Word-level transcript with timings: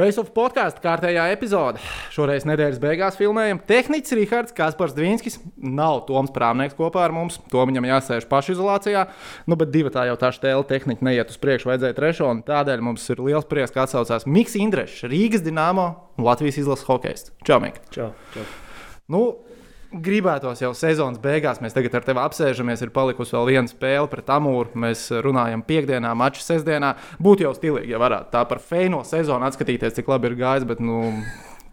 Facebook 0.00 0.30
podkāstu 0.32 0.80
kārtējā 0.80 1.26
epizode. 1.34 1.80
Šoreiz 2.14 2.46
nedēļas 2.48 2.78
beigās 2.80 3.18
filmējam 3.20 3.58
tehnicis 3.68 4.14
Rihards 4.16 4.54
Kaspars 4.56 4.94
Dvīnskis. 4.96 5.36
Nav 5.60 6.06
Toms 6.08 6.32
Prāmnieks 6.32 6.76
kopā 6.78 7.02
ar 7.04 7.12
mums. 7.12 7.36
To 7.52 7.66
viņam 7.68 7.88
jāsēž 7.90 8.28
pašizolācijā. 8.30 9.04
Nu, 9.50 9.58
bet 9.60 9.74
divi 9.74 9.92
tā 9.92 10.06
jau 10.08 10.16
tā 10.20 10.32
stēla 10.32 10.64
tehnika 10.70 11.04
neiet 11.04 11.34
uz 11.34 11.36
priekšu, 11.42 11.68
vajadzēja 11.68 11.98
trešo. 11.98 12.32
Tādēļ 12.48 12.86
mums 12.86 13.04
ir 13.12 13.20
liels 13.26 13.48
prieks, 13.50 13.74
ka 13.74 13.84
atsaucās 13.84 14.24
Miks 14.30 14.56
Indrešs, 14.56 15.04
Rīgas 15.10 15.44
Dienāmo 15.44 15.90
un 16.16 16.28
Latvijas 16.30 16.62
izlases 16.62 16.88
hokejs. 16.88 17.28
Čau, 17.44 17.60
Mik! 17.60 17.82
Čau, 17.92 18.12
čau. 18.32 18.48
Nu, 19.10 19.24
gribētos 19.90 20.62
jau 20.62 20.70
sezonas 20.76 21.20
beigās. 21.22 21.60
Mēs 21.62 21.74
tagad 21.76 21.96
ar 21.98 22.06
tevi 22.06 22.22
apsēžamies. 22.22 22.84
Ir 22.84 22.92
palikusi 22.94 23.34
vēl 23.36 23.50
viena 23.50 23.70
spēle 23.70 24.10
pret 24.10 24.30
Amūru. 24.32 24.78
Mēs 24.84 25.08
runājam, 25.24 25.64
piekdienā, 25.66 26.12
mačā 26.18 26.44
sestdienā. 26.44 26.94
Būtu 27.22 27.46
jau 27.46 27.54
stilīgi, 27.56 27.94
ja 27.94 28.02
varētu 28.02 28.32
tā 28.34 28.44
par 28.50 28.62
feino 28.64 29.02
sezonu 29.06 29.48
atskatīties, 29.48 29.96
cik 29.98 30.10
labi 30.12 30.30
ir 30.30 30.38
gājis. 30.40 30.68
Bet, 30.70 30.82
nu, 30.84 31.02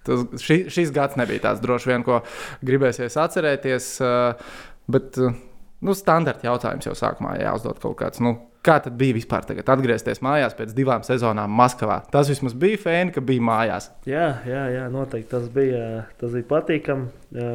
tas, 0.07 0.25
ši, 0.43 0.63
šis 0.73 0.93
gads 0.95 1.19
nebija 1.19 1.47
tāds 1.49 1.63
droši 1.63 1.93
vien, 1.93 2.07
ko 2.07 2.23
gribēsies 2.65 3.19
atcerēties. 3.21 3.93
uh, 4.01 4.59
Bet, 4.87 5.17
uh, 5.21 5.35
nu, 5.83 5.95
standarta 5.97 6.47
jautājums 6.47 6.87
jau 6.87 6.95
sākumā 6.97 7.37
jāuzdod 7.41 7.81
kaut 7.83 7.99
kāds. 8.01 8.23
Nu, 8.23 8.39
Kā 8.67 8.81
tad 8.83 8.97
bija 8.99 9.15
vispār 9.15 9.45
tagad 9.47 9.69
atgriezties 9.71 10.19
mājās 10.25 10.51
pēc 10.57 10.73
divām 10.75 11.03
sezonām 11.05 11.53
Maskavā? 11.55 12.01
Tas 12.11 12.27
vismaz 12.27 12.51
bija 12.57 12.79
fēni, 12.81 13.13
ka 13.15 13.21
bija 13.23 13.43
mājās. 13.47 13.85
Jā, 14.09 14.25
jā, 14.43 14.63
jā 14.73 14.81
noteikti 14.91 15.29
tas 15.31 15.45
bija, 15.53 15.83
tas 16.19 16.33
bija 16.35 16.49
patīkami. 16.49 17.07
Jā. 17.37 17.53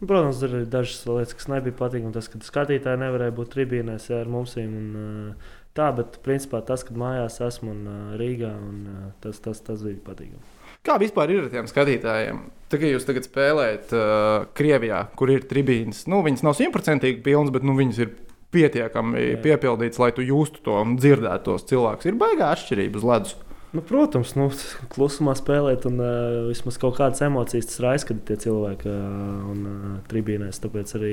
Nu, 0.00 0.08
Protams, 0.08 0.42
ir 0.44 0.66
dažas 0.68 1.06
lietas, 1.08 1.36
kas 1.38 1.48
nebija 1.48 1.76
patīkamas. 1.78 2.16
Tas, 2.18 2.28
ka 2.28 2.40
skatītāji 2.44 3.00
nevarēja 3.00 3.32
būt 3.36 3.54
tribīnēs 3.54 4.10
jā, 4.10 4.20
ar 4.24 4.28
mums. 4.28 4.58
Un, 4.60 5.32
tā, 5.76 5.88
bet 5.96 6.18
principā 6.26 6.60
tas, 6.66 6.84
ka 6.84 6.96
mājās 6.96 7.40
esmu 7.46 7.72
un 7.72 7.88
Rīgā, 8.20 8.52
un, 8.60 8.84
tas, 9.24 9.40
tas, 9.44 9.62
tas 9.64 9.84
bija 9.86 10.02
patīkami. 10.04 10.44
Kā 10.86 10.98
vispār 11.02 11.32
ir 11.32 11.46
ar 11.46 11.50
tiem 11.50 11.66
skatītājiem? 11.70 12.44
Tagad 12.70 12.92
jūs 12.92 13.06
tagad 13.08 13.26
spēlējat 13.26 13.94
uh, 13.96 14.44
Krievijā, 14.54 15.00
kur 15.18 15.32
ir 15.32 15.48
tribīnes. 15.48 16.04
Nu, 16.10 16.20
viņas 16.26 16.44
nav 16.46 16.54
simtprocentīgi 16.58 17.24
pilnas, 17.24 17.50
bet 17.54 17.66
nu, 17.66 17.74
viņas 17.78 18.02
ir 18.04 18.12
pietiekami 18.54 19.22
Jā. 19.22 19.40
piepildītas, 19.42 19.98
lai 20.02 20.12
tu 20.14 20.24
justu 20.24 20.62
to 20.66 20.76
un 20.78 20.94
dzirdētu 21.00 21.48
tos 21.48 21.66
cilvēkus. 21.70 22.06
Ir 22.06 22.20
baigā 22.20 22.52
atšķirība 22.54 23.00
uz 23.00 23.08
ledus. 23.10 23.34
Nu, 23.76 23.82
protams, 23.84 24.30
nu, 24.38 24.46
klusumā 24.94 25.34
spēlēt, 25.36 25.84
un 25.90 25.98
uh, 26.00 26.46
vismaz 26.48 26.78
kaut 26.80 26.96
kādas 26.96 27.20
emocijas 27.26 27.68
tas 27.68 27.82
raisa, 27.84 28.06
kad 28.08 28.22
ir 28.22 28.28
tie 28.30 28.36
cilvēki 28.46 28.88
uh, 28.88 29.50
un 29.52 29.66
uh, 29.68 29.90
tribīnēs. 30.08 30.62
Tāpēc 30.62 30.94
arī 30.96 31.10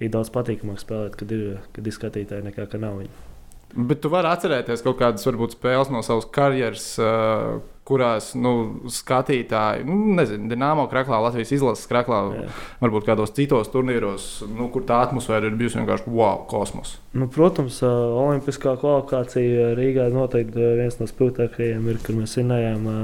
ir 0.00 0.12
daudz 0.14 0.30
patīkamāk 0.32 0.80
spēlēt, 0.80 1.18
kad 1.20 1.34
ir, 1.36 1.58
kad 1.76 1.90
ir 1.90 1.96
skatītāji 1.98 2.46
nekā 2.46 2.64
ka 2.72 2.80
nav 2.80 3.02
viņi. 3.02 3.12
Bet 3.76 4.00
tu 4.00 4.08
vari 4.12 4.30
atcerēties 4.30 4.84
kaut 4.84 4.96
kādas 5.00 5.26
varbūt 5.28 5.58
spēles 5.58 5.90
no 5.92 6.00
savas 6.06 6.28
karjeras, 6.32 6.94
uh, 7.02 7.58
kurās 7.88 8.32
nu, 8.36 8.52
skatītāji, 8.92 9.86
nu, 9.88 9.96
nezinu, 10.18 10.48
Dienāmo 10.50 10.84
krāklā, 10.90 11.20
Latvijas 11.24 11.54
izlases 11.56 11.88
krāklā, 11.88 12.20
Jā. 12.36 12.46
varbūt 12.82 13.06
kādos 13.08 13.32
citos 13.36 13.70
turnīros, 13.72 14.28
nu, 14.52 14.68
kur 14.72 14.84
tā 14.88 15.00
atmosfēra 15.06 15.48
ir 15.48 15.56
bijusi 15.60 15.80
vienkārši 15.80 16.12
wow, 16.12 16.44
kosmos. 16.50 16.98
Nu, 17.16 17.30
protams, 17.32 17.80
ā, 17.86 17.92
Olimpiskā 18.26 18.76
kvalifikācija 18.80 19.72
Rīgā 19.78 20.08
noteikti 20.12 20.60
ā, 20.60 20.76
viens 20.82 21.00
no 21.00 21.08
spilgtākajiem 21.08 21.88
ir, 21.92 22.00
kur 22.04 22.20
mēs 22.20 22.38
vinējām. 22.40 22.88
ā, 22.92 23.00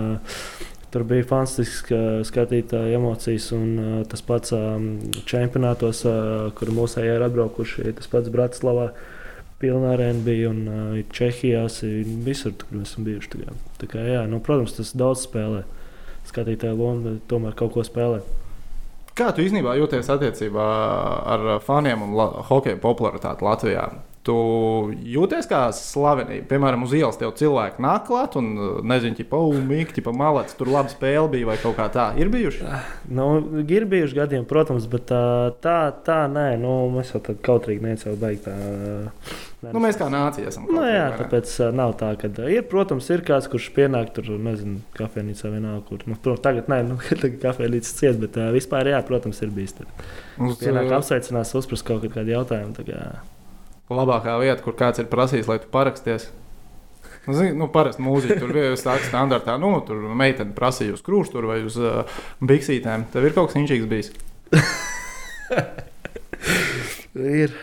Tur 0.95 1.03
bija 1.11 1.25
fantastiski 1.27 1.97
skatītāji 2.23 2.95
emocijas, 2.95 3.49
un 3.57 3.71
ā, 3.83 3.87
tas 4.07 4.21
pats 4.23 4.55
ā, 4.55 4.61
čempionātos, 5.27 6.05
ā, 6.07 6.15
kur 6.55 6.71
mūsu 6.77 7.01
ejā 7.03 7.17
ir 7.19 7.25
atbraukuši, 7.27 7.97
tas 7.99 8.11
pats 8.13 8.31
Bratislavā. 8.31 8.93
Pilnā 9.65 9.95
arēna 9.95 10.21
bija 10.27 10.53
un 10.53 10.63
uh, 10.69 10.97
Čehijā, 11.15 11.65
visur, 12.27 12.53
kur 12.61 12.77
mēs 12.77 12.93
esam 12.93 13.07
bijuši. 13.09 13.31
Kā, 13.41 13.59
tā 13.81 13.89
kā, 13.89 14.03
jā, 14.05 14.25
nu, 14.29 14.43
protams, 14.45 14.77
tas 14.77 14.93
daudz 14.93 15.25
spēlē. 15.25 15.63
Skatītāja 16.29 16.77
loma 16.77 17.17
tomēr 17.31 17.57
kaut 17.57 17.73
ko 17.73 17.85
spēlē. 17.85 18.21
Kā 19.17 19.31
tu 19.33 19.45
īstenībā 19.45 19.77
jūties 19.79 20.11
attiecībā 20.11 20.67
ar 21.33 21.47
faniem 21.65 22.03
un 22.05 22.17
hokeja 22.51 22.77
popularitāti 22.83 23.47
Latvijā? 23.47 23.87
Tu 24.25 24.35
jūties 25.13 25.45
kā 25.51 25.67
slavenība. 25.77 26.47
Piemēram, 26.49 26.87
uz 26.87 26.95
ielas 26.97 27.19
tev 27.21 27.35
cilvēki 27.37 27.83
nāk 27.85 28.07
klāt 28.09 28.39
un 28.41 28.47
nezinu, 28.89 29.19
ķipa, 29.19 29.37
oh, 29.37 29.59
mīkti, 29.61 30.01
pa 30.05 30.15
malets, 30.17 30.57
tur 30.57 30.71
labi 30.73 30.95
spēle 30.95 31.29
bija 31.35 31.51
vai 31.51 31.59
kaut 31.61 31.77
kā 31.77 31.91
tā. 31.93 32.07
Ir 32.17 32.31
bijuši? 32.33 32.71
Nu, 33.13 33.27
ir 33.69 33.85
bijuši 33.91 34.17
gadiem, 34.17 34.47
protams, 34.49 34.87
bet 34.89 35.11
tā, 35.11 35.25
tā, 35.65 35.77
tā 36.07 36.23
nē, 36.33 36.55
nu, 36.63 36.73
mēs 36.95 37.13
jau 37.13 37.21
tādu 37.27 37.43
kautrīgi 37.45 37.85
neesam 37.85 38.17
beigti. 38.21 38.55
Nu, 39.65 39.81
mēs 39.81 39.97
kā 40.01 40.09
nācija 40.13 40.49
esam. 40.49 40.65
Nu, 40.73 40.81
jā, 40.89 41.05
vai 41.13 41.21
tāpēc 41.21 41.53
nav 41.77 41.95
tā, 42.01 42.11
ka 42.21 42.33
ir, 42.49 42.65
protams, 42.69 43.11
ir 43.13 43.25
kāds, 43.29 43.49
kurš 43.53 43.71
pienāk 43.77 44.13
tur, 44.17 44.33
nezinu, 44.41 44.81
kafejnīcā 44.97 45.53
vienalga, 45.53 45.85
kur. 45.89 46.05
Nu, 46.09 46.17
protams, 46.17 46.45
tagad 46.45 46.73
nē, 46.73 46.81
nu, 46.89 46.99
tagad 47.23 47.39
kafejnīcas 47.45 47.95
ciet, 48.01 48.19
bet 48.25 48.41
uh, 48.41 48.49
vispār, 48.57 48.93
jā, 48.93 49.05
protams, 49.05 49.41
ir 49.45 49.53
bijis. 49.53 49.77
Mums 50.41 50.61
Pienāk 50.61 50.91
uh, 50.91 50.99
apsveicinās, 50.99 51.55
uzprast 51.61 51.87
kaut 51.89 52.05
kādu 52.13 52.37
jautājumu. 52.37 52.77
tā 52.77 52.89
Kā, 52.89 53.07
labākā 53.91 54.39
vieta, 54.41 54.63
kur 54.65 54.77
kāds 54.79 54.99
ir 55.03 55.09
prasījis, 55.13 55.49
lai 55.51 55.59
tu 55.63 55.69
paraksties. 55.73 56.31
Nu, 57.27 57.33
zini, 57.37 57.55
nu, 57.57 57.69
parasti 57.73 58.03
mūziķi 58.05 58.37
tur 58.41 58.51
bija 58.53 58.75
tāds 58.77 59.07
standartā, 59.09 59.55
nu, 59.61 59.71
tur 59.89 59.97
meitene 60.17 60.53
prasīja 60.57 60.93
uz 60.97 61.01
krūšņa 61.07 61.45
vai 61.49 61.61
uz 61.65 61.77
uh, 61.81 62.03
biksītēm. 62.45 63.07
Tev 63.15 63.25
ir 63.31 63.33
kaut 63.37 63.49
kas 63.53 63.57
inčīgs 63.63 63.89
bijis. 63.89 64.11
ir. 67.15 67.55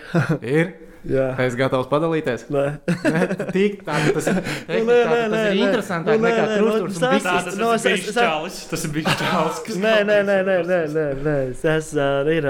Ir. 0.41 0.71
Jā. 1.01 1.31
Es 1.41 1.55
gatavs 1.57 1.87
padalīties. 1.89 2.43
Nē. 2.53 2.63
Nē, 3.09 3.21
tik, 3.55 3.79
tā, 3.87 3.95
tas 4.13 4.27
ir, 4.29 4.35
Nu, 4.69 4.83
nē, 4.85 4.97
nē, 5.01 5.05
tas 5.09 5.31
nē, 5.33 5.39
ir 5.41 5.55
nē. 5.57 5.63
interesantāk 5.65 6.19
Nu, 6.19 6.21
nē, 6.21 6.29
nekā 6.29 6.43
nē, 6.45 6.57
nu, 6.61 6.73
un 6.75 6.91
tas-. 6.93 6.99
Tā 7.01 7.37
tas 7.47 7.57
No, 7.57 7.71
ir 7.73 7.79
es- 7.79 8.05
es- 8.11 8.17
čalis. 8.19 8.59
Tas 8.69 8.85
ir 8.85 8.91
bijis 8.99 9.15
čalis. 9.17 9.63
Nē, 9.81 9.95
nē, 10.05 10.17
nē, 10.27 10.35
nē, 10.45 10.57
nē, 10.69 10.79
nē, 10.93 11.05
nē. 11.25 11.35
Es 11.55 11.63
esmu 11.73 12.35
ir 12.35 12.49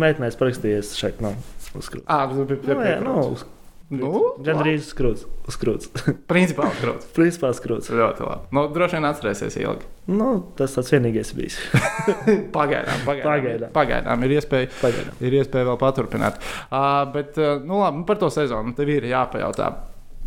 meitenēs 0.00 0.38
parakstījies 0.40 0.94
šeit. 0.96 1.20
No, 1.20 1.34
uzkrūt. 1.78 2.04
Ā, 2.06 2.26
tas 2.30 2.44
bija 2.50 2.74
Nu, 2.74 2.84
jā, 2.86 2.98
nu, 3.04 3.16
uz, 3.34 3.46
Nu, 3.90 4.10
gan 4.38 4.60
arī 4.62 4.76
uzkrūts. 4.78 5.24
Uzkrūts. 5.50 5.88
Principā 6.30 6.68
uzkrāts. 6.70 7.08
Principā 7.16 7.48
uzkrūts. 7.50 7.90
Ļoti 7.90 8.22
labi. 8.22 8.46
Nu, 8.54 8.62
droši 8.70 8.96
vien 8.96 9.06
atcerēsies 9.08 9.56
ilgi. 9.58 9.88
Nu, 10.14 10.28
tas 10.58 10.76
tāds 10.76 10.92
vienīgais 10.94 11.32
bijis. 11.34 11.56
Pagaidām, 12.56 13.02
pagaidām. 13.02 13.26
Pagaidām. 13.26 13.72
pagaidām 13.74 14.26
ir 14.28 14.36
iespēja 14.36 14.70
Pagaidām. 14.78 15.18
ir 15.26 15.36
iespēja 15.40 15.66
vēl 15.72 15.80
paturpināt. 15.82 16.38
Uh, 16.68 17.02
bet, 17.16 17.34
uh, 17.42 17.58
nu, 17.66 17.80
labi, 17.82 17.98
nu, 17.98 18.06
par 18.06 18.20
to 18.22 18.30
sezonu 18.30 18.76
tev 18.78 18.94
ir 18.94 19.10
jāpajautā. 19.10 19.72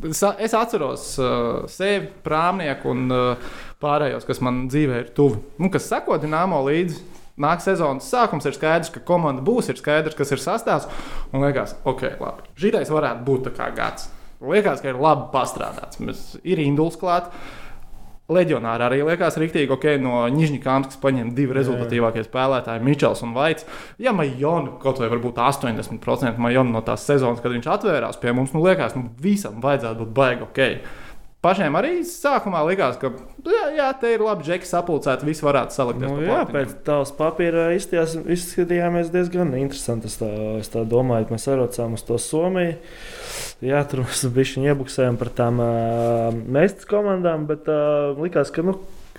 Es 0.03 0.57
atceros 0.57 1.07
uh, 1.21 1.63
sevi, 1.71 2.09
prāmnieku 2.25 2.91
un 2.91 3.15
uh, 3.15 3.57
pārējos, 3.79 4.27
kas 4.27 4.43
man 4.43 4.65
dzīvē 4.67 4.99
ir 5.05 5.11
tuvi. 5.15 5.39
Nu, 5.63 5.71
kas 5.71 5.87
seko 5.87 6.19
dināmo 6.19 6.59
līdzi. 6.67 6.99
Nāk 7.41 7.63
sezonas 7.65 8.05
sākums, 8.13 8.45
ir 8.45 8.53
skaidrs, 8.53 8.91
ka 8.93 9.01
komanda 9.07 9.41
būs, 9.45 9.71
ir 9.71 9.79
skaidrs, 9.79 10.13
kas 10.17 10.35
ir 10.35 10.41
sastāvs. 10.41 10.85
Un 11.33 11.41
liekas, 11.41 11.73
ok, 11.89 12.05
labi. 12.19 12.45
Šitais 12.61 12.93
varētu 12.93 13.25
būt 13.25 13.47
tā 13.47 13.53
kā 13.57 13.71
gads. 13.73 14.11
Liekas, 14.43 14.83
ka 14.83 14.91
ir 14.91 15.01
labi 15.01 15.31
pastrādāts. 15.33 15.97
Mēs, 16.03 16.23
ir 16.45 16.61
induls 16.61 16.99
klāts. 17.01 17.33
Leģionāri 18.33 18.85
arī 18.85 18.99
liekas, 19.03 19.35
rīktīgi, 19.41 19.67
ok, 19.73 19.85
no 19.99 20.21
Nižņikāmas, 20.31 20.93
kas 20.93 20.99
paņem 21.01 21.33
divi 21.35 21.57
rezultatīvākie 21.57 22.21
spēlētāji, 22.23 22.85
Mičels 22.85 23.23
un 23.25 23.33
Vaits. 23.35 23.65
Ja 23.99 24.13
Majonu 24.15 24.77
kaut 24.83 25.01
vai 25.01 25.09
varbūt 25.11 25.41
80% 25.43 26.39
Majonu 26.39 26.71
no 26.71 26.83
tās 26.85 27.03
sezonas, 27.09 27.41
kad 27.43 27.51
viņš 27.51 27.67
atvērās 27.73 28.21
pie 28.21 28.31
mums, 28.31 28.53
nu 28.55 28.63
liekas, 28.63 28.95
nu 28.95 29.09
visam 29.19 29.57
vajadzētu 29.63 30.05
būt 30.05 30.13
baigi 30.15 30.47
ok. 30.47 30.63
Pašiem 31.43 31.75
arī 31.75 31.97
sākumā 32.07 32.61
likās, 32.69 32.95
ka 33.01 33.09
jā, 33.43 33.65
jā 33.75 33.89
te 33.99 34.13
ir 34.13 34.21
labi, 34.23 34.45
džeki 34.47 34.67
sapulcēti, 34.69 35.27
visi 35.27 35.43
varētu 35.43 35.75
salikties. 35.75 36.07
Nu, 36.07 36.21
jā, 36.23 36.37
pēc 36.47 36.71
tās 36.87 37.11
papīra 37.17 37.65
izstījās, 37.75 38.13
izskatījāmies 38.31 39.11
diezgan 39.11 39.51
interesanti. 39.59 40.07
Es 40.07 40.15
tā, 40.21 40.29
es 40.61 40.71
tā 40.71 40.85
domāju, 40.87 41.27
mēs 41.35 41.49
aizbraucām 41.49 41.97
uz 41.97 42.05
to 42.07 42.21
Somiju. 42.21 42.77
Jā, 43.63 43.83
tur 43.91 44.05
mēs 44.05 44.23
bijām 44.37 44.69
iebuksējami 44.71 45.19
par 45.19 45.33
tām 45.35 45.59
uh, 45.63 46.31
mēstas 46.31 46.87
komandām, 46.87 47.43
bet 47.51 47.67
uh, 47.71 48.15
likās, 48.23 48.51
ka 48.55 48.63
nu, 48.63 48.77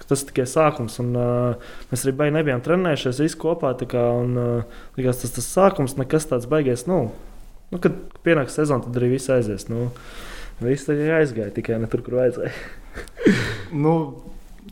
tas 0.08 0.24
tikai 0.24 0.48
sākums. 0.48 0.96
Un, 1.04 1.12
uh, 1.20 1.76
mēs 1.92 2.06
arī 2.06 2.16
baigi 2.22 2.38
nebijām 2.38 2.64
trenējušies 2.64 3.20
visi 3.26 3.40
kopā. 3.44 3.76
Kā, 3.84 4.08
un, 4.24 4.36
uh, 4.40 4.84
likās, 4.96 5.20
tas 5.20 5.36
tas 5.36 5.54
sākums, 5.58 6.00
nekas 6.00 6.32
tāds 6.32 6.48
baigies. 6.48 6.88
Nu, 6.88 7.10
nu, 7.68 7.84
kad 7.84 8.00
pienāks 8.24 8.56
sezona, 8.56 8.88
tad 8.88 8.96
arī 8.96 9.18
viss 9.18 9.32
aizies. 9.32 9.68
Nu, 9.68 9.90
Viss 10.62 10.86
arī 10.92 11.08
aizgāja, 11.18 11.50
tikai 11.56 11.80
ne 11.82 11.88
tur, 11.90 12.04
kur 12.06 12.20
vajadzēja. 12.20 12.54
Nu, 13.74 13.92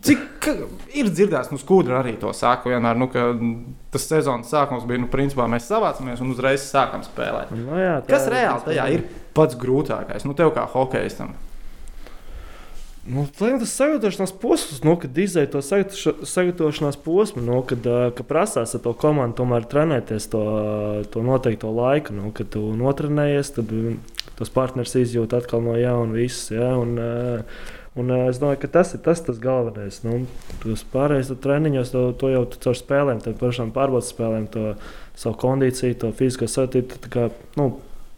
cik 0.05 0.21
ka- 0.45 0.53
ir 0.95 1.09
dzirdēts, 1.11 1.49
nu, 1.51 1.59
skudra 1.59 1.97
arī 2.03 2.13
to 2.21 2.31
saka 2.37 2.71
vienmēr, 2.71 2.95
nu, 3.01 3.09
ka 3.11 3.25
tas 3.91 4.05
sezonas 4.07 4.51
sākums 4.53 4.85
bija, 4.87 5.01
nu, 5.03 5.09
principā 5.11 5.49
mēs 5.51 5.67
savācamies 5.67 6.23
un 6.23 6.31
uzreiz 6.35 6.63
sākam 6.69 7.03
spēlēt. 7.03 7.51
Nu, 7.57 7.73
jā, 7.81 7.97
tā 8.05 8.13
Kas 8.15 8.29
reāli 8.31 8.63
tajā 8.69 8.85
ir 8.95 9.03
pats 9.35 9.59
grūtākais? 9.59 10.27
Nu, 10.29 10.37
tev 10.39 10.53
kā 10.55 10.69
hokeistam. 10.71 11.33
Nu, 13.03 13.25
tas 13.35 13.73
sagatavošanās 13.75 14.31
posms, 14.39 14.85
nu, 14.87 14.95
kad 15.03 15.17
izdeja 15.19 15.49
to 15.51 15.59
sagatavoša- 15.67 16.23
sagatavošanās 16.31 17.01
posmu, 17.03 17.43
nu, 17.43 17.57
kad, 17.67 17.83
ā, 17.83 18.13
kad 18.15 18.29
prasās 18.31 18.77
ar 18.79 18.85
to 18.85 18.93
komandu 18.95 19.41
tomēr 19.41 19.67
trenēties 19.67 20.29
to, 20.31 20.43
to 21.11 21.25
noteikto 21.27 21.73
laiku. 21.75 22.15
Nu, 22.15 22.31
kad 22.31 22.53
tu 22.55 22.63
notrenējies, 22.79 23.51
tad 23.59 23.75
tos 24.43 24.53
partners 24.53 24.97
izjūt 24.99 25.39
atkal 25.39 25.63
no 25.65 25.79
jauna. 25.79 26.19
Viss, 26.19 26.51
ja, 26.53 26.75
un, 26.83 26.99
ā, 26.99 27.47
Un, 27.93 28.09
uh, 28.09 28.31
es 28.31 28.39
domāju, 28.41 28.63
ka 28.63 28.71
tas 28.73 28.95
ir 28.97 29.03
tas, 29.05 29.21
tas 29.21 29.37
galvenais. 29.41 29.99
Nu, 30.01 30.23
tos 30.63 30.81
pārējos 30.95 31.29
treniņos 31.45 31.93
to, 31.93 32.05
to 32.17 32.31
jau 32.33 32.47
caur 32.55 32.79
spēlēm, 32.79 33.21
tad 33.21 33.37
pašām 33.41 33.73
pārbaudas 33.75 34.09
spēlēm, 34.15 34.47
to 34.55 34.71
savu 35.13 35.37
kondīciju, 35.43 35.99
to 36.01 36.13
fizisko 36.17 36.49
satību 36.49 37.29
nu, 37.61 37.69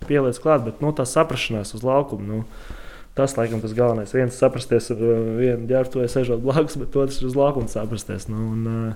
pieliec 0.06 0.38
klāt, 0.38 0.62
bet 0.69 0.85
nu, 0.85 0.94
tā 0.94 1.09
saprašanās 1.09 1.75
uz 1.75 1.87
laukumu. 1.87 2.31
Nu, 2.31 2.47
Tas, 3.15 3.37
laikam, 3.38 3.61
tas 3.62 3.71
galvenais. 3.79 4.11
Viens 4.11 4.35
saprasties 4.43 4.88
ar 4.91 4.99
vienu 5.38 5.69
ģērbtuvi, 5.71 6.09
sēžot 6.11 6.43
blakus, 6.43 6.75
bet 6.81 6.99
otrs 6.99 7.23
uz 7.23 7.38
laukuma 7.38 7.71
saprasties. 7.71 8.26
Nu, 8.26 8.50
un, 8.56 8.94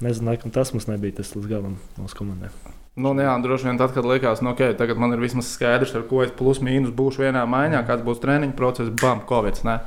nezinu, 0.00 0.32
laikam, 0.32 0.54
tas 0.56 0.72
mums 0.72 0.88
nebija 0.88 1.20
tas 1.20 1.36
līdz 1.36 1.50
galam 1.52 1.76
mūsu 1.98 2.16
komandai. 2.16 2.48
Nu, 2.92 3.14
jā, 3.16 3.32
droši 3.40 3.70
vien 3.70 3.78
tad, 3.80 3.94
kad 3.96 4.04
likās, 4.04 4.42
nu, 4.44 4.50
ok, 4.52 4.74
tagad 4.76 4.98
man 5.00 5.14
ir 5.14 5.22
vismaz 5.22 5.48
skaidrs, 5.54 5.94
ar 5.96 6.02
ko 6.10 6.20
es 6.26 6.32
plus 6.36 6.58
mīnus 6.60 6.92
būšu 6.92 7.22
vienā 7.24 7.46
maiņā, 7.48 7.80
kāds 7.88 8.04
būs 8.04 8.20
treniņa 8.20 8.52
process, 8.58 8.92
bam, 9.00 9.22
covid. 9.28 9.62
Ne? 9.64 9.78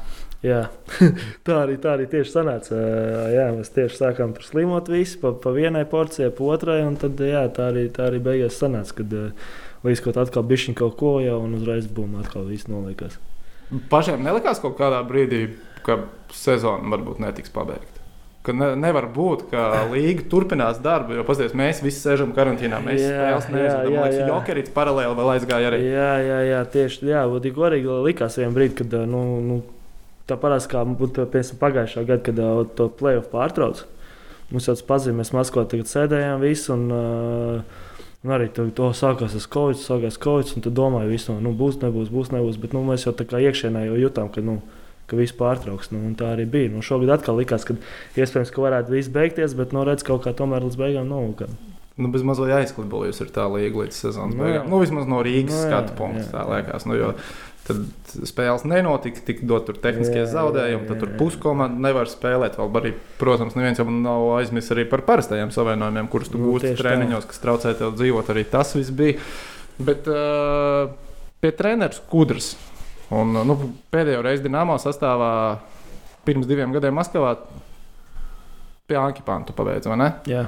Jā, 0.45 0.63
tā 1.45 1.59
arī, 1.67 1.77
tā 1.81 1.93
arī 1.99 2.07
tieši 2.09 2.33
sanāca. 2.33 2.79
Jā, 3.29 3.45
mēs 3.53 3.69
tieši 3.75 3.99
sākām 3.99 4.33
tur 4.33 4.47
slimot 4.47 4.89
visi 4.89 5.19
pa, 5.21 5.35
pa 5.37 5.53
vienai 5.53 5.85
porcijai, 5.89 6.31
pa 6.33 6.49
otrai, 6.55 6.79
un 6.87 6.97
tad, 7.01 7.21
jā, 7.21 7.45
tā 7.53 7.69
arī, 7.71 7.85
tā 7.93 8.09
arī 8.09 8.23
beigās 8.25 8.57
sanāca, 8.61 8.97
kad 8.97 9.15
līdz 9.85 10.03
kaut 10.07 10.19
atkal 10.25 10.45
bišķiņ 10.49 10.77
kaut 10.81 10.97
ko 10.97 11.15
jau, 11.21 11.37
un 11.45 11.59
uzreiz 11.59 11.85
bum, 11.85 12.17
atkal 12.21 12.49
viss 12.49 12.69
noliekās. 12.71 13.19
Pašiem 13.89 14.25
nelikās 14.25 14.61
kaut 14.61 14.79
kādā 14.81 15.05
brīdī, 15.05 15.45
ka 15.85 16.01
sezona 16.33 16.89
varbūt 16.93 17.21
netiks 17.21 17.53
pabeigta. 17.53 17.94
Ka 18.45 18.53
ne, 18.53 18.71
nevar 18.79 19.07
būt, 19.13 19.47
ka 19.51 19.67
līga 19.93 20.25
turpinās 20.31 20.81
darbu, 20.83 21.17
jo 21.17 21.25
paskatieties, 21.27 21.57
mēs 21.57 21.81
visi 21.85 22.03
sēžam 22.03 22.33
karantīnā. 22.35 22.81
Mēs 22.85 23.01
spēlējam, 23.01 23.55
nezinu, 23.55 23.95
kāda 23.95 24.19
ir 24.19 24.29
jokerīts 24.31 24.75
paralēli 24.75 25.17
vēl 25.19 25.31
aizgāja 25.35 25.71
arī. 25.71 25.81
Jā, 25.87 26.11
jā, 26.21 26.37
jā 26.51 26.61
tieši 26.75 27.01
tā. 27.07 27.25
Būtībā 27.31 27.61
gorīgi 27.63 27.97
likās 28.05 28.37
vienā 28.41 28.53
brīdī, 28.55 28.77
kad 28.83 28.93
nu, 29.09 29.23
nu, 29.45 29.59
tā 30.29 30.37
parasti 30.41 30.75
kā 30.75 30.85
būtu 30.85 31.27
pagājušā 31.61 32.05
gada, 32.05 32.21
kad 32.29 32.45
to 32.77 32.89
playoff 33.01 33.33
pārtrauc. 33.33 33.83
Mums 34.53 34.69
jau 34.69 34.77
tas 34.77 34.85
pazīst, 34.85 35.17
mēs 35.17 35.33
Maskavā 35.33 35.65
tagad 35.69 35.89
sēdējām 35.89 36.43
visu. 36.45 36.75
Un, 36.77 36.87
uh, 36.93 37.83
Un 38.25 38.31
arī 38.33 38.47
tu, 38.49 38.63
to 38.73 38.87
sākās 38.97 39.35
ar 39.37 39.43
covid, 39.53 39.77
sākās 39.77 40.15
covid, 40.17 40.55
un 40.57 40.63
tu 40.65 40.71
domāji, 40.73 41.11
visu, 41.11 41.35
nu, 41.37 41.51
būs, 41.53 41.75
nebūs, 41.83 42.09
būs, 42.09 42.31
nebūs. 42.33 42.57
Bet 42.57 42.71
nu, 42.73 42.81
mēs 42.87 43.05
jau 43.05 43.13
tā 43.13 43.27
kā 43.29 43.37
iekšienē 43.37 43.83
jau 43.85 43.99
jutām, 44.01 44.31
ka, 44.33 44.41
nu, 44.41 44.55
ka 45.09 45.19
viss 45.19 45.35
pārtrauks. 45.37 45.91
Nu, 45.93 46.01
tā 46.19 46.33
arī 46.35 46.47
bija. 46.49 46.73
Nu, 46.73 46.83
šogad 46.85 47.17
atkal 47.17 47.39
likās, 47.39 47.67
ka 47.67 47.77
iespējams, 48.17 48.53
ka 48.53 48.65
varētu 48.65 48.95
viss 48.95 49.13
beigties, 49.13 49.55
bet 49.57 49.75
nu, 49.75 49.85
redz, 49.87 50.05
kaut 50.07 50.25
kā 50.25 50.35
tomēr 50.37 50.65
līdz 50.67 50.79
beigām 50.81 51.09
nav. 51.11 51.49
Nu, 51.95 52.11
bez 52.11 52.25
mazliet 52.27 52.57
aizklibojusi 52.57 53.23
ir 53.23 53.33
tā 53.35 53.47
līnija 53.47 53.85
līdz 53.85 53.99
sezonas 54.05 54.35
nu, 54.35 54.43
beigām. 54.43 54.71
Nu, 54.71 54.83
vismaz 54.83 55.09
no 55.09 55.21
Rīgas 55.23 55.55
nu, 55.55 55.65
skatu 55.69 55.95
punkta 55.99 56.27
tā 56.33 56.47
liekas. 56.51 56.87
Nu, 56.89 56.97
jo, 56.99 57.13
Tad 57.65 57.79
spēles 58.29 58.61
nenotika, 58.69 59.23
tik 59.25 59.39
dot 59.49 59.63
tur 59.65 59.77
tehniskie 59.81 60.19
jā, 60.19 60.27
zaudējumi, 60.29 60.85
tad 60.85 60.99
tur 61.01 61.15
puskomanda 61.17 61.81
nevar 61.81 62.05
spēlēt. 62.05 62.59
Vēl 62.59 62.77
arī, 62.77 62.91
protams, 63.17 63.55
neviens 63.57 63.81
jau 63.81 63.87
nav 63.89 64.25
aizmirsis 64.35 64.75
arī 64.75 64.83
par 64.91 65.01
parastajiem 65.07 65.49
savienojumiem, 65.53 66.09
kurus 66.13 66.29
tu 66.29 66.37
nu, 66.37 66.51
gūsti 66.51 66.75
treniņos, 66.77 67.25
kas 67.31 67.41
traucē 67.41 67.73
tev 67.79 67.95
dzīvot. 67.97 68.29
Arī 68.35 68.45
tas 68.51 68.75
viss 68.77 68.93
bija. 68.93 69.17
Bet 69.81 70.05
uh, 70.05 70.93
pie 71.41 71.51
treneris 71.57 72.03
Kudras. 72.11 72.53
Un, 73.13 73.37
nu, 73.45 73.55
pēdējo 73.93 74.23
reizi 74.25 74.45
Dienāmo 74.47 74.79
sastāvā 74.81 75.31
pirms 76.25 76.47
diviem 76.49 76.73
gadiem 76.73 76.95
Maskavā 76.97 77.35
pie 78.89 78.97
Ankipāna 78.97 79.53
pabeigts, 79.53 79.89
vai 79.89 79.99
ne? 80.01 80.11
Jā. 80.29 80.45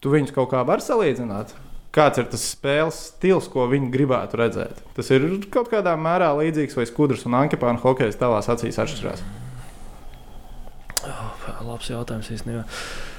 Tu 0.00 0.12
viņus 0.12 0.32
kaut 0.36 0.52
kā 0.52 0.62
vari 0.64 0.84
salīdzināt? 0.84 1.56
kāds 1.94 2.20
ir 2.20 2.28
tas 2.30 2.44
spēles 2.52 2.98
stils, 3.12 3.48
ko 3.50 3.66
viņi 3.70 3.90
gribētu 3.92 4.38
redzēt. 4.40 4.82
Tas 4.96 5.10
ir 5.14 5.24
kaut 5.52 5.70
kādā 5.72 5.94
mērā 5.98 6.30
līdzīgs, 6.38 6.76
vai 6.78 6.86
skudrs 6.88 7.24
un 7.28 7.38
ankepāna 7.40 7.80
hokejs 7.82 8.18
tavās 8.20 8.50
acīs 8.52 8.78
atšķirās. 8.82 9.24
Oh, 11.08 11.46
labs 11.64 11.88
jautājums 11.90 12.28
īstenībā. 12.34 12.66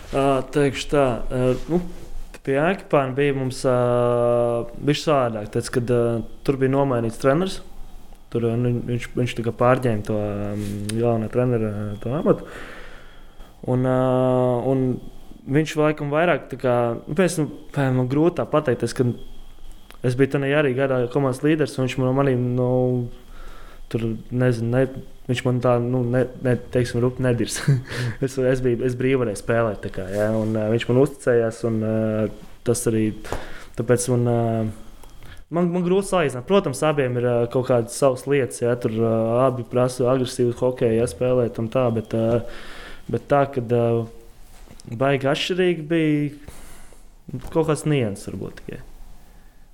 Uh, 0.09 0.37
teikšu 0.53 0.93
tā. 0.93 1.07
Uh, 1.29 1.65
nu. 1.71 1.83
Pie 2.39 2.55
Ankepāna 2.55 3.11
bija 3.13 3.33
mums 3.35 3.57
uh, 3.67 4.63
bija 4.79 4.97
savādāk. 4.97 5.49
Tad, 5.53 5.67
kad 5.75 5.91
uh, 5.91 6.21
tur 6.47 6.55
bija 6.57 6.71
nomainīts 6.71 7.19
treneris, 7.21 7.57
tur 8.33 8.45
uh, 8.49 8.57
viņš, 8.89 9.09
viņš 9.17 9.37
pārņēma 9.59 10.05
to 10.07 10.17
um, 10.17 10.65
jaunu 10.97 11.29
treneru 11.33 11.71
uh, 11.71 12.11
amatu. 12.19 12.47
Un, 13.69 13.83
uh, 13.83 14.67
un 14.69 14.85
viņš 15.49 15.75
laikam 15.79 16.11
vairāk, 16.13 16.49
kā, 16.61 16.75
nu, 17.05 17.17
pēc 17.17 17.39
tam 17.75 17.99
man 17.99 18.09
grūti 18.11 18.45
pateikt, 18.49 18.85
es, 18.85 18.95
es 20.05 20.17
biju 20.19 20.35
tādā 20.35 20.51
arī 20.61 20.75
gadā 20.77 21.01
komandas 21.13 21.43
līderis, 21.45 21.77
un 21.77 21.87
viņš 21.87 21.97
man 22.01 22.21
arī, 22.23 22.35
nu, 22.39 22.69
tur 23.89 24.05
nezinu, 24.29 24.69
ne, 24.75 24.83
viņš 25.29 25.45
man 25.47 25.61
tā, 25.63 25.77
nu, 25.83 26.03
ne, 26.13 26.25
ne, 26.45 26.55
teiksim, 26.73 27.01
rupi 27.03 27.25
nedirs. 27.25 27.61
es, 28.25 28.37
es 28.37 28.61
biju, 28.65 28.83
es 28.87 28.97
brīvi 28.99 29.23
varēju 29.23 29.41
spēlēt, 29.41 29.89
kā, 29.95 30.05
ja, 30.13 30.29
un 30.37 30.53
uh, 30.55 30.69
viņš 30.73 30.85
man 30.91 31.01
uzticējās, 31.05 31.63
un 31.69 31.81
uh, 31.81 32.45
tas 32.67 32.85
arī, 32.91 33.09
tāpēc 33.79 34.11
man. 34.13 34.29
Uh, 34.29 34.85
Man, 35.49 35.71
man 35.73 35.81
grūti 35.81 36.11
salīdzināt. 36.11 36.45
Protams, 36.45 36.83
abiem 36.85 37.15
ir 37.17 37.25
uh, 37.25 37.39
kaut 37.49 37.69
kādas 37.71 37.95
savas 37.97 38.27
lietas. 38.29 38.61
Ja, 38.61 38.75
tur 38.77 38.93
uh, 38.93 39.39
abi 39.47 39.65
prasa 39.65 40.05
agresīvu 40.11 40.53
hokeju, 40.59 40.99
ja 40.99 41.07
spēlēt 41.09 41.57
un 41.61 41.71
tā. 41.73 41.87
Bet, 41.95 42.13
uh, 42.13 42.45
bet 43.09 43.25
tā, 43.31 43.47
kad 43.55 43.73
uh, 43.73 44.03
baigi 44.89 45.29
atšķirīgi 45.31 45.87
bija 45.89 47.41
kaut 47.49 47.71
kāds 47.71 47.87
nianses 47.89 48.29
varbūt 48.29 48.61
tikai. 48.61 48.83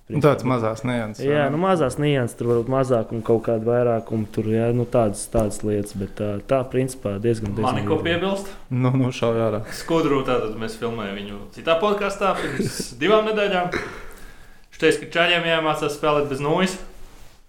Nu, 0.05 0.19
tāds 0.21 0.45
mazās 0.45 0.83
nianses. 0.85 1.25
Jā, 1.25 1.47
nu, 1.49 1.57
mazās 1.57 1.95
nianses, 1.97 2.37
tur 2.37 2.51
varbūt 2.51 2.69
mazāk 2.69 3.11
un 3.15 3.23
kaut 3.25 3.41
kāda 3.47 3.65
vairāk, 3.65 4.11
un 4.13 4.27
tur 4.29 4.51
jā, 4.53 4.67
nu, 4.77 4.85
tādas, 4.85 5.23
tādas 5.33 5.63
lietas. 5.65 5.95
Bet 5.97 6.13
tā, 6.19 6.29
tā 6.45 6.61
principā 6.69 7.15
diezgan 7.17 7.55
diezgan. 7.57 7.81
Man 7.81 7.89
ko 7.89 7.97
piebilst? 8.05 8.51
Nu, 8.69 8.93
nu 8.95 9.09
šauj 9.09 9.43
ārā. 9.47 9.63
Skudru 9.73 10.21
tātad 10.27 10.53
mēs 10.61 10.77
filmējam 10.79 11.17
viņu 11.19 11.39
citā 11.57 11.79
podkāstā 11.81 12.35
pirms 12.37 12.93
divām 13.01 13.25
nedēļām. 13.31 13.73
Teica, 14.81 15.01
ka 15.01 15.11
čaļiem 15.17 15.49
jāmācās 15.49 15.97
spēlēt 15.97 16.29
bez 16.31 16.43
nūjas. 16.43 16.77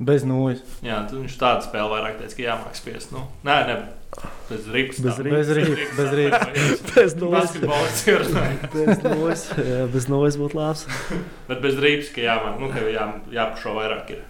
Bez 0.06 0.26
nūjas. 0.28 0.60
Jā, 0.84 1.02
viņš 1.10 1.38
tādu 1.40 1.66
spēli 1.66 1.92
vairāk 1.94 2.18
teica, 2.20 2.36
ka 2.36 2.44
jāmāk 2.50 2.76
spiest. 2.78 3.14
Nu, 3.16 3.24
nē, 3.46 3.60
ne, 3.70 3.76
Bez 4.48 4.68
rīpas. 4.70 5.00
Bez 5.02 5.18
rīpas. 5.20 5.48
Bez 5.98 6.12
rīpas. 6.16 6.84
Bez 6.94 7.16
nulles. 7.18 7.56
Bez 9.92 10.06
nulles 10.08 10.38
būtu 10.42 10.56
labs. 10.56 10.86
Bet 11.50 11.60
bez 11.64 11.76
rīpas, 11.82 12.12
ka 12.14 12.24
jāmāk, 12.24 12.56
nu, 12.62 12.70
ka 12.72 12.86
jā, 12.86 13.08
jāpušo 13.34 13.74
vairāk. 13.76 14.14
Ir. 14.14 14.24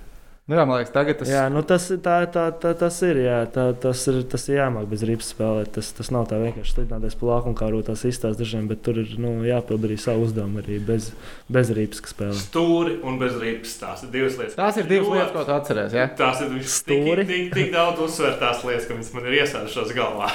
Nu, 0.47 0.55
jā, 0.55 0.63
man 0.63 0.79
liekas, 0.79 0.93
tagad 0.95 1.17
tas, 1.19 1.27
jā, 1.27 1.41
nu 1.51 1.59
tas, 1.67 1.89
tā, 2.05 2.21
tā, 2.31 2.45
tā, 2.63 2.71
tas 2.79 2.97
ir. 3.03 3.19
Jā, 3.25 3.39
tā, 3.51 3.65
tas 3.83 3.99
ir 4.07 4.21
tas 4.31 4.45
ir 4.47 4.61
jāmāk 4.61 4.85
bez 4.87 5.01
rīpas 5.03 5.33
spēlēt. 5.33 5.73
Tas, 5.75 5.89
tas 5.99 6.13
nav 6.15 6.29
tā 6.31 6.39
vienkārši 6.39 6.77
slidināties 6.77 7.17
pa 7.19 7.27
laukumu, 7.33 7.57
kā 7.59 7.67
rūtās 7.73 8.05
izstāstīt 8.07 8.45
dažiem, 8.45 8.69
bet 8.71 8.85
tur 8.87 9.01
ir 9.03 9.11
nu, 9.19 9.33
jāpild 9.43 9.89
arī 9.89 9.97
savu 9.99 10.23
uzdevumu 10.29 10.63
arī 10.63 10.79
bez, 10.87 11.09
bez 11.51 11.73
rīpas 11.75 11.99
spēlēt. 12.13 12.39
Stūri 12.45 12.95
un 13.03 13.19
bez 13.19 13.35
rīpas. 13.43 13.73
Tās 13.81 14.05
ir 14.07 14.13
divas 14.13 14.39
lietas. 14.39 14.55
Tās 14.61 14.79
ir 14.79 14.87
divas 14.93 15.11
lietas, 15.17 15.33
ko 15.35 15.43
tu 15.49 15.55
atceries. 15.57 15.99
Ja? 15.99 16.05
Tās 16.23 16.45
ir 16.47 16.55
stūri. 16.77 17.27
Tik, 17.27 17.33
tik, 17.33 17.51
tik 17.59 17.75
daudz 17.75 18.07
uzsver 18.07 18.39
tās 18.39 18.63
lietas, 18.69 18.87
ka 18.87 18.95
viņas 18.95 19.11
man 19.19 19.27
ir 19.27 19.37
iesēdušās 19.41 19.93
galvā. 19.99 20.31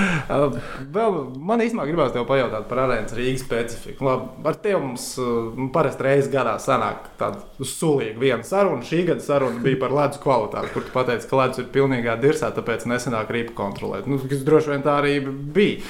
Vēl 0.98 1.20
man 1.38 1.62
īstenībā 1.62 1.86
gribās 1.86 2.10
tev 2.18 2.26
pajautāt 2.26 2.66
par 2.66 2.82
arēnas 2.88 3.14
Rīgas 3.14 3.46
specifiku. 3.46 4.10
Labi, 4.10 4.28
ar 4.50 4.58
tevi 4.66 4.82
mums 4.82 5.06
nu, 5.20 5.70
parasti 5.70 6.08
reizes 6.08 6.34
gadā 6.34 6.58
sanāk 6.58 7.12
tāda 7.20 7.44
sulīga 7.62 8.18
viena 8.26 8.42
saruna. 8.46 8.82
Šī 8.90 9.04
gada 9.06 9.19
saruna 9.24 9.62
bija 9.64 9.78
par 9.80 9.94
ledus 9.94 10.20
kvalitāti, 10.22 10.72
kur 10.74 10.86
tu 10.86 10.94
pateici, 10.94 11.28
ka 11.30 11.38
ledus 11.40 11.62
ir 11.62 11.70
pilnīgā 11.74 12.16
dirzā, 12.22 12.50
tāpēc 12.56 12.86
nesenāk 12.90 13.30
rīpu 13.34 13.54
kontrolēt. 13.58 14.08
Nu, 14.10 14.18
kas 14.30 14.44
droši 14.46 14.74
vien 14.74 14.84
tā 14.86 14.98
arī 15.02 15.16
bija. 15.26 15.80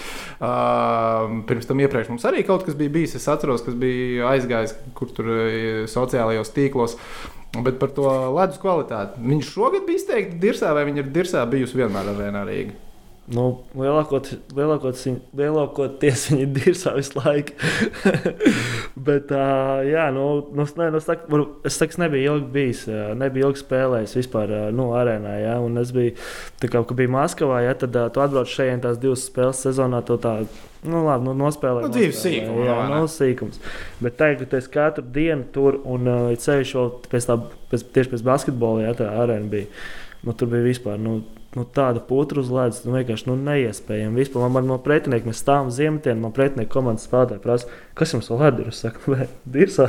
Uh, 0.40 1.40
pirms 1.48 1.68
tam 1.68 1.82
iepriekš 1.84 2.12
mums 2.12 2.24
arī 2.28 2.44
kaut 2.48 2.64
kas 2.66 2.78
bija 2.78 2.92
bijis. 2.94 3.16
Es 3.18 3.28
atceros, 3.30 3.64
kas 3.66 3.76
bija 3.80 4.30
aizgājis 4.34 4.76
kur 4.96 5.12
tur 5.16 5.32
sociālajos 5.90 6.54
tīklos. 6.56 6.96
Bet 7.50 7.80
par 7.80 7.90
to 7.94 8.06
ledus 8.36 8.60
kvalitāti. 8.62 9.18
Viņš 9.26 9.48
šogad 9.56 9.88
bija 9.88 9.98
izteikti 9.98 10.38
dirzā, 10.42 10.70
vai 10.76 10.86
viņa 10.86 11.02
ir 11.02 11.10
dirzā 11.16 11.42
bijusi 11.50 11.82
vienmēr 11.82 12.12
ar 12.12 12.22
Rēnā 12.22 12.46
Rīgā? 12.46 12.89
Nu, 13.30 13.44
lielākoties, 13.78 14.40
lielākoties, 14.58 15.20
lielākoties 15.38 16.24
viņi 16.32 16.42
ir 16.42 16.54
dirzā 16.56 16.96
visu 16.96 17.14
laiku. 17.20 17.54
Bet, 19.06 19.30
uh, 19.30 19.84
jā, 19.86 20.08
nu, 20.14 20.24
nu, 20.56 20.66
ne, 20.80 20.88
nu, 20.90 20.98
es 20.98 21.06
saku, 21.06 21.44
es 21.70 22.00
nebiju 22.02 22.34
ilgi 22.34 22.50
bijis, 22.56 22.82
nebiju 23.20 23.52
ilgi 23.52 23.62
spēlējis 23.62 24.16
vispār 24.18 24.56
nu, 24.74 24.88
arēnā. 24.98 25.36
Ja, 25.44 25.54
un 25.62 25.78
es 25.78 25.94
biju, 25.94 26.16
tā 26.58 26.72
kā 26.72 26.82
bija 26.90 27.14
Maskavā, 27.14 27.62
ja, 27.68 27.78
tad 27.78 27.94
uh, 27.94 28.10
tu 28.10 28.24
atbrauc 28.24 28.50
šeit 28.50 28.82
tās 28.82 28.98
divas 28.98 29.28
spēles 29.30 29.62
sezonā. 29.62 30.02
Nu, 30.82 31.04
labi, 31.06 31.28
nu, 31.28 31.38
nospēlēt. 31.38 31.86
Nu, 31.86 31.94
dzīves 31.94 32.22
sīkums. 32.24 32.62
Jā, 32.66 32.76
no 32.90 33.02
nu, 33.04 33.10
sīkums. 33.10 33.62
Bet 34.02 34.18
tagad, 34.18 34.46
kad 34.48 34.58
es 34.58 34.70
katru 34.72 35.04
dienu 35.06 35.46
tur 35.54 35.78
un 35.84 36.08
uh, 36.08 36.30
ceļš 36.40 36.78
vēl 36.78 36.94
pēc 37.12 37.30
tā, 37.30 37.36
pēc, 37.70 37.90
tieši 37.94 38.16
pēc 38.16 38.24
basketbola, 38.26 38.88
ja 38.88 38.94
tā 38.98 39.10
arēna 39.22 39.52
bija, 39.52 39.68
nu, 40.24 40.34
tur 40.34 40.50
bija 40.50 40.66
vispār. 40.66 40.98
Nu, 40.98 41.20
nu, 41.56 41.64
tāda 41.74 41.98
putra 42.06 42.38
uz 42.38 42.50
ledus, 42.54 42.84
nu, 42.86 42.92
vienkārši 42.94 43.26
nu, 43.26 43.34
neiespējami. 43.42 44.20
Vispār 44.20 44.44
man, 44.44 44.52
man 44.60 44.68
no 44.70 44.76
pretinieka 44.82 45.26
mēs 45.26 45.40
stāvam 45.42 45.70
ziemetienā, 45.74 46.20
man 46.22 46.34
pretinieka 46.36 46.70
komandas 46.76 47.08
spēlētāji 47.08 47.42
prasa, 47.42 47.72
kas 47.98 48.14
jums 48.14 48.30
vēl 48.30 48.44
ir? 48.62 48.68
Es 48.70 48.78
saku, 48.84 49.16
nē, 49.16 49.26
dirsā. 49.50 49.88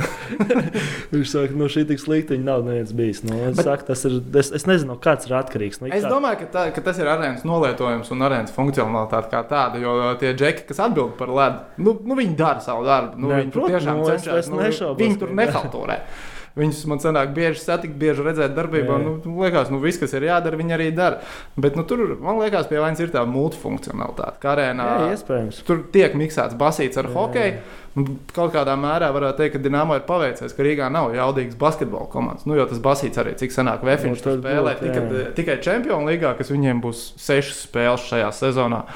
Viņš 1.12 1.30
saka, 1.36 1.54
nu, 1.60 1.68
šī 1.70 1.84
tik 1.92 2.02
slikta 2.02 2.34
viņa 2.34 2.46
nav 2.48 2.64
neviens 2.66 2.90
bijis. 2.98 3.22
Nu, 3.28 3.38
es, 3.46 3.56
Bet- 3.60 3.68
saku, 3.68 3.86
tas 3.92 4.02
ir, 4.08 4.18
es, 4.42 4.50
es 4.58 4.66
nezinu, 4.66 4.98
kāds 5.06 5.30
ir 5.30 5.36
atkarīgs. 5.38 5.78
Nu, 5.84 5.92
Es 5.92 6.02
kā- 6.06 6.10
domāju, 6.10 6.42
ka, 6.42 6.50
tā, 6.56 6.66
ka 6.74 6.84
tas 6.90 6.98
ir 6.98 7.10
arēnas 7.12 7.46
nolietojums 7.46 8.10
un 8.14 8.26
arēnas 8.26 8.54
funkcionalitāte 8.58 9.30
kā 9.32 9.44
tāda. 9.50 9.78
Jo 9.82 9.96
tie 10.18 10.34
džeki, 10.34 10.66
kas 10.72 10.82
atbild 10.82 11.14
par 11.20 11.30
ledu, 11.30 11.62
nu, 11.78 11.94
nu 12.02 12.18
viņi 12.18 12.36
dara 12.42 12.64
savu 12.64 12.82
darbu. 12.88 13.22
Nu, 13.22 13.30
Nē, 13.30 13.42
viņi 13.44 13.54
protams, 13.54 13.78
tiešām 13.78 14.02
nu, 14.02 14.10
cenšas. 14.10 14.50
Nu, 14.50 14.94
viņi 14.98 15.18
tur 15.22 15.34
nehalturē. 15.38 16.00
Viņus 16.58 16.82
man 16.90 17.00
sanāk 17.00 17.30
bieži 17.32 17.62
satikt, 17.62 17.94
bieži 18.00 18.24
redzēt 18.26 18.52
darbībā. 18.56 18.98
Jā. 18.98 19.04
Nu, 19.06 19.36
liekas, 19.40 19.70
nu, 19.72 19.78
viss, 19.80 20.00
kas 20.00 20.12
ir 20.18 20.26
jādara, 20.28 20.58
viņi 20.60 20.74
arī 20.76 20.88
dara. 20.92 21.22
Bet 21.56 21.78
nu, 21.78 21.84
tur, 21.88 22.02
man 22.20 22.42
liekas, 22.42 22.66
pie 22.68 22.80
vainas 22.82 23.00
ir 23.00 23.12
tā 23.14 23.22
multifunkcionalitāte. 23.28 24.36
Kā 24.42 24.52
arēnā 24.52 24.88
Jā, 24.90 25.06
iespējams. 25.16 25.62
tur 25.68 25.80
tiek 25.94 26.12
miksēts 26.18 26.58
basīts 26.60 27.00
ar 27.00 27.08
Jā. 27.08 27.14
hokeju. 27.16 27.62
Un 27.92 28.06
Kaut 28.32 28.54
kādā 28.54 28.72
mērā 28.80 29.10
varētu 29.12 29.36
teikt, 29.42 29.52
ka 29.56 29.60
Dienāmo 29.64 29.96
ir 29.98 30.04
paveicies, 30.08 30.54
ka 30.56 30.64
Rīgā 30.64 30.86
nav 30.92 31.10
jaudīgas 31.12 31.58
basketbola 31.60 32.06
komandas. 32.12 32.46
Nu, 32.48 32.56
jo 32.56 32.64
tas 32.68 32.80
basīts 32.80 33.20
arī 33.20 33.34
cik 33.36 33.52
senāk 33.52 33.84
Vēfiņš 33.84 34.16
Nu, 34.16 34.22
tur 34.24 34.38
tas 34.38 34.44
spēlē 34.46 34.72
būtu, 34.78 34.86
tikai, 34.86 35.02
jā. 35.20 35.32
tikai 35.36 35.56
Čempionu 35.66 36.08
līgā, 36.08 36.32
kas 36.38 36.52
viņiem 36.52 36.80
būs 36.84 37.02
sešas 37.20 37.66
spēles 37.66 38.06
šajā 38.08 38.30
sezonā. 38.32 38.86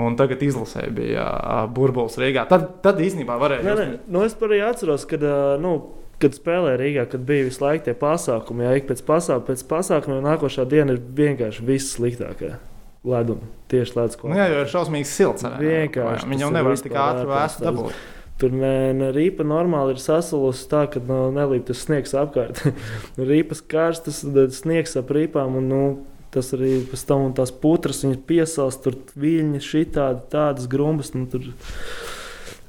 Un 0.00 0.16
tagad 0.16 0.40
izlasē 0.44 0.86
bija 0.92 1.24
burbulis 1.72 2.16
Rīgā. 2.20 2.44
Tad, 2.48 2.68
tad 2.84 3.00
īstenībā 3.04 3.36
varēja. 3.40 3.64
Nē, 3.64 3.74
nē, 3.76 3.88
nu 4.12 4.22
es 4.24 4.36
arī 4.40 4.60
atceros, 4.64 5.04
kad, 5.08 5.24
ā, 5.24 5.56
nu, 5.60 5.74
kad 6.22 6.36
spēlēju 6.38 6.80
Rīgā, 6.80 7.06
kad 7.12 7.24
bija 7.28 7.46
visu 7.48 7.64
laiku 7.64 7.88
tie 7.88 7.94
pasākumi. 7.98 8.66
Jā, 8.66 8.74
ik 8.78 8.88
pēc 8.90 9.02
pasākumiem, 9.08 9.46
pēc 9.50 9.64
pasākumiem 9.70 10.22
nākošā 10.26 10.66
diena 10.70 10.96
ir 10.96 11.02
vienkārši 11.18 11.66
viss 11.66 11.96
sliktākā. 11.96 12.56
Leduma, 13.02 13.48
tieši 13.72 13.96
ledus 13.98 14.18
Nu, 14.22 14.36
jā, 14.38 14.46
jo 14.52 14.60
ir 14.62 14.68
šausmīgi 14.70 15.08
silts. 15.10 15.46
Vienkārši 15.58 16.28
Viņi 16.30 16.44
jau 16.44 16.50
nevar 16.54 16.78
tik 16.78 16.94
ātri 16.94 17.26
vēstu 17.26 17.66
dabūt. 17.66 17.96
Tur 18.38 18.54
ne, 18.54 19.10
rīpa 19.14 19.44
normāli 19.46 19.96
ir 19.96 20.00
sasalusi 20.02 20.68
tā, 20.70 20.84
ka 20.90 21.02
nu, 21.02 21.18
nelīp 21.34 21.66
tas 21.68 21.82
sniegs 21.82 22.14
apkārt. 22.18 22.62
Rīpas 23.32 23.62
karstas, 23.70 24.22
tad 24.22 24.54
sniegs 24.54 24.94
ap 24.98 25.10
rīpām. 25.14 25.58
Un, 25.58 25.68
nu, 25.70 25.84
Tas 26.32 26.48
arī 26.56 26.78
pēc 26.88 27.02
tam 27.04 27.26
tās 27.36 27.50
putras, 27.52 27.98
viņas 28.06 28.22
piesals, 28.24 28.78
tur 28.80 28.94
viļņi, 29.20 29.58
šitādi, 29.66 30.22
tādas 30.32 30.64
grumbas. 30.70 31.10
Nu, 31.12 31.26
tur, 31.28 31.50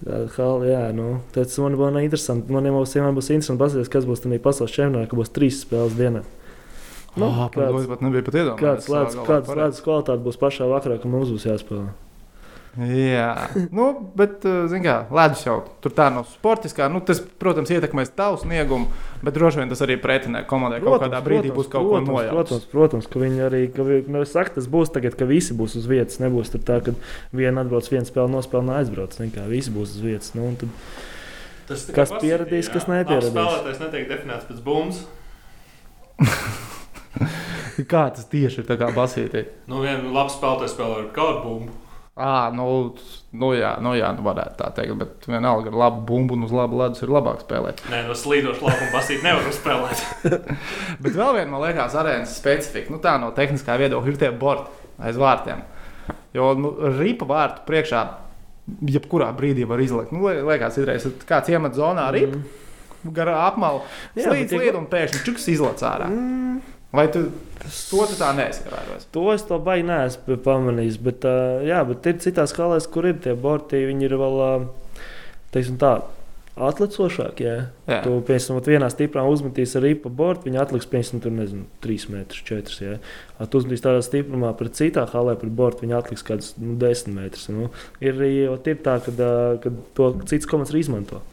hal, 0.05 0.63
jā, 0.67 0.81
nu, 0.95 1.09
tas 1.35 1.57
man 1.63 1.75
būs 1.79 1.99
interesanti. 2.03 2.51
Man 2.51 2.65
jau 2.67 2.81
vienmēr 2.83 3.15
būs 3.15 3.29
interesanti 3.31 3.61
paskatīties, 3.63 3.91
kas 3.93 4.07
būs 4.09 4.23
tajā 4.25 4.39
pasaules 4.43 4.73
čempionātā, 4.75 5.09
ka 5.11 5.19
būs 5.19 5.31
trīs 5.35 5.61
spēles 5.63 5.95
dienā. 5.99 6.23
Nu, 7.15 7.27
oh, 7.29 7.43
kāds- 7.53 7.87
pat 7.87 8.01
nebija 8.01 8.25
pat 8.25 8.35
iedomājies. 8.39 8.59
Kāds 8.63 8.89
ledus, 8.89 9.15
kāds 9.27 9.53
ledus 9.53 9.81
kvalitāte 9.85 10.23
būs 10.25 10.39
pašā 10.41 10.65
vakarā, 10.67 10.97
kad 10.99 11.11
mums 11.13 11.29
būs 11.29 11.45
jāspēlē? 11.45 11.91
Jā, 12.73 13.27
nu, 13.69 13.91
bet, 14.17 14.41
zināmā 14.41 14.81
mērā, 14.81 15.13
ledus 15.13 15.43
jau 15.45 15.59
tur 15.83 15.93
tā 15.93 16.07
nav 16.09 16.25
sportiskā. 16.31 16.87
Nu, 16.89 17.03
tas, 17.05 17.19
protams, 17.21 17.69
ietekmēs 17.69 18.09
tavu 18.17 18.39
sniegumu, 18.41 18.89
bet 19.21 19.37
droši 19.37 19.61
vien 19.61 19.69
tas 19.69 19.83
arī 19.85 19.99
pretinieku 20.01 20.49
komandai 20.49 20.81
kaut 20.81 21.03
kādā 21.05 21.21
brīdī 21.21 21.53
būs 21.53 21.69
kaut 21.69 21.85
protams, 21.85 22.09
ko 22.09 22.17
nojauts. 22.17 22.33
Protams, 22.33 22.67
protams, 22.73 23.09
ka 23.13 23.21
viņi 23.21 23.45
arī, 23.45 23.61
ka 23.75 23.85
vi, 23.85 24.01
nu, 24.09 24.23
es 24.25 24.33
saku, 24.33 24.55
tas 24.57 24.69
būs 24.73 24.89
tagad, 24.95 25.13
ka 25.19 25.29
visi 25.29 25.53
būs 25.57 25.77
uz 25.77 25.85
vietas. 25.91 26.17
Nebūs 26.23 26.49
tur 26.55 26.65
tā, 26.65 26.79
ka 26.81 26.95
viena 27.29 27.61
atbrauc, 27.61 27.91
viena 27.93 28.09
spēle 28.09 28.33
nospēlē, 28.33 28.81
aizbrauc. 28.81 29.21
Kā, 29.33 29.45
Visi 29.53 29.69
būs 29.73 29.93
uz 29.93 30.01
vietas. 30.01 30.33
Nu, 30.33 30.49
un 30.49 30.57
tad, 30.57 30.73
Tas 31.67 31.85
Kas 31.95 32.11
pieradīs, 32.19 32.67
jā. 32.67 32.73
kas 32.75 32.89
nepieradīs. 32.89 33.31
Spēlētājs 33.31 33.79
netiek 33.85 34.09
definēts 34.09 34.49
pēc 34.49 34.59
bumbas. 34.65 35.03
Kā 37.91 38.03
tas 38.13 38.27
tieši 38.29 38.61
ir 38.61 38.67
tā 38.67 38.75
kā 38.77 38.89
basītī? 38.93 39.45
Nu, 39.71 39.79
viens 39.85 40.03
labs 40.13 40.35
spēlētājs 40.37 40.75
spēlē 40.75 40.99
ar 40.99 41.07
kādu 41.15 41.39
bumbu. 41.45 41.77
À, 42.13 42.51
nu, 42.53 42.93
nu, 43.33 43.47
jā, 43.57 43.71
nu, 43.81 43.95
jā, 43.97 44.11
nu, 44.13 44.21
varētu 44.27 44.59
tā 44.59 44.67
teikt, 44.77 44.93
bet 44.99 45.23
vienalga 45.25 45.71
ar 45.71 45.77
labu 45.81 46.03
bumbu 46.11 46.35
un 46.37 46.45
uz 46.45 46.51
labu 46.53 46.77
ledus 46.77 47.01
ir 47.01 47.09
labāk 47.09 47.39
spēlēt. 47.41 47.81
Nē, 47.89 48.03
no 48.05 48.13
slīdoša 48.13 48.61
laukuma 48.61 48.91
basīt 48.93 49.23
nevar 49.25 49.47
spēlēt. 49.55 50.03
Bet 51.03 51.15
vēl 51.17 51.39
viena, 51.39 51.49
man 51.49 51.63
liekas, 51.65 51.95
arēnas 51.97 52.35
specifika, 52.37 52.93
nu, 52.93 52.99
tā 53.01 53.15
no 53.17 53.31
tehniskā 53.33 53.79
viedokļa 53.81 54.13
ir 54.13 54.19
tie 54.21 54.29
borti 54.29 54.69
aiz 55.01 55.17
vārtiem. 55.17 55.63
Jo 56.37 56.51
nu, 56.57 56.75
ripa 56.99 57.25
vārtu 57.29 57.65
priekšā, 57.65 58.03
jebkurā 58.93 59.31
brīdī 59.33 59.65
var 59.69 59.81
izlikt. 59.81 60.13
Nu, 60.13 60.21
li- 60.27 60.45
liekas, 60.45 60.77
izreiz 60.77 61.09
kāds 61.25 61.49
iemet 61.49 61.73
zonā 61.77 62.11
ripu, 62.13 62.43
mm. 62.43 63.09
garā 63.17 63.39
apmalu, 63.47 63.81
Jā, 64.13 64.29
slīd, 64.29 64.77
un 64.77 64.85
pēkšņi 64.91 65.25
čuks 65.25 65.49
izlaiž 65.57 65.81
ārā. 65.89 66.13
mm, 66.13 66.72
Vai 66.93 67.07
tu 67.11 67.25
to 67.89 68.05
tu 68.05 68.17
tā 68.19 68.33
neesi 68.37 68.65
ievērojis? 68.67 69.07
to 69.15 69.23
es 69.33 69.45
to 69.49 69.57
baigi 69.63 69.87
neesmu 69.87 70.37
pamanījis. 70.45 70.99
Bet, 71.01 71.25
uh, 71.25 71.63
jā, 71.65 71.79
bet 71.89 72.09
ir 72.09 72.19
citās 72.21 72.53
halēs, 72.57 72.89
kur 72.91 73.07
ir 73.09 73.17
tie 73.23 73.33
borti. 73.33 73.81
Viņi 73.89 74.09
ir 74.09 74.17
vēl 74.21 74.43
uh, 74.43 74.67
teiksim, 75.55 75.79
tā. 75.81 75.95
Atlicošāk. 76.53 77.39
Jā. 77.41 77.55
Tu, 78.05 78.11
piemēram, 78.27 78.59
vienā 78.67 78.91
stiprā 78.93 79.23
uzmetīs 79.25 79.73
ar 79.79 79.81
ripu 79.87 80.11
bortu, 80.13 80.45
viņa 80.45 80.59
atliks, 80.61 80.85
piemēram, 80.91 81.23
tur, 81.23 81.33
nezinu, 81.33 81.65
3 81.81 82.11
metrus, 82.13 82.43
4. 82.45 82.77
Jā. 82.85 82.99
A 83.41 83.47
Tu 83.49 83.57
uzmetīs 83.57 83.81
tādā 83.81 84.03
stiprumā, 84.05 84.53
pret 84.59 84.77
citā 84.77 85.07
halē, 85.09 85.33
pret 85.41 85.55
bortu, 85.57 85.87
viņa 85.87 85.97
atliks 86.03 86.21
kaut 86.21 86.43
kādus 86.43 86.53
nu, 86.61 86.75
10 86.77 87.09
metrus. 87.15 87.49
Nu. 87.49 87.71
Ir 88.05 88.21
ir 88.21 88.85
tā, 88.85 88.99
ka 89.01 89.73
to 89.97 90.13
cits 90.29 90.45
komandas 90.45 90.75
arī 90.75 90.85
izmanto. 90.85 91.23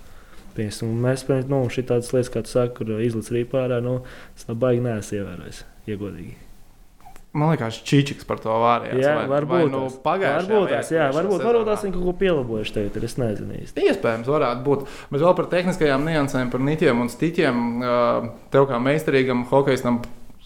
Piemēram, 0.57 0.93
un 0.93 1.01
mēs 1.07 1.25
spējam, 1.25 1.51
nu, 1.53 1.65
tādas 1.89 2.13
lietas, 2.17 2.35
kā 2.35 2.45
tu 2.47 2.53
saki, 2.53 2.77
kur 2.81 2.95
izlaiž 2.99 3.33
rīpā 3.39 3.67
nu, 3.85 4.01
es 4.37 4.47
tā 4.49 4.57
baigi 4.59 4.85
neesmu 4.85 5.21
ievērojis, 5.21 5.65
iegodīgi. 5.91 6.39
Man 7.31 7.53
liekas, 7.53 7.77
Čičiks 7.87 8.27
par 8.27 8.41
to 8.43 8.51
vārījās. 8.51 8.99
Jā, 8.99 9.11
vai, 9.21 9.27
varbūt 9.31 9.61
vai 9.61 9.67
nu 9.71 9.81
pagājušajā 10.03 10.39
Varbūt 10.49 10.73
tās, 10.73 10.89
jā, 10.91 11.05
varbūt, 11.15 11.45
varbūt 11.47 11.69
tās 11.69 11.85
viņi 11.87 11.95
kaut 11.95 12.07
ko 12.09 12.15
pielabojuši 12.19 12.75
tagad, 12.75 13.05
es 13.07 13.15
nezinu 13.23 13.59
īsti. 13.61 13.85
Iespējams, 13.87 14.31
varētu 14.35 14.65
būt. 14.67 14.83
Bet 15.13 15.23
vēl 15.23 15.37
par 15.39 15.47
tehniskajām 15.53 16.09
niansēm, 16.09 16.51
par 16.51 16.65
nitiem 16.67 17.05
un 17.05 17.13
stiķiem. 17.13 17.61
Tev 18.51 18.67
kā 18.67 18.81
meistarīgam 18.83 19.45
hokeistam, 19.53 20.01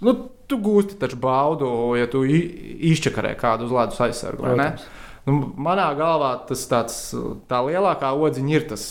nu, 0.05 0.15
tu 0.45 0.61
gūsti 0.61 1.01
taču 1.01 1.17
baudu, 1.25 1.71
ja 1.97 2.11
tu 2.13 2.21
izčakarē 2.29 3.33
kādu 3.41 3.65
uz 3.65 3.73
ledus 3.73 4.05
aizsargu. 4.05 4.53
Nu, 5.25 5.39
manā 5.57 5.89
galvā 5.97 6.35
tas 6.45 6.67
tāds, 6.69 7.01
tā 7.49 7.65
lielākā 7.65 8.13
odziņa 8.13 8.57
ir 8.59 8.69
tas. 8.75 8.89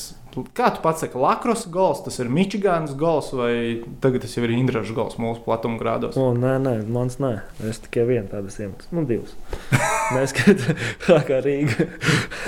Kā 0.58 0.72
tu 0.74 0.82
pats 0.82 1.04
saki, 1.04 1.18
Lakros 1.22 1.68
gols, 1.70 2.02
tas 2.06 2.18
ir 2.22 2.32
Mičigānas 2.34 2.96
gols, 2.98 3.30
vai 3.38 3.84
tagad 4.02 4.26
tas 4.26 4.34
jau 4.34 4.46
ir 4.48 4.56
Indraša 4.56 4.96
gols 4.98 5.20
mūsu 5.22 5.44
platuma 5.46 5.78
grādos? 5.82 6.18
O, 6.18 6.32
nē, 6.38 6.56
nē, 6.64 6.76
mans 6.90 7.20
nē. 7.22 7.36
Es 7.70 7.84
tikai 7.86 8.08
vienu 8.10 8.32
tādu 8.32 8.50
iemeslu. 8.50 8.90
Nu, 8.98 9.06
divus. 9.10 9.36
Neskatās, 10.12 11.24
kā, 11.28 11.38
Rīga. 11.44 11.86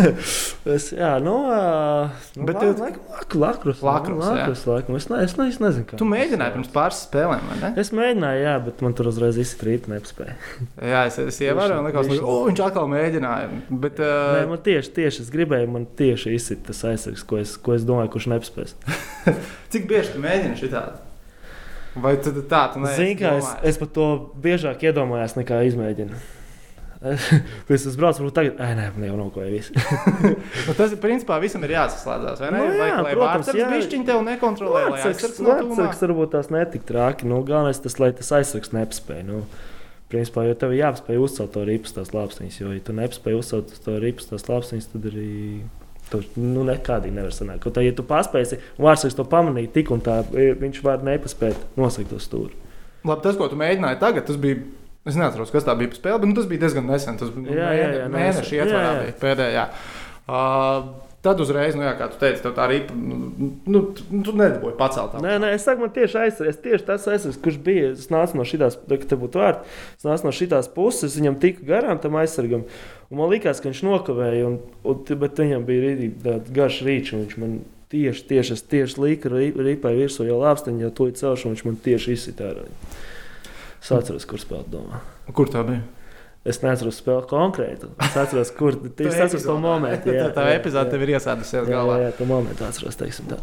es, 0.76 0.90
jā, 0.96 1.12
nu, 1.24 1.36
nu 2.36 2.48
Bet 2.48 2.60
tu- 2.60 2.74
tu 3.32 3.40
lakrus. 3.42 3.82
Lakros, 3.86 4.20
jā. 4.26 4.34
lakrus, 4.34 4.64
laikam. 4.70 4.98
Es, 5.00 5.08
ne, 5.12 5.22
es, 5.26 5.36
ne, 5.40 5.48
es 5.54 5.60
nezinu, 5.64 5.88
kā. 5.90 6.00
Tu 6.02 6.08
mēģināji 6.10 6.56
pirms 6.58 6.74
pāris 6.74 7.00
spēlēm, 7.06 7.48
vai 7.52 7.58
ne? 7.62 7.72
Es 7.82 7.94
mēģināju, 7.96 8.44
jā, 8.44 8.56
bet 8.68 8.84
man 8.86 8.98
tur 8.98 9.10
uzreiz 9.12 9.40
izkrīt, 9.42 9.88
nespēja. 9.92 10.36
Jā, 10.92 11.06
es, 11.10 11.18
es 11.24 11.40
ievēroju, 11.46 11.80
un 11.80 11.90
likās, 11.90 12.12
ka 12.12 12.36
viņš 12.50 12.64
atkal 12.68 12.92
mēģināja. 12.92 13.50
Bet, 13.72 14.04
Nē, 14.04 14.44
uh, 14.44 14.52
man 14.52 14.62
tieši, 14.66 14.94
tieši 15.00 15.26
es 15.26 15.34
gribēju, 15.34 15.72
man 15.72 15.88
tieši 16.00 16.36
izsit 16.36 16.66
tas 16.68 16.84
aizsargs, 16.92 17.26
ko 17.28 17.40
es, 17.42 17.56
ko 17.62 17.78
es 17.78 17.88
domāju, 17.88 18.14
kurš 18.18 18.30
nespēs. 18.36 18.76
cik 19.74 19.90
bieži 19.90 20.16
tu 20.16 20.24
mēģini 20.26 20.60
šitādi? 20.60 21.04
Vai 21.96 22.18
tu 22.20 22.34
tā, 22.44 22.66
tu 22.74 22.82
neesi 22.84 23.00
Zini, 23.00 23.16
kā 23.22 23.38
es, 23.40 23.48
es 23.72 23.78
par 23.80 23.88
to 23.96 24.06
biežāk 24.44 24.82
iedomājos, 24.84 25.38
nekā 25.40 25.62
izmēģinu. 25.70 26.18
Pēc 27.68 27.86
tam 27.86 27.96
braucu, 28.00 28.22
varbūt 28.24 28.36
tagad, 28.36 28.58
ah, 28.64 28.72
nē, 28.78 28.88
man 28.96 29.06
jau 29.06 29.18
nav 29.20 29.30
ko 29.36 29.44
jau 29.44 29.52
viss. 29.54 29.72
Nu, 30.66 30.74
tas 30.74 30.94
ir 30.96 31.00
principā 31.02 31.38
visam 31.44 31.64
ir 31.68 31.76
jāsaslēdzās. 31.76 32.42
vai 32.42 32.50
Ne? 32.54 32.64
Nu, 32.64 32.74
jā, 32.80 32.98
lai 33.06 33.14
protams, 33.14 33.52
jā. 33.54 33.70
bišķiņ 33.70 34.06
tev 34.08 34.24
nekontrolē, 34.26 34.82
lai 34.90 35.02
aizsargs 35.12 35.42
no 35.44 35.56
tūmā. 35.60 35.88
Varbūt 36.02 36.34
tās 36.34 36.52
netik 36.54 36.86
traki. 36.88 37.30
Nu, 37.30 37.42
galvenais 37.46 37.82
tas, 37.84 37.98
lai 38.02 38.12
tas 38.18 38.32
aizsargs 38.40 38.74
nespēj. 38.74 39.22
Nu, 39.28 39.44
principā, 40.12 40.46
jo 40.50 40.58
tev 40.60 40.76
jāspēj 40.78 41.22
uzcelt 41.22 41.54
to 41.56 41.66
ripas 41.68 41.96
tās 41.98 42.14
lāpstiņas, 42.16 42.60
jo, 42.62 42.74
ja 42.76 42.84
tu 42.86 42.96
nespēj 42.98 43.40
uzcelt 43.40 43.74
to 43.86 43.98
ripas 44.02 44.32
tās 44.32 44.48
lāpstiņas, 44.50 44.94
tad 44.94 45.10
arī. 45.14 45.34
Tu 46.06 46.20
nu, 46.38 46.62
nekādīgi 46.62 47.16
nevar 47.16 47.34
sanākt. 47.34 47.64
Kaut 47.64 47.80
kā, 47.80 47.82
ja 47.82 47.90
tu 47.98 48.04
paspēsi, 48.06 48.60
un 48.78 48.86
vārdsargs 48.86 49.16
to 49.18 49.24
pamanīja 49.26 49.72
tik 49.74 49.90
un 49.90 50.04
tā, 50.06 50.20
viņš 50.30 50.84
var 50.86 51.02
nepaspēt 51.02 51.80
nosegt 51.82 52.12
to 52.14 52.20
stūri. 52.22 52.54
Labi, 53.06 53.24
tas, 53.26 53.40
ko 53.40 53.48
tu 53.50 53.58
mēģināji 53.58 53.98
tagad, 54.02 54.28
tas 54.28 54.38
bija. 54.42 54.62
Es 55.06 55.18
neatceros, 55.20 55.52
kas 55.54 55.66
tā 55.68 55.76
bija 55.78 55.92
par 55.94 56.00
spēli, 56.00 56.22
bet 56.24 56.32
nu, 56.32 56.36
tas 56.38 56.48
bija 56.50 56.64
diezgan 56.66 56.88
nesen. 56.90 57.18
Tas 57.22 57.34
bija 57.34 57.58
Jā, 57.60 57.74
jā, 57.78 57.90
jā, 58.00 58.06
nesen. 58.10 58.48
ietvarā, 58.58 58.94
bija 59.04 59.18
pēdējā. 59.22 59.66
Uh, 60.26 60.88
tad 61.26 61.42
uzreiz, 61.42 61.76
nu, 61.78 61.84
jā, 61.86 61.94
kā 61.98 62.08
tu 62.10 62.18
teici, 62.22 62.42
tā 62.46 62.52
arī 62.64 62.80
nu, 62.94 63.30
nu, 63.70 63.82
tu, 63.98 64.06
tu 64.26 64.34
nedabūji 64.38 64.76
pacelt. 64.80 65.16
Nē, 65.22 65.36
nē, 65.42 65.52
es 65.58 65.66
saku, 65.66 65.84
man 65.86 65.94
tieši 65.94 66.20
aizsargs, 66.24 66.60
tieši 66.64 66.88
tas 66.88 67.08
aizsargs, 67.10 67.40
kurš 67.42 67.60
bija. 67.66 67.92
Es 67.96 68.10
nācu 68.14 68.40
no 68.40 68.46
šīs, 68.48 68.78
kad 68.90 69.08
te 69.10 69.20
būtu 69.22 69.42
vārds, 69.42 69.78
es 69.98 70.08
nācu 70.08 70.28
no 70.28 70.34
šīs 70.36 70.70
puses, 70.76 71.08
es 71.12 71.18
viņam 71.22 71.40
tiku 71.42 71.66
garām 71.70 72.02
tam 72.02 72.18
aizsargam. 72.22 72.66
Un 73.10 73.22
man 73.22 73.30
liekas, 73.34 73.62
ka 73.62 73.70
viņš 73.70 73.84
nokavēja, 73.86 74.50
un, 74.50 74.60
un, 74.86 75.02
bet 75.22 75.42
viņam 75.42 75.66
bija 75.70 75.94
arī 75.94 76.12
tāds 76.26 76.54
garš 76.54 76.82
rīčs. 76.86 77.14
un 77.14 77.26
Viņš 77.26 77.38
man 77.42 77.58
tieši, 77.94 78.26
tieši, 78.30 78.62
tieši 78.74 79.02
liku 79.02 79.34
ripai 79.34 79.96
virsū, 79.98 80.26
jau 80.30 80.42
lāpstiņā, 80.42 80.94
to 80.98 81.10
ir 81.10 81.18
celšu, 81.22 81.50
un 81.50 81.56
viņš 81.56 81.66
man 81.70 81.78
tieši 81.86 82.18
izsita 82.18 82.50
ārā. 82.52 82.66
Es 83.86 83.92
atceros, 83.94 84.24
kur 84.26 84.42
spēlēt 84.42 84.72
domā. 84.74 84.98
Kur 85.38 85.50
tā 85.54 85.62
bija? 85.68 85.84
Es 86.46 86.58
neatceros 86.62 86.98
spēli 87.02 87.28
konkrēti. 87.30 87.88
Es 88.02 88.16
atceros, 88.18 88.50
kur 88.58 88.74
tas 88.98 89.14
atceros 89.14 89.46
to 89.46 89.54
epizodē, 89.54 89.62
momentu. 89.62 90.14
Tā, 90.24 90.30
tā 90.34 90.46
epizode 90.56 90.90
tev 90.90 91.04
ir 91.06 91.12
iesēdusies 91.14 91.60
jā, 91.60 91.66
galvā. 91.70 91.98
jā, 92.02 92.08
jā, 92.08 92.16
to 92.18 92.26
momentu 92.30 92.66
atceros. 92.66 92.98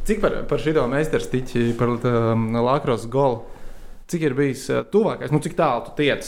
Cik 0.08 0.22
par, 0.22 0.34
par 0.50 0.62
šo 0.64 0.86
meistarstiķi, 0.90 1.62
par 1.78 1.92
um, 1.94 2.48
Lakros 2.58 3.06
golu? 3.10 3.44
Cik 4.10 4.24
ir 4.26 4.34
bijis 4.38 4.64
uh, 4.70 4.82
tuvākais, 4.90 5.30
nu 5.30 5.38
cik 5.42 5.54
tālu 5.58 5.86
tu 5.86 5.94
tiec, 6.02 6.26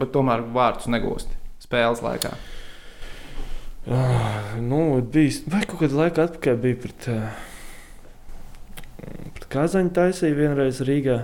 bet 0.00 0.12
tomēr 0.16 0.44
vārdus 0.56 0.88
negūsti 0.92 1.36
spēles 1.60 2.00
laikā? 2.04 2.32
Ah, 3.92 4.56
nu, 4.60 5.02
bijis, 5.04 5.42
vai 5.52 5.66
kaut 5.68 5.82
kādā 5.84 6.00
laikā 6.00 6.30
atpakaļ 6.30 6.56
bija 6.64 6.80
pret, 6.80 7.10
uh, 7.12 7.28
pret 9.36 9.46
Kazaņu 9.52 9.92
taisīju 10.00 10.40
vienreiz 10.40 10.80
Rīgā. 10.84 11.20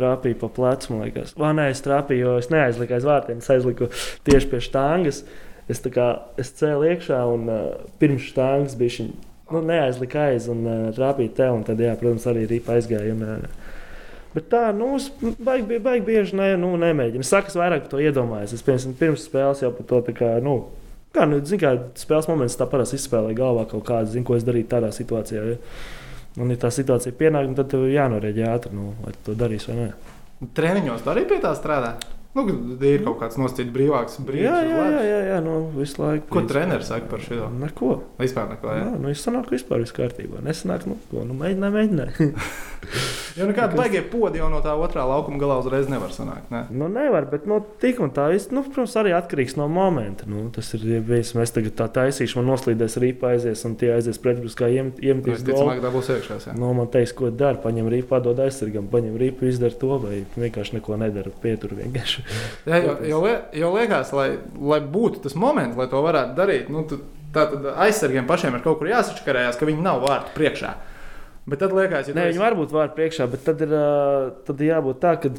Trāpīja 0.00 0.38
pa 0.40 0.48
plecu, 0.56 0.94
man 0.94 1.04
liekas. 1.04 1.34
Vai 1.38 1.52
nē, 1.58 1.68
es 1.74 1.82
trāpīju, 1.84 2.24
jo 2.24 2.36
es 2.40 2.48
neaizliku 2.52 2.96
aiz 2.96 3.06
vārtiem. 3.06 3.40
Es 3.42 3.50
aizliku 3.52 3.90
tieši 4.28 4.48
pie 4.50 4.60
štāngas. 4.64 5.24
Es, 5.70 5.82
kā, 5.92 6.06
es 6.40 6.54
cēlu 6.58 6.88
iekšā 6.88 7.18
un 7.30 7.44
uh, 7.50 7.58
pirms 8.00 8.30
štāngas 8.32 8.78
bija 8.80 8.96
šī. 8.96 9.10
Nu, 9.50 9.60
neaizlika 9.66 10.30
aiz 10.30 10.48
un 10.50 10.64
uh, 10.64 10.88
trāpīja 10.96 11.36
te. 11.36 11.50
Un 11.52 11.66
tad, 11.68 11.82
jā, 11.84 11.92
protams, 12.00 12.26
arī 12.30 12.46
rīpa 12.50 12.78
aizgāja. 12.78 13.12
Un, 13.14 13.22
uh, 13.26 13.78
bet 14.34 14.48
tā, 14.50 14.64
nu, 14.76 14.94
es 14.96 15.10
baigi, 15.20 15.78
baigi 15.84 16.06
bieži 16.08 16.40
ne, 16.40 16.50
nu, 16.60 16.72
nemēģinu. 16.80 17.26
Es 17.26 17.32
saku, 17.34 17.52
es 17.52 17.60
vairāk 17.60 17.84
par 17.84 17.94
to 17.94 18.02
iedomājos. 18.02 18.56
Es 18.56 18.66
pirms, 18.66 18.88
pirms 18.98 19.28
spēles 19.28 19.62
jau 19.66 19.72
par 19.76 19.90
to 19.92 20.02
tā 20.08 20.16
kā, 20.16 20.34
nu, 20.44 20.62
kā, 21.14 21.28
nu, 21.28 21.42
zin, 21.46 21.60
kā 21.62 21.76
spēles 22.00 22.30
moments 22.30 22.58
tā 22.58 22.66
parasti 22.70 22.98
izspēlēja 22.98 23.42
galvā 23.42 23.68
kaut 23.70 23.84
kādu, 23.90 24.14
zinu, 24.14 24.26
ko 24.26 24.38
es 24.38 24.46
darītu 24.46 24.72
tādā 24.74 24.94
situācijā. 24.96 25.44
Ja? 25.52 25.58
Un, 26.40 26.52
ja 26.54 26.60
tā 26.60 26.70
situācija 26.72 27.12
pienāk, 27.18 27.50
nu, 27.50 27.56
tad 27.58 27.68
tev 27.72 27.84
ir 27.84 27.98
jānorēģē 27.98 28.46
ātri, 28.48 28.72
nu, 28.76 28.94
vai 29.04 29.12
tu 29.16 29.26
to 29.28 29.36
darīsi 29.40 29.72
vai 29.72 29.76
nē. 29.82 29.88
Treniņos 30.56 31.04
arī 31.12 31.26
pie 31.28 31.40
tā 31.42 31.52
strādā. 31.58 31.96
Nu, 32.30 32.44
ir 32.86 33.02
kaut 33.02 33.16
kāds 33.18 33.38
nosacīts 33.40 33.72
brīvāks 33.74 34.20
brīdis. 34.22 34.46
Jā, 34.46 34.58
jā, 34.62 34.82
jā, 34.94 35.00
jā, 35.02 35.18
jā 35.32 35.38
nu, 35.42 35.54
visu 35.74 35.98
laiku. 35.98 36.28
Ko 36.30 36.44
treneris 36.46 36.86
saka 36.92 37.08
par 37.10 37.24
šo? 37.24 37.48
Neko. 37.58 37.88
Vispār 38.20 38.52
neko. 38.52 38.70
Jā, 38.70 38.84
Jā, 38.84 38.92
nu, 39.02 39.10
es 39.10 39.24
sanāku 39.26 39.56
vispār 39.56 39.82
viss 39.82 39.96
kārtībā. 39.96 40.38
Nesanāk, 40.46 40.86
nu, 40.86 40.94
ko, 41.10 41.24
nu, 41.26 41.34
mēģinā, 41.40 41.70
mēģinā. 41.74 42.06
jo 43.38 43.48
nekāda 43.50 43.74
baigie 43.74 44.02
podi 44.12 44.38
jau 44.38 44.46
no 44.52 44.60
tā 44.62 44.76
otrā 44.78 45.02
laukuma 45.10 45.40
galā 45.42 45.56
uzreiz 45.58 45.90
nevar 45.90 46.14
sanākt. 46.14 46.46
Ne? 46.54 46.62
nu, 46.70 46.86
nevar, 46.92 47.26
bet, 47.32 47.48
nu, 47.50 47.58
tik 47.82 47.98
un 48.04 48.14
tā, 48.14 48.28
viss, 48.30 48.52
nu, 48.54 48.62
protams, 48.62 48.94
arī 49.02 49.16
atkarīgs 49.18 49.58
no 49.58 49.66
momenta. 49.72 50.28
Nu, 50.30 50.46
tas 50.54 50.70
ir, 50.78 50.86
ja 50.86 51.02
bijis, 51.10 51.34
mēs 51.34 51.54
tagad 51.56 51.74
tā 51.82 51.88
taisīšu, 51.98 52.38
man 52.38 52.52
noslīdēs 52.52 52.98
rīpa 53.02 53.34
aizies, 53.34 53.66
un 53.66 53.74
tie 53.80 53.90
aizies 53.96 54.22
pretbruskā 54.22 54.70
iemetīs 54.70 55.10
golu. 55.10 55.34
Visticamāk, 55.34 55.82
dabūs 55.82 56.12
iekšā. 56.14 56.38
Jā. 56.46 56.56
Nu, 56.58 56.70
man 56.78 56.90
teiks, 56.94 57.16
ko 57.18 57.34
dara. 57.34 57.58
Paņem 57.60 57.90
rīpu, 57.90 58.08
padod 58.14 58.38
aizsargam, 58.46 58.86
paņem 58.92 59.18
rīpu, 59.20 59.50
izdara 59.50 59.74
to, 59.82 59.98
vai 60.02 60.22
vienkārši 60.38 60.78
neko 60.78 60.96
nedara. 61.02 61.34
Pietur 61.42 61.74
vienkārši. 61.78 62.19
Jā, 62.68 62.82
jo, 62.84 62.94
jo, 63.06 63.22
jo 63.62 63.72
liekas, 63.76 64.12
lai, 64.16 64.28
lai 64.72 64.80
būtu 64.84 65.24
tas 65.24 65.36
moments, 65.38 65.78
lai 65.78 65.88
to 65.90 66.02
varētu 66.04 66.36
darīt, 66.38 66.70
nu, 66.72 66.84
tad 67.34 67.56
aizsargiem 67.86 68.28
pašiem 68.28 68.56
ir 68.58 68.64
kaut 68.64 68.80
kur 68.80 68.90
jāsačakarējās, 68.90 69.58
ka 69.58 69.68
viņi 69.68 69.84
nav 69.84 70.02
vārtu 70.04 70.34
priekšā. 70.36 70.74
Bet 71.50 71.62
tad 71.62 71.74
liekas, 71.74 72.10
ja 72.10 72.14
Nē, 72.14 72.28
tu 72.28 72.34
viņi 72.34 72.42
var 72.42 72.56
būt 72.58 72.72
vārdu 72.74 72.96
priekšā, 72.98 73.26
bet 73.30 73.44
tad 73.46 73.62
ir, 73.64 73.74
tad 74.46 74.60
ir 74.60 74.72
jābūt 74.74 75.00
tā, 75.02 75.16
ka 75.22 75.32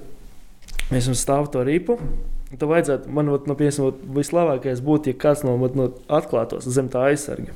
mēs 0.91 1.07
jums 1.07 1.21
stāvam 1.23 1.49
to 1.51 1.63
ripu. 1.67 1.97
un 2.01 2.59
Tad 2.59 2.67
vajadzētu, 2.67 3.11
man 3.15 3.31
ot, 3.31 3.45
no, 3.47 3.55
piemēram, 3.55 3.91
ot, 3.91 3.99
vislabākais 4.17 4.81
būtu, 4.83 5.13
ja 5.13 5.19
kāds 5.21 5.45
no, 5.47 5.53
ot, 5.63 5.77
no 5.77 5.91
atklātos 6.11 6.67
zem 6.67 6.89
tā 6.91 7.05
aizsarga. 7.11 7.55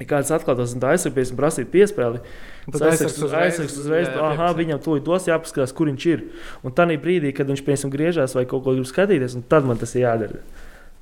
Ja 0.00 0.06
kāds 0.08 0.30
atklātos 0.32 0.72
zem 0.72 0.80
tā 0.80 0.94
aizsarga, 0.94 1.18
piemēram, 1.18 1.36
prasīt 1.36 1.68
piespēli, 1.72 2.20
Un 2.66 2.72
tad 2.72 2.86
aizsargs 2.88 3.18
uzreiz- 3.20 3.50
aizsargs 3.50 3.74
uzreiz, 3.82 4.06
jā, 4.08 4.14
ah, 4.16 4.30
pieprasa. 4.32 4.56
viņam 4.56 4.80
tūlīt 4.86 5.04
dos 5.04 5.26
jāpaskatās, 5.28 5.74
kur 5.76 5.90
viņš 5.90 6.06
ir. 6.08 6.22
Un 6.64 6.72
tā 6.72 6.86
brīdī, 6.96 7.34
kad 7.36 7.46
viņš, 7.46 7.62
piemēram, 7.66 7.92
griežās 7.92 8.34
vai 8.34 8.46
kaut 8.46 8.64
ko 8.64 8.72
grib 8.72 8.88
skatīties, 8.88 9.36
un 9.36 9.42
tad 9.42 9.64
man 9.68 9.76
tas 9.76 9.94
ir 9.94 10.06
jādara. 10.06 10.40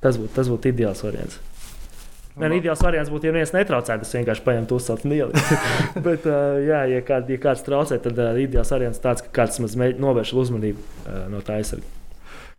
Tas 0.01 0.17
būtu 0.19 0.51
būt 0.51 0.67
ideāls 0.73 1.03
variants. 1.03 1.39
Nē, 2.39 2.47
ideāls 2.55 2.79
variants 2.83 3.09
būtu, 3.11 3.27
ja 3.27 3.31
neviens 3.35 3.51
netraucētu, 3.51 4.03
tas 4.05 4.13
vienkārši 4.15 4.43
paņemt 4.45 4.71
uzsākt 4.71 5.05
un 5.07 5.11
ielikt. 5.11 5.49
Bet, 6.05 6.27
uh, 6.29 6.59
jā, 6.63 6.83
ja, 6.87 6.99
kād, 7.03 7.27
ja 7.31 7.37
kāds 7.37 7.63
traucē, 7.65 7.97
tad 8.03 8.19
uh, 8.19 8.35
ideāls 8.39 8.71
variants 8.71 8.99
tāds, 9.03 9.23
ka 9.25 9.31
kāds 9.41 9.59
maz 9.59 9.75
novērš 9.75 10.31
uzmanību 10.39 10.79
uh, 10.79 11.25
no 11.31 11.41
tā 11.43 11.57
aizsarga. 11.59 11.87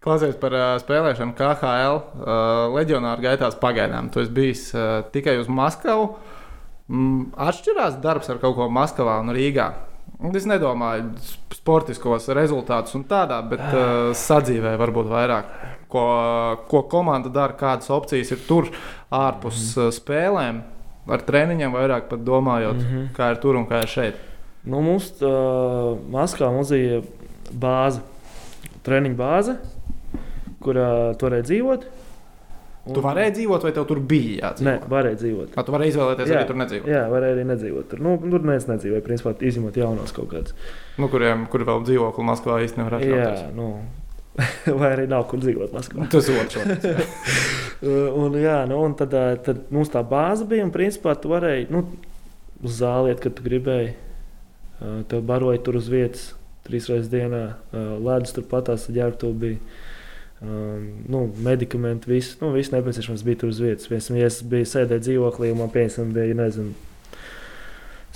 Klausies 0.00 0.37
par 0.40 0.54
uh, 0.56 0.66
spēlēšanu 0.80 1.35
KHL. 1.37 1.97
Uh, 2.00 2.75
leģionāru 2.76 3.20
gaitās 3.25 3.56
pagaidām. 3.61 4.06
Tu 4.12 4.23
esi 4.23 4.32
bijis 4.32 4.62
uh, 4.73 5.02
tikai 5.12 5.35
uz 5.40 5.49
Maskavu. 5.52 6.14
Mm, 6.90 7.30
atšķirās 7.38 8.00
darbs 8.02 8.30
ar 8.32 8.41
kaut 8.43 8.56
ko 8.58 8.67
Maskavā 8.73 9.21
un 9.23 9.30
Rīgā. 9.34 9.71
Es 10.34 10.45
nedomāju 10.49 11.15
sp- 11.23 11.50
sportiskos 11.60 12.28
rezultātus 12.34 12.97
un 12.97 13.04
tādā, 13.08 13.38
bet 13.47 13.60
uh, 13.60 14.10
sadzīvē 14.17 14.75
varbūt 14.80 15.10
vairāk. 15.10 15.52
Ko, 15.91 16.04
ko 16.71 16.82
komanda 16.91 17.30
dara, 17.32 17.56
kādas 17.58 17.91
opcijas 17.93 18.32
ir 18.34 18.43
tur 18.47 18.71
ārpus 19.12 19.60
uh, 19.76 19.91
spēlēm, 19.95 20.62
ar 21.10 21.25
treniņiem 21.26 21.75
vairāk 21.76 22.08
pat 22.10 22.25
domājot, 22.25 22.78
mm 22.78 22.88
-hmm. 22.91 23.08
kā 23.17 23.30
ir 23.34 23.41
tur 23.43 23.58
un 23.60 23.67
kā 23.69 23.82
ir 23.84 23.93
šeit. 23.93 24.21
Nu, 24.65 24.80
mums 24.80 25.12
uh, 25.23 25.99
Maskavā 26.10 26.50
mums 26.52 26.71
bija 26.71 27.02
bāze, 27.52 28.00
treniņa 28.84 29.17
bāze, 29.17 29.56
kurā 30.60 31.15
toreiz 31.19 31.47
dzīvot. 31.49 31.86
Un- 32.86 32.95
Tu 32.97 33.00
varēji 33.04 33.32
dzīvot, 33.36 33.62
vai 33.66 33.71
tev 33.76 33.84
tur 33.90 33.99
bija 34.00 34.36
jādzīvot? 34.50 34.66
Nē, 34.66 34.75
varēja 34.88 35.16
dzīvot. 35.21 35.50
Kā 35.54 35.64
tu 35.66 35.73
vari 35.75 35.88
izvēlēties, 35.90 36.30
Jā. 36.30 36.38
arī 36.40 36.47
tur 36.49 36.56
nedzīvot. 36.56 36.86
Jā, 36.88 37.02
varēja 37.12 37.34
arī 37.36 37.45
nedzīvot. 37.50 37.88
Tur, 37.90 38.00
nu, 38.06 38.14
tur 38.23 38.40
neviens 38.40 38.66
nedzīvoja. 38.71 39.02
Principā 39.04 39.34
izņemot 39.50 39.76
jaunos 39.76 40.12
kaut 40.16 40.30
kādus. 40.32 40.54
Nu, 40.97 41.08
kuriem 41.12 41.47
kur 41.52 41.60
vēl 41.69 41.84
dzīvokli 41.84 42.25
Maskavā 42.30 42.56
īstenībā 42.64 42.86
nevar 42.86 42.97
atļauties. 43.00 43.43
Jā, 43.45 43.50
nu, 43.54 43.66
vai 44.80 44.90
arī 44.97 45.04
nav 45.12 45.26
kur 45.28 45.43
dzīvot 45.45 45.75
Maskavā. 45.76 46.08
Tas 46.10 46.30
otrs. 46.40 46.56
Un, 47.84 48.34
jā, 48.40 48.56
nu, 48.69 48.80
un 48.84 48.95
tad, 48.99 49.12
tad 49.45 49.62
mums 49.73 49.93
tā 49.93 50.02
bāze 50.06 50.49
bija. 50.49 50.64
Un, 50.64 50.73
principā, 50.75 51.14
tu 51.21 51.28
varēji 51.32 51.69
nu, 51.73 51.84
uz 52.64 52.80
zāli 52.80 53.12
iet, 53.12 53.21
kad 53.25 53.36
tu 53.36 53.45
gribēji. 53.45 53.93
Tev 55.12 55.21
baroja 55.28 55.60
tur 55.64 55.76
uz 55.76 55.88
vietas 55.93 56.30
trīs 56.64 56.88
reizes 56.88 57.12
dienā. 57.12 57.45
Ledus 58.00 58.32
turpat 58.36 58.69
tās 58.73 58.88
ģērbtu 58.88 59.32
bija. 59.36 59.60
Um, 60.41 60.85
nu, 61.13 61.26
medikamenti, 61.45 62.09
viss, 62.09 62.39
nu, 62.41 62.49
viss 62.55 62.73
nepieciešams 62.73 63.25
bija 63.26 63.43
tur 63.43 63.50
uz 63.53 63.59
vietas. 63.61 63.91
Piemēram, 63.91 64.17
ja 64.23 64.29
es 64.31 64.39
biju 64.49 64.69
sēdējis 64.71 65.05
dzīvoklī, 65.05 65.50
un 65.53 65.61
man 65.61 65.73
piemēram, 65.75 66.15
bija, 66.17 66.37
nezinu, 66.39 66.73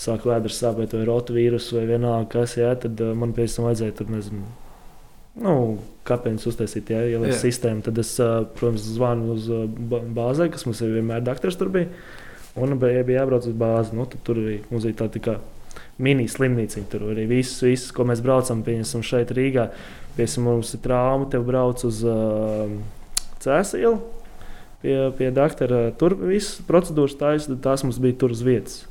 sāk 0.01 0.25
vēders 0.25 0.57
sāpēt, 0.63 0.97
vai 0.97 1.05
rotu 1.05 1.37
vīrusu, 1.37 1.77
vai 1.77 1.85
vienalga, 1.93 2.31
kas, 2.33 2.57
jā, 2.57 2.73
tad 2.81 3.03
uh, 3.05 3.13
man 3.13 3.37
tam 3.37 3.69
vajadzēja 3.69 3.97
tur, 3.99 4.09
nezinu, 4.15 4.47
nu, 5.45 5.55
kāpēc 6.09 6.49
uztaisīt, 6.49 6.95
ja 6.95 7.03
ir 7.11 7.29
Jā. 7.29 7.37
sistēma. 7.45 7.85
Tad 7.85 8.01
es, 8.01 8.15
uh, 8.23 8.47
protams, 8.57 8.89
zvanu 8.97 9.35
uz 9.37 9.51
ba- 9.93 10.05
bāzē, 10.17 10.49
kas 10.53 10.65
mums 10.65 10.81
ir 10.81 10.97
vienmēr 10.97 11.25
doktors 11.27 11.61
tur 11.61 11.73
bija. 11.75 11.93
Un 12.57 12.79
bija, 12.79 13.03
bija 13.05 13.25
jābrauc 13.25 13.49
uz 13.51 13.57
bāzi. 13.59 13.97
Nu, 13.99 14.07
tur 14.07 14.39
arī 14.39 14.61
mums 14.71 14.87
bija 14.87 15.03
tāda 15.03 15.19
tā 15.19 15.23
kā 15.29 15.37
mini 16.03 16.27
slimnīca. 16.31 16.83
Tur 16.91 17.09
arī 17.13 17.27
viss, 17.31 17.63
viss, 17.65 17.93
ko 17.95 18.07
mēs 18.09 18.23
braucam, 18.25 18.65
pieņemsim 18.67 19.05
šeit 19.07 19.33
Rīgā. 19.35 19.69
Piemēram, 20.15 20.45
mums 20.47 20.75
ir 20.77 20.83
trauma, 20.85 21.29
tev 21.31 21.47
brauc 21.49 21.81
uz 21.87 22.03
uh, 22.07 22.71
Cēsu 23.43 23.81
ielu. 23.83 23.97
Pie, 24.85 24.95
pie 25.17 25.31
doktora 25.33 25.89
tur 25.97 26.15
viss 26.21 26.61
procedūras 26.69 27.17
tad 27.17 27.57
tās 27.65 27.87
mums 27.87 27.99
bija 28.03 28.19
tur 28.21 28.35
uz 28.35 28.45
vietas. 28.45 28.83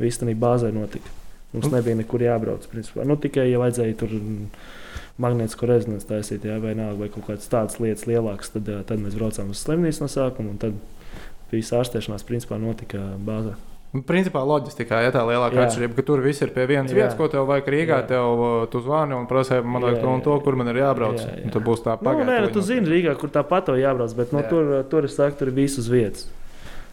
Viss 0.00 0.20
tajā 0.20 0.36
bāzē 0.36 0.70
notika. 0.72 1.10
Mums 1.52 1.66
Nu. 1.66 1.76
nebija 1.76 1.96
nekur 1.98 2.22
jābrauc. 2.22 2.66
Principā. 2.70 3.04
Nu, 3.08 3.16
tikai, 3.16 3.48
ja 3.50 3.58
vajadzēja 3.58 3.96
tur 3.98 4.12
mm, 4.14 4.50
magnētisko 5.20 5.66
rezonanci 5.66 6.06
taisīt, 6.06 6.44
jā, 6.46 6.60
vai, 6.62 6.76
nā, 6.78 6.92
vai 6.98 7.08
kaut 7.10 7.26
kādas 7.26 7.50
tādas 7.50 7.80
lietas 7.82 8.06
lielākas, 8.06 8.52
tad, 8.54 8.70
tad 8.86 9.02
mēs 9.02 9.18
braucām 9.18 9.50
uz 9.50 9.64
slimnīcu 9.64 10.04
no 10.04 10.10
sākuma. 10.12 10.54
un 10.54 10.60
Tad 10.62 10.78
viss 11.50 11.74
ārstēšanās 11.74 12.24
principā 12.28 12.60
notika 12.62 13.02
bāzē. 13.26 13.56
Nu, 13.90 14.04
Principā 14.06 14.44
loģistikā 14.46 15.00
ir 15.02 15.10
tā 15.16 15.22
lielākā 15.26 15.56
Jā. 15.58 15.64
atšķirība, 15.66 15.96
ka 15.98 16.02
tur 16.06 16.20
viss 16.22 16.42
ir 16.44 16.52
pie 16.54 16.62
vienas 16.70 16.92
Jā. 16.92 16.98
vietas, 17.00 17.16
ko 17.18 17.26
tev 17.32 17.48
vajag 17.48 17.70
Rīgā. 17.74 17.96
Jā. 18.04 18.06
Tev 18.12 18.42
tu 18.70 18.82
zvani 18.84 19.16
un 19.18 19.26
prasa, 19.26 19.58
man 19.66 19.82
vajag 19.82 19.96
Jā, 19.98 20.02
to 20.04 20.12
un 20.14 20.20
to, 20.22 20.36
kur 20.44 20.54
man 20.60 20.70
ir 20.70 20.78
jābrauc. 20.78 21.18
Jā, 21.18 21.32
jā. 21.40 21.44
Un 21.48 21.50
Tad 21.56 21.64
būs 21.66 21.82
tā 21.82 21.96
Nu, 21.98 22.04
pagaidām. 22.06 22.28
nē, 22.30 22.36
nu, 22.44 22.50
tu 22.54 22.62
zini, 22.62 22.86
Rīgā, 22.86 23.16
kur 23.18 23.32
tāpat 23.34 23.66
tev 23.66 23.80
jābrauc, 23.82 24.14
bet 24.14 24.30
nu, 24.32 24.44
Jā. 24.44 24.48
tur, 24.48 24.70
tur 24.92 25.08
es 25.10 25.16
saku, 25.18 25.36
tur 25.40 25.48
ir 25.50 25.54
viss 25.58 25.78
uz 25.82 25.88
vietas. 25.90 26.28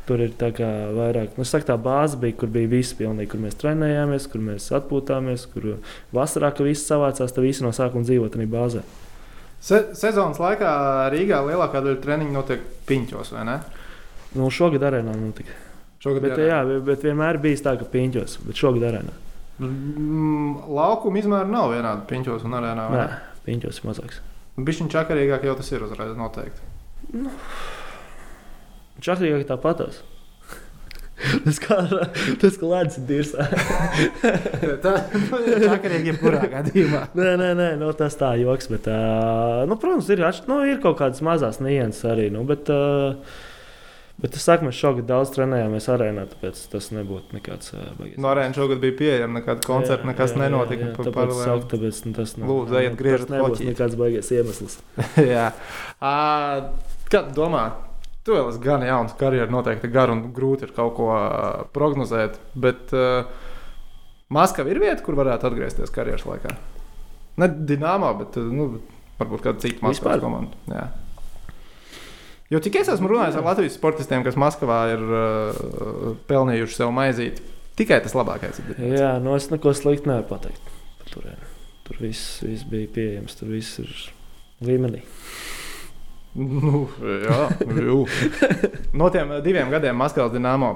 Tur 0.08 0.24
ir 0.24 0.32
tā 0.40 0.50
kā 0.56 0.66
vairāk, 0.96 1.38
nu, 1.38 1.44
saku, 1.46 1.68
tā 1.68 1.76
bāze 1.78 2.18
bija, 2.18 2.34
kur 2.40 2.48
bija 2.50 2.68
viss 2.72 2.96
pilnīgi, 2.98 3.28
kur 3.30 3.42
mēs 3.46 3.60
trenējāmies, 3.62 4.26
kur 4.32 4.42
mēs 4.42 4.72
atpūtāmies, 4.72 5.46
kur 5.54 5.78
vasarā, 6.16 6.50
kad 6.56 6.66
viss 6.66 6.88
savācās, 6.90 7.30
tad 7.36 7.44
visi 7.44 7.62
no 7.62 7.70
sākuma 7.76 8.08
dzīvo 8.08 8.30
tajā 8.32 8.48
bāzē. 8.50 8.82
Se 9.60 9.84
sezonas 9.94 10.40
laikā 10.40 10.74
Rīgā 11.14 11.44
lielākā 11.46 11.82
daļa 11.84 12.02
treniņu 12.02 12.32
notiek 12.34 12.60
piņķos, 12.88 13.34
vai 13.36 13.44
ne? 13.46 13.60
Nu, 14.34 14.50
šogad 14.50 14.82
arēnā 14.82 15.14
notika. 15.18 15.52
Šogad 16.04 16.28
Bet, 16.28 16.42
jā, 16.46 16.60
bet, 16.86 17.06
vienmēr 17.06 17.40
bijis 17.42 17.64
tā, 17.66 17.74
ka 17.80 17.88
piņķos, 17.90 18.38
bet 18.46 18.60
šogad 18.60 18.86
arēnā. 18.92 19.16
Mm, 19.58 20.68
Laukuma 20.78 21.18
izmēra 21.18 21.50
nav 21.50 21.72
vienāda 21.74 22.06
piņķos 22.10 22.46
un 22.46 22.58
arēnā. 22.60 22.90
Nē, 22.94 23.06
ne? 23.08 23.40
piņķos 23.48 23.82
ir 23.82 23.88
mazāks. 23.90 24.20
Bišķiņ 24.58 24.92
čakarīgāk 24.94 25.48
jau 25.48 25.56
tas 25.58 25.72
ir 25.74 25.88
uzreiz 25.88 26.14
noteikti. 26.18 27.26
Čakrīgāk 29.02 29.50
tāpatās. 29.50 30.04
tas, 31.46 31.58
kā, 31.62 31.78
tas 32.42 32.60
ledus 32.62 32.98
ir. 33.02 33.30
Tā 34.84 34.94
ir 35.50 35.64
čakarīgi 35.66 36.12
jebkurā 36.12 36.44
gadījumā. 36.52 37.04
nē, 37.18 37.34
nē, 37.42 37.50
nē 37.58 37.70
nu, 37.82 37.90
tas 37.98 38.18
tā 38.20 38.36
joks. 38.42 38.70
Bet, 38.74 38.90
uh, 38.92 39.64
nu, 39.70 39.80
protams, 39.82 40.10
ir, 40.14 40.22
nu, 40.50 40.62
ir 40.70 40.82
kaut 40.84 41.00
kādas 41.02 41.24
mazas 41.26 41.62
nianses 41.64 42.06
arī. 42.12 42.30
Nu, 42.34 42.46
bet, 42.48 42.70
uh, 42.70 43.18
Bet 44.18 44.34
es 44.34 44.46
saku, 44.48 44.66
mēs 44.66 44.78
šogad 44.82 45.06
daudz 45.06 45.30
trenējāmies 45.36 45.86
arēnā, 45.94 46.24
tāpēc 46.32 46.58
tas 46.72 46.88
nebūtu 46.90 47.36
nekāds 47.38 47.74
baigies. 48.00 48.16
No 48.18 48.32
arēnas 48.32 48.58
šogad 48.58 48.80
bija 48.82 48.96
pieejama, 48.98 49.40
nekāda 49.40 49.62
koncerta, 49.62 50.08
nekas 50.10 50.34
nenotika. 50.40 50.88
pa 50.96 51.04
Tāpēc, 51.06 51.14
paralēli. 51.20 51.46
saku, 51.46 51.68
tāpēc 51.76 52.00
nu, 52.08 52.14
tas 52.18 52.34
nav. 52.40 52.50
Lūdzu, 52.50 52.80
ejiet, 52.82 52.96
griežat 52.98 53.28
Tas 53.28 53.36
nebūs 53.36 53.52
hoķīt. 53.60 53.70
nekāds 53.70 54.00
baigies 54.02 54.32
iemesls. 54.34 54.80
Jā. 55.34 55.46
Uh, 56.02 56.72
tu 57.14 57.22
domā? 57.38 57.64
Tu 58.26 58.34
vēl 58.34 58.50
esi 58.50 58.60
gan 58.66 58.82
jauns, 58.84 59.14
karjeras 59.22 59.54
noteikti 59.54 59.94
gara 59.94 60.12
un 60.18 60.26
grūti 60.36 60.66
ir 60.66 60.74
kaut 60.76 60.98
ko 60.98 61.12
uh, 61.14 61.62
prognozēt. 61.78 62.42
Bet 62.58 62.90
uh, 62.98 63.30
Maskava 64.34 64.74
ir 64.74 64.82
vieta, 64.82 65.00
kur 65.06 65.16
varētu 65.16 65.48
atgriezties 65.48 65.94
karjeras 65.94 66.26
laikā. 66.28 66.58
Ne 67.38 67.48
Dienāmā, 67.70 68.16
bet 68.20 68.42
uh, 68.42 68.50
nu, 68.50 68.82
varbūt 69.22 69.46
kāda 69.46 69.62
cita 69.64 69.86
Maskavas 69.86 70.26
komanda. 70.26 70.58
Jā. 70.74 70.88
Jo 72.54 72.62
cik 72.64 72.78
es 72.80 72.88
esmu 72.94 73.10
runājis 73.12 73.36
ar 73.36 73.44
Latvijas 73.44 73.76
sportistiem, 73.76 74.24
kas 74.24 74.38
Maskavā 74.40 74.80
ir 74.94 75.02
uh, 75.04 76.12
pelnījuši 76.30 76.78
sev 76.80 76.94
maizīti, 76.96 77.44
tikai 77.80 78.00
tas 78.06 78.16
labākais 78.16 78.62
ir. 78.64 78.78
Jā, 78.96 79.18
nu 79.24 79.36
es 79.36 79.50
neko 79.52 79.74
sliktu 79.76 80.08
nevaru 80.08 80.30
pateikt. 80.30 80.74
turieni. 81.12 81.52
Tur 81.88 82.00
viss, 82.04 82.40
viss 82.44 82.68
bija 82.68 82.88
pieejams, 82.96 83.36
tur 83.40 83.52
viss 83.52 83.82
ir 83.84 83.92
līmenī. 84.64 85.04
Nu, 86.38 86.86
jā, 87.02 87.38
jū. 87.82 88.04
no 89.00 89.10
tiem 89.10 89.32
diviem 89.44 89.72
gadiem 89.74 89.98
Maskavas 89.98 90.36
dīnāmo. 90.36 90.76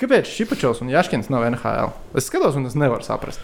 Kāpēc 0.00 0.28
Šipačovs 0.30 0.80
un 0.84 0.92
Jaškins 0.92 1.28
nav 1.32 1.44
NHL? 1.48 1.92
Es 2.18 2.28
skatos, 2.30 2.56
un 2.58 2.68
es 2.68 2.76
nevaru 2.78 3.04
saprast. 3.06 3.42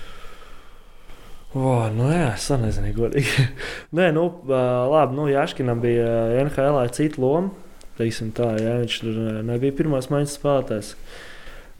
O, 1.51 1.73
nu 1.91 2.13
jā, 2.13 2.29
es 2.37 2.47
nezinu, 2.63 2.93
godīgi. 2.95 3.49
Nē, 3.99 4.13
nu, 4.15 4.29
labi, 4.47 5.17
nu, 5.17 5.27
Jaškinam 5.31 5.83
bija 5.83 6.13
NHL 6.45 6.85
cita 6.95 7.23
loma. 7.23 7.51
Tā, 8.01 8.47
jā, 8.57 8.79
viņš 8.81 8.95
tur 9.03 9.17
nebija 9.45 9.75
pirmās 9.77 10.09
maiņas 10.09 10.39
spēlētājs. 10.39 10.95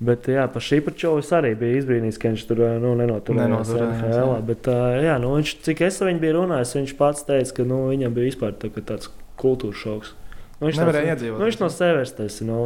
Bet, 0.05 0.27
jā, 0.33 0.43
par 0.53 0.65
Šipačovu 0.65 1.21
es 1.23 1.31
arī 1.37 1.55
biju 1.61 1.79
izbrīnījis, 1.81 2.19
ka 2.21 2.33
viņš 2.33 2.45
tur 2.49 2.61
nu, 2.81 2.93
nenoturējās 2.97 3.73
NHL. 3.73 4.17
jā. 4.17 4.41
Bet, 4.49 4.69
jā, 5.05 5.17
nu, 5.21 5.33
viņš, 5.39 5.55
cik 5.65 5.83
es 5.87 6.01
ar 6.01 6.11
viņu 6.11 6.23
biju 6.25 6.37
runājis, 6.39 6.77
viņš 6.77 6.95
pats 6.99 7.25
teica, 7.29 7.57
ka 7.57 7.67
nu, 7.69 7.83
viņam 7.93 8.17
bija 8.17 8.31
vispār 8.31 8.57
tā, 8.61 8.73
tāds 8.81 9.13
kultūras 9.41 9.81
šoks. 9.81 10.13
Nu, 10.59 10.69
viņš 10.69 10.81
Nevarēja 10.81 11.15
iedzīvot. 11.15 11.41
Nu, 11.41 11.49
viņš 11.49 11.61
no 11.63 11.71
sevis 11.73 12.15
tas 12.17 12.41
ir. 12.41 12.49
No, 12.49 12.61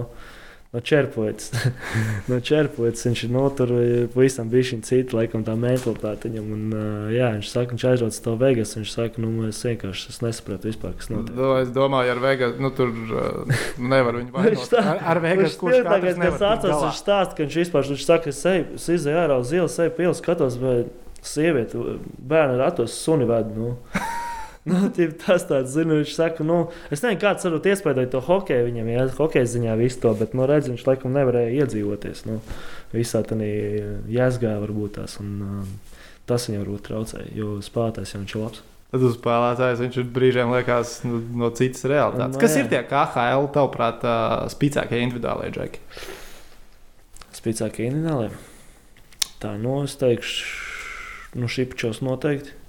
No 0.74 0.80
Čerpovics. 0.80 1.52
no 2.30 2.40
Čerpovics 2.42 3.04
viņš 3.06 3.20
ir 3.26 3.30
no 3.30 3.44
tur 3.54 3.70
pavisam 4.10 4.48
bija 4.50 4.66
šī 4.72 4.78
cita, 4.82 5.14
laikam, 5.20 5.44
tā 5.46 5.54
mentalitāte 5.54 6.26
viņam. 6.26 6.48
Un, 6.56 6.64
uh, 6.74 7.12
jā, 7.14 7.28
viņš 7.36 7.50
saka, 7.52 7.76
viņš 7.76 7.84
aizrauc 7.92 8.18
to 8.24 8.34
Vegas. 8.40 8.72
Viņš 8.80 8.94
saka, 8.96 9.22
nu, 9.22 9.30
es 9.46 9.60
vienkārši 9.62 10.10
es 10.10 10.18
nesapratu 10.24 10.72
vispār, 10.72 10.96
kas 10.98 11.12
notiek. 11.12 11.30
Nu, 11.38 11.52
es 11.60 11.70
domāju, 11.76 12.16
ar 12.16 12.22
Vegas, 12.24 12.58
nu, 12.58 12.72
tur 12.74 12.90
uh, 12.90 13.62
nevar 13.78 14.18
viņu 14.18 14.34
vainot. 14.40 14.76
Ar, 14.82 14.98
ar 15.14 15.22
Vegas, 15.22 15.54
kurš 15.62 15.78
atceras, 15.84 16.18
galā. 16.18 16.82
viņš 16.88 17.00
stāsta, 17.04 17.38
ka 17.38 17.46
viņš 17.46 17.60
vispār, 17.62 17.88
viņš 17.94 18.04
saka, 18.10 18.34
es 18.34 18.44
eju, 18.50 18.66
es 18.80 18.90
izēju 18.98 19.22
ārā 19.22 19.38
uz 19.44 19.54
ielas, 19.54 19.78
eju 19.86 19.94
pils, 19.94 20.24
skatos, 20.24 20.58
vai 20.58 20.76
sieviete, 21.22 21.86
bērni 22.18 22.58
ratos 22.58 22.98
suni 22.98 23.30
ved. 23.30 23.54
Nu. 23.54 23.76
Nu, 24.70 24.88
tas 24.88 25.44
tāds, 25.44 25.74
zinu, 25.74 25.98
viņš 26.00 26.12
saka, 26.16 26.44
nu, 26.46 26.54
es 26.88 27.02
nezinu, 27.02 27.20
kāds 27.20 27.44
varbūt 27.44 27.66
iespēja 27.68 28.06
to 28.08 28.22
hokeju 28.24 28.64
viņam, 28.70 28.86
ja 28.94 29.02
hokeja 29.18 29.50
ziņā 29.52 29.74
visu 29.76 30.00
to, 30.00 30.14
bet, 30.16 30.32
nu, 30.32 30.46
redz, 30.48 30.70
viņš 30.72 30.86
laikam 30.88 31.12
nevarēja 31.12 31.52
iedzīvoties, 31.58 32.24
nu, 32.30 32.38
visā 32.94 33.20
tādā 33.28 33.48
jēzgā 34.08 34.54
varbūt 34.62 34.96
tās, 34.96 35.18
un 35.20 35.34
um, 35.44 35.74
tas 36.24 36.48
viņam 36.48 36.64
varbūt 36.64 36.86
traucēja, 36.88 37.28
jo 37.36 37.58
spēlētājs 37.66 38.14
jau 38.14 38.22
viņš 38.22 38.34
ir 38.38 38.42
labs. 38.46 38.64
Tad 38.94 39.04
uz 39.04 39.18
spēlētājs 39.18 39.84
viņš 39.84 40.00
brīžiem 40.14 40.52
liekas 40.54 40.96
nu, 41.04 41.20
no 41.42 41.52
citas 41.58 41.84
realitātes. 41.90 42.38
Nu, 42.38 42.40
Kas 42.40 42.56
jā. 42.56 42.64
ir 42.64 42.72
tie 42.72 42.82
KHL, 42.88 43.48
tavuprāt, 43.52 44.04
uh, 44.06 44.44
spēcīgākie 44.54 45.04
individuālie 45.04 45.52
džeki? 45.52 45.84
Spēcīgākie 47.34 47.90
individuāli. 47.90 48.32
Tā, 49.42 49.56
nu, 49.60 49.80
es 49.84 49.98
teikšu, 50.00 50.46
nu, 51.42 51.50
Šipačos 51.50 52.00
noteikti. 52.06 52.63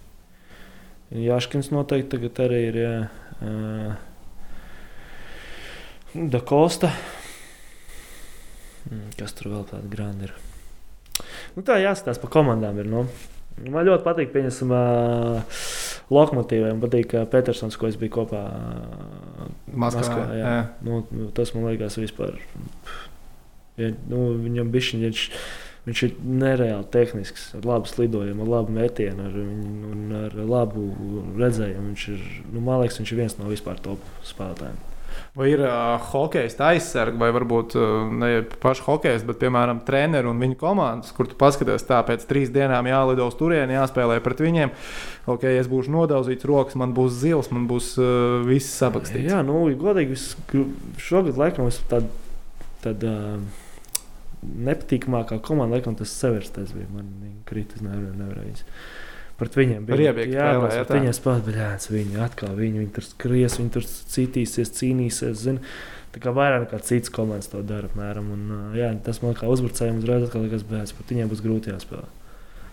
Jāškins 1.13 1.69
noteikti 1.73 2.15
tagad 2.15 2.41
arī 2.47 2.65
ir. 2.71 2.81
Jā. 2.81 2.97
Uh, 3.43 3.95
Da 6.15 6.39
Costa. 6.39 6.87
Mm, 8.87 9.09
Kas 9.19 9.33
tur 9.35 9.51
vēl 9.51 9.65
tāda 9.67 9.89
grāmata 9.91 10.29
ir? 10.29 10.35
Nu, 11.57 11.63
tā 11.67 11.75
jāskatās 11.81 12.21
pa 12.21 12.29
komandām. 12.31 12.79
Ir, 12.79 12.87
nu. 12.87 13.01
Man 13.65 13.83
ļoti 13.87 14.03
patīk, 14.03 14.31
pieņemsim, 14.31 14.71
uh, 14.71 15.59
lokomotīviem. 16.15 16.77
Man 16.77 16.83
patīk 16.85 17.17
uh, 17.17 17.25
Petersons, 17.31 17.75
ko 17.79 17.89
es 17.91 17.99
biju 17.99 18.13
kopā. 18.15 18.45
Uh, 18.47 19.51
Maskavā, 19.75 20.25
jā. 20.39 20.55
jā. 20.55 20.63
Nu, 20.87 21.01
tas 21.35 21.51
man 21.55 21.67
liekas 21.67 21.99
vispār. 21.99 22.39
Ja, 23.75 23.91
nu, 24.11 24.23
viņam 24.39 24.71
bišķiņ, 24.71 25.05
viņš, 25.09 25.25
viņš 25.85 26.01
ir 26.07 26.17
nereāli 26.25 26.87
tehnisks, 26.93 27.51
ar 27.57 27.67
labu 27.69 27.89
slidojumu, 27.89 28.45
ar 28.45 28.51
labu 28.57 28.73
metienu, 28.75 29.29
ar, 29.29 29.37
un 29.37 30.17
ar 30.23 30.35
labu 30.41 30.89
redzējumu. 31.37 31.91
Viņš 31.91 32.09
ir, 32.15 32.25
nu, 32.49 32.65
man 32.65 32.81
liekas, 32.81 32.99
viņš 33.01 33.13
ir 33.13 33.21
viens 33.21 33.39
no 33.39 33.49
vispār 33.51 33.81
top 33.85 34.03
spēlētājiem. 34.25 34.83
Vai 35.35 35.49
ir 35.51 35.61
uh, 35.63 35.95
hokeja 36.11 36.47
aizsargi, 36.69 37.19
vai 37.19 37.29
varbūt 37.35 37.75
uh, 37.75 38.07
ne 38.19 38.29
paši 38.63 38.83
hokeja, 38.85 39.19
bet, 39.27 39.37
piemēram, 39.43 39.81
treneri 39.87 40.27
un 40.31 40.39
viņu 40.39 40.57
komandas, 40.59 41.11
kur 41.15 41.27
tu 41.27 41.37
paskaties, 41.39 41.83
tā 41.87 42.01
pēc 42.07 42.23
trīs 42.27 42.51
dienām 42.55 42.87
jālido 42.87 43.27
uz 43.27 43.35
turieni, 43.39 43.77
jāspēlē 43.77 44.21
pret 44.23 44.43
viņiem. 44.43 44.71
Ok, 45.31 45.43
es 45.51 45.67
būšu 45.71 45.91
nodauzīts 45.91 46.47
rokas, 46.47 46.77
man 46.79 46.95
būs 46.95 47.19
zils, 47.19 47.51
man 47.51 47.67
būs 47.67 47.93
uh, 47.99 48.41
viss 48.47 48.75
sabakstīts. 48.79 49.27
Jā, 49.31 49.43
nu, 49.43 49.65
godīgi, 49.79 50.19
šogad 51.03 51.39
laikam 51.39 51.71
es 51.71 51.83
tādu. 51.91 52.11
Tad, 52.85 53.01
uh, 53.01 53.64
Nepatīkamākā 54.65 55.39
komanda, 55.45 55.77
laikam, 55.77 55.95
tas 55.97 56.13
Severstais 56.13 56.71
bija. 56.75 56.87
Man 56.93 57.09
viņa 57.23 57.43
kritis, 57.49 57.81
nevarēja. 57.81 58.15
nevarēja 58.21 58.47
viņas- 58.51 58.65
Pret 59.35 59.51
viņiem 59.59 59.85
Par 59.85 59.99
iebiegu 59.99 60.31
jā, 60.31 60.43
spēlē, 60.47 60.61
tas 60.69 60.75
jā, 60.75 60.83
pret 60.85 60.87
tā? 60.87 60.99
viņiem 61.01 61.15
spēlēt, 61.17 61.45
bet 61.45 61.55
jā, 61.59 61.69
viņi 61.91 62.19
atkal, 62.23 62.53
viņi, 62.55 62.79
viņi 62.79 62.93
tur 62.95 63.03
skries, 63.03 63.57
viņi 63.59 63.71
tur 63.75 63.81
citīsies, 63.83 64.71
cīnīsies. 64.77 65.33
Zin. 65.35 65.59
Tā 66.15 66.21
kā 66.23 66.31
vairāk 66.31 66.69
nekā 66.69 66.79
citas 66.81 67.09
komandas 67.11 67.49
to 67.51 67.59
dara. 67.61 67.89
Apmēram, 67.89 68.29
un, 68.31 68.71
jā, 68.79 68.93
tas 69.03 69.19
man 69.21 69.33
kā 69.35 69.49
uzbrucējiem 69.51 69.99
uzreiz 69.99 70.23
atkal 70.29 70.45
liekas 70.47 70.63
bēdas. 70.63 70.93
Pat 70.95 71.11
viņiem 71.11 71.27
būs 71.33 71.43
grūti 71.43 71.73
jāspēlē. 71.73 72.07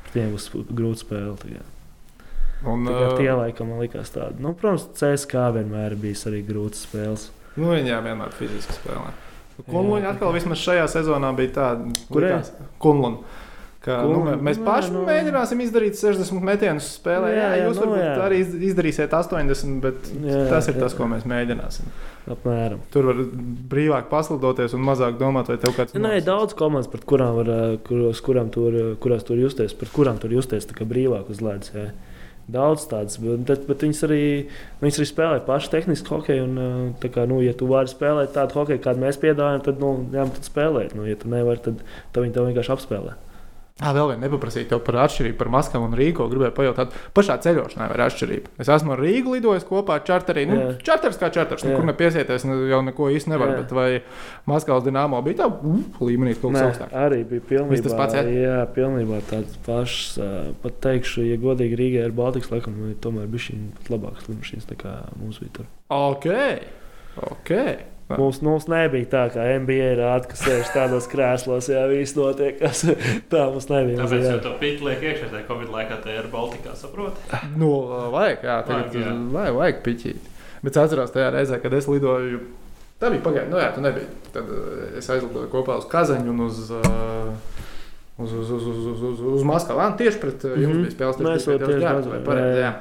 Pat 0.04 0.12
viņiem 0.14 0.36
būs 0.36 0.46
grūti 0.70 1.02
spēlēt. 1.02 1.62
Un, 2.62 2.84
Tā 2.86 2.92
kā 2.94 3.06
uh, 3.10 3.16
tie 3.18 3.32
laikam 3.34 3.66
man 3.74 3.80
likās 3.82 4.12
tādi. 4.14 4.38
Nu, 4.38 4.52
protams, 4.54 4.86
CSK 4.94 5.34
vienmēr 5.58 5.96
ir 5.96 5.98
bijis 5.98 6.22
arī 6.30 6.44
grūts 6.46 6.86
spēles. 6.86 7.30
nu, 7.56 7.72
viņiem 7.74 8.06
vienmēr 8.06 8.30
fiziski 8.38 8.78
spēlē. 8.78 9.10
Jā, 9.58 9.68
Kunluņa 9.70 10.10
atkal 10.14 10.30
kā- 10.32 10.34
vismaz 10.40 10.58
šajā 10.64 10.84
sezonā 10.88 11.30
bija 11.36 11.50
tāda, 11.60 11.92
Kurē? 12.10 12.42
Kunluņa. 12.80 13.18
Ka, 13.82 13.96
nu, 14.06 14.20
mēs 14.38 14.60
nu, 14.60 14.64
paši 14.64 14.88
jā, 14.88 14.92
nu. 14.94 15.00
mēģināsim 15.08 15.58
izdarīt 15.64 15.96
60 15.98 16.38
metienus 16.46 16.86
spēlē. 17.02 17.32
Jā, 17.34 17.34
Jā, 17.34 17.46
jā, 17.50 17.56
jā, 17.58 17.64
jūs 17.66 17.80
nu, 17.80 17.82
varbūt 17.82 18.04
jā. 18.04 18.12
arī 18.28 18.36
iz- 18.38 18.54
izdarīsiet 18.68 19.10
80, 19.18 19.80
bet 19.82 19.96
Jā, 20.22 20.44
tas 20.52 20.68
ir 20.70 20.76
jā. 20.76 20.80
tas, 20.84 20.94
ko 20.94 21.08
mēs 21.10 21.24
mēģināsim. 21.26 21.88
Apmēram. 22.30 22.78
Tur 22.94 23.08
var 23.10 23.14
brīvāk 23.74 24.06
paslidoties 24.08 24.76
un 24.78 24.84
mazāk 24.86 25.18
domāt, 25.18 25.48
vai 25.50 25.56
tev 25.58 25.74
kāds 25.74 25.98
Nē, 25.98 26.14
ir 26.20 26.22
daudz 26.22 26.54
komandas, 26.54 26.86
kurām 27.10 27.34
var, 27.40 27.50
ā, 27.50 27.78
kuros, 27.82 28.20
kurām 28.22 28.52
tur, 28.54 28.94
kurās 29.02 29.26
tur 29.26 29.36
justies, 29.42 29.74
pret 29.74 29.90
kurām 29.90 30.20
tur 30.22 30.30
justies 30.30 30.64
kā 30.70 30.86
brīvāk 30.86 31.28
uz 31.34 31.42
ledus. 31.42 31.72
Daudz 32.50 32.88
tādas, 32.90 33.20
bet, 33.22 33.66
bet, 33.68 33.84
viņas, 33.86 34.00
arī, 34.08 34.22
viņas 34.80 34.96
arī 34.98 35.04
spēlē 35.06 35.42
pašu 35.46 35.70
tehnisku 35.76 36.16
hokeju. 36.16 36.46
Un, 36.48 36.94
tā 37.02 37.10
kā, 37.14 37.22
nu, 37.30 37.38
ja 37.44 37.54
tu 37.54 37.68
vari 37.70 37.90
spēlēt 37.90 38.34
tādu 38.34 38.58
hokeju, 38.58 38.82
kādu 38.82 39.04
mēs 39.04 39.20
piedāvājam, 39.22 39.62
tad, 39.68 39.78
nu, 39.82 39.92
jā, 40.12 40.26
tad 40.34 40.48
spēlēt. 40.50 40.96
Nu, 40.98 41.06
ja 41.06 41.18
tu 41.20 41.30
nevari, 41.30 41.62
tad, 41.62 41.84
tad 42.10 42.26
viņi 42.26 42.34
tev 42.34 42.48
vienkārši 42.50 42.74
apspēlē. 42.74 43.14
Jā, 43.80 43.90
vēl 43.96 44.10
viena 44.12 44.26
nepaprasīja 44.26 44.68
tev 44.68 44.82
par 44.84 44.98
atšķirību 45.06 45.38
par 45.40 45.48
Maskavu 45.50 45.86
un 45.88 45.94
Rīgu. 45.96 46.26
Gribēju 46.30 46.52
pajautāt, 46.54 46.92
pašā 47.16 47.38
ceļošanā 47.42 47.86
ir 47.90 48.02
atšķirība. 48.04 48.50
Es 48.62 48.68
esmu 48.70 48.92
ar 48.94 49.00
Rīgu 49.02 49.32
lidojis 49.32 49.64
kopā 49.66 49.96
ar 49.96 50.04
čarterī. 50.06 50.44
Nu, 50.46 50.58
Jā. 50.60 50.74
čarters 50.86 51.16
kā 51.18 51.30
čarters, 51.34 51.64
Jā. 51.64 51.72
nekur 51.72 51.88
nepiesieties, 51.88 52.44
ne, 52.46 52.58
jau 52.70 52.82
neko 52.84 53.08
īsti 53.16 53.32
nevar. 53.32 53.54
Jā. 53.54 53.62
Bet 53.62 53.72
vai 53.74 53.88
Maskavas 54.52 54.84
dīnāmo 54.86 55.18
bija 55.24 55.40
tā 55.40 55.48
uh, 55.48 55.78
līmenī 56.04 56.36
kaut 56.36 56.52
kas 56.52 56.60
Nē, 56.60 56.66
augstāk? 56.68 56.92
arī 57.06 57.22
bija 57.32 57.46
pilnībā, 57.48 57.72
Viss 57.72 57.86
tas 57.88 57.96
pats, 57.98 58.18
jā? 58.20 58.26
jā, 58.44 58.58
pilnībā 58.76 59.22
tāds 59.32 59.56
pašs. 59.66 60.18
Pat 60.62 60.78
teikšu, 60.84 61.24
ja 61.32 61.40
godīgi 61.42 61.80
Rīgā 61.80 62.04
ir 62.06 62.14
Baltikas, 62.14 62.52
laikam, 62.52 62.76
nu, 62.76 62.92
tomēr 63.02 63.26
bija 63.32 63.48
šī 63.48 63.58
labākas 63.90 64.28
lidmašīnas 64.28 64.68
nekā 64.76 64.94
mums 65.16 65.40
bija 65.42 65.56
tur. 65.58 65.72
Ok. 65.88 66.28
Okay. 68.12 68.20
Mums, 68.22 68.40
mums 68.46 68.68
nebija 68.70 69.08
tā, 69.12 69.22
kā 69.34 69.44
NBA 69.58 69.90
rāda, 69.98 70.28
ka 70.30 70.38
sēž 70.38 70.70
tādos 70.74 71.08
krēslos, 71.10 71.68
ja 71.72 71.82
viss 71.90 72.14
notiek. 72.18 72.58
Kas, 72.60 72.84
tā 73.32 73.44
mums 73.50 73.68
nebija. 73.72 73.98
Mums 74.00 74.12
Tāpēc 74.12 74.28
jau 74.30 74.40
to 74.46 74.54
pīķi 74.62 74.86
liek 74.88 75.06
iekšā 75.10 75.30
tajā 75.32 75.44
Covid 75.50 75.72
laikā, 75.74 76.00
tā 76.04 76.16
ir 76.20 76.28
Baltikā, 76.32 76.74
saproti? 76.78 77.20
Nu, 77.56 77.72
vajag, 78.14 78.44
jā, 78.46 78.58
tagad 78.68 78.90
Vajag, 78.92 78.98
jā. 79.02 79.14
vajag, 79.38 79.58
vajag 79.62 79.82
piķīt. 79.88 80.30
Bet 80.62 80.76
es 80.76 80.82
atceros 80.84 81.10
tajā 81.16 81.32
reizē, 81.34 81.58
kad 81.62 81.74
es 81.74 81.88
lidoju 81.90 82.42
Tā 83.02 83.08
bija 83.10 83.18
pagaidām, 83.24 83.48
nu 83.50 83.58
jā, 83.58 83.72
tu 83.74 83.80
nebija. 83.82 84.06
Tad 84.30 84.46
uh, 84.46 84.82
es 85.00 85.08
aizlidoju 85.10 85.48
kopā 85.50 85.74
uz 85.80 85.88
Kazaņu 85.90 86.30
un 86.36 86.44
uz. 86.46 86.60
Uh, 86.70 87.32
Uz, 88.22 88.30
uz, 88.36 88.50
uz, 88.52 88.62
uz, 88.68 88.76
uz, 88.86 89.00
uz, 89.08 89.20
uz 89.38 89.42
Maskavu. 89.48 89.80
Tieši 89.98 90.18
pret 90.20 90.42
uh, 90.44 90.52
jums 90.60 90.76
Mhm. 90.76 90.82
bija 90.84 90.92
spēles. 90.92 91.16
Mēs 91.24 91.46
tieši 91.48 91.80
Maskavā, 91.80 92.18
pareizi. 92.26 92.60
jā, 92.60 92.68
Jā. 92.68 92.72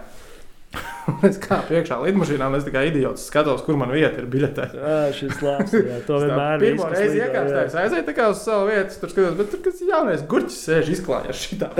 es 1.27 1.37
kā 1.41 1.57
priekšā 1.67 1.97
lidmašīnā, 2.05 2.47
un 2.47 2.57
es 2.57 2.65
tikai 2.67 2.85
idiots 2.89 3.25
skatos, 3.27 3.63
kur 3.65 3.77
man 3.79 3.91
vieta 3.93 4.21
ir 4.21 4.27
biļetē. 4.31 4.67
Jā, 4.77 4.99
šis 5.17 5.41
labs. 5.43 5.75
Jā, 5.75 5.99
to 6.07 6.19
vienmēr 6.23 6.63
kas 6.63 6.93
reizi 6.95 7.17
lido, 7.17 7.25
iekāpstājos, 7.25 7.77
aizēju 7.83 8.07
tā 8.07 8.15
kā 8.17 8.29
uz 8.31 8.43
savu 8.45 8.69
vietu, 8.69 8.99
tur 9.01 9.13
skatos, 9.13 9.35
bet 9.39 9.51
tur 9.53 9.63
kas 9.65 9.81
jaunais 9.89 10.23
gurķis 10.31 10.61
sēž 10.69 10.93
izklājās 10.95 11.43
šitā. 11.47 11.71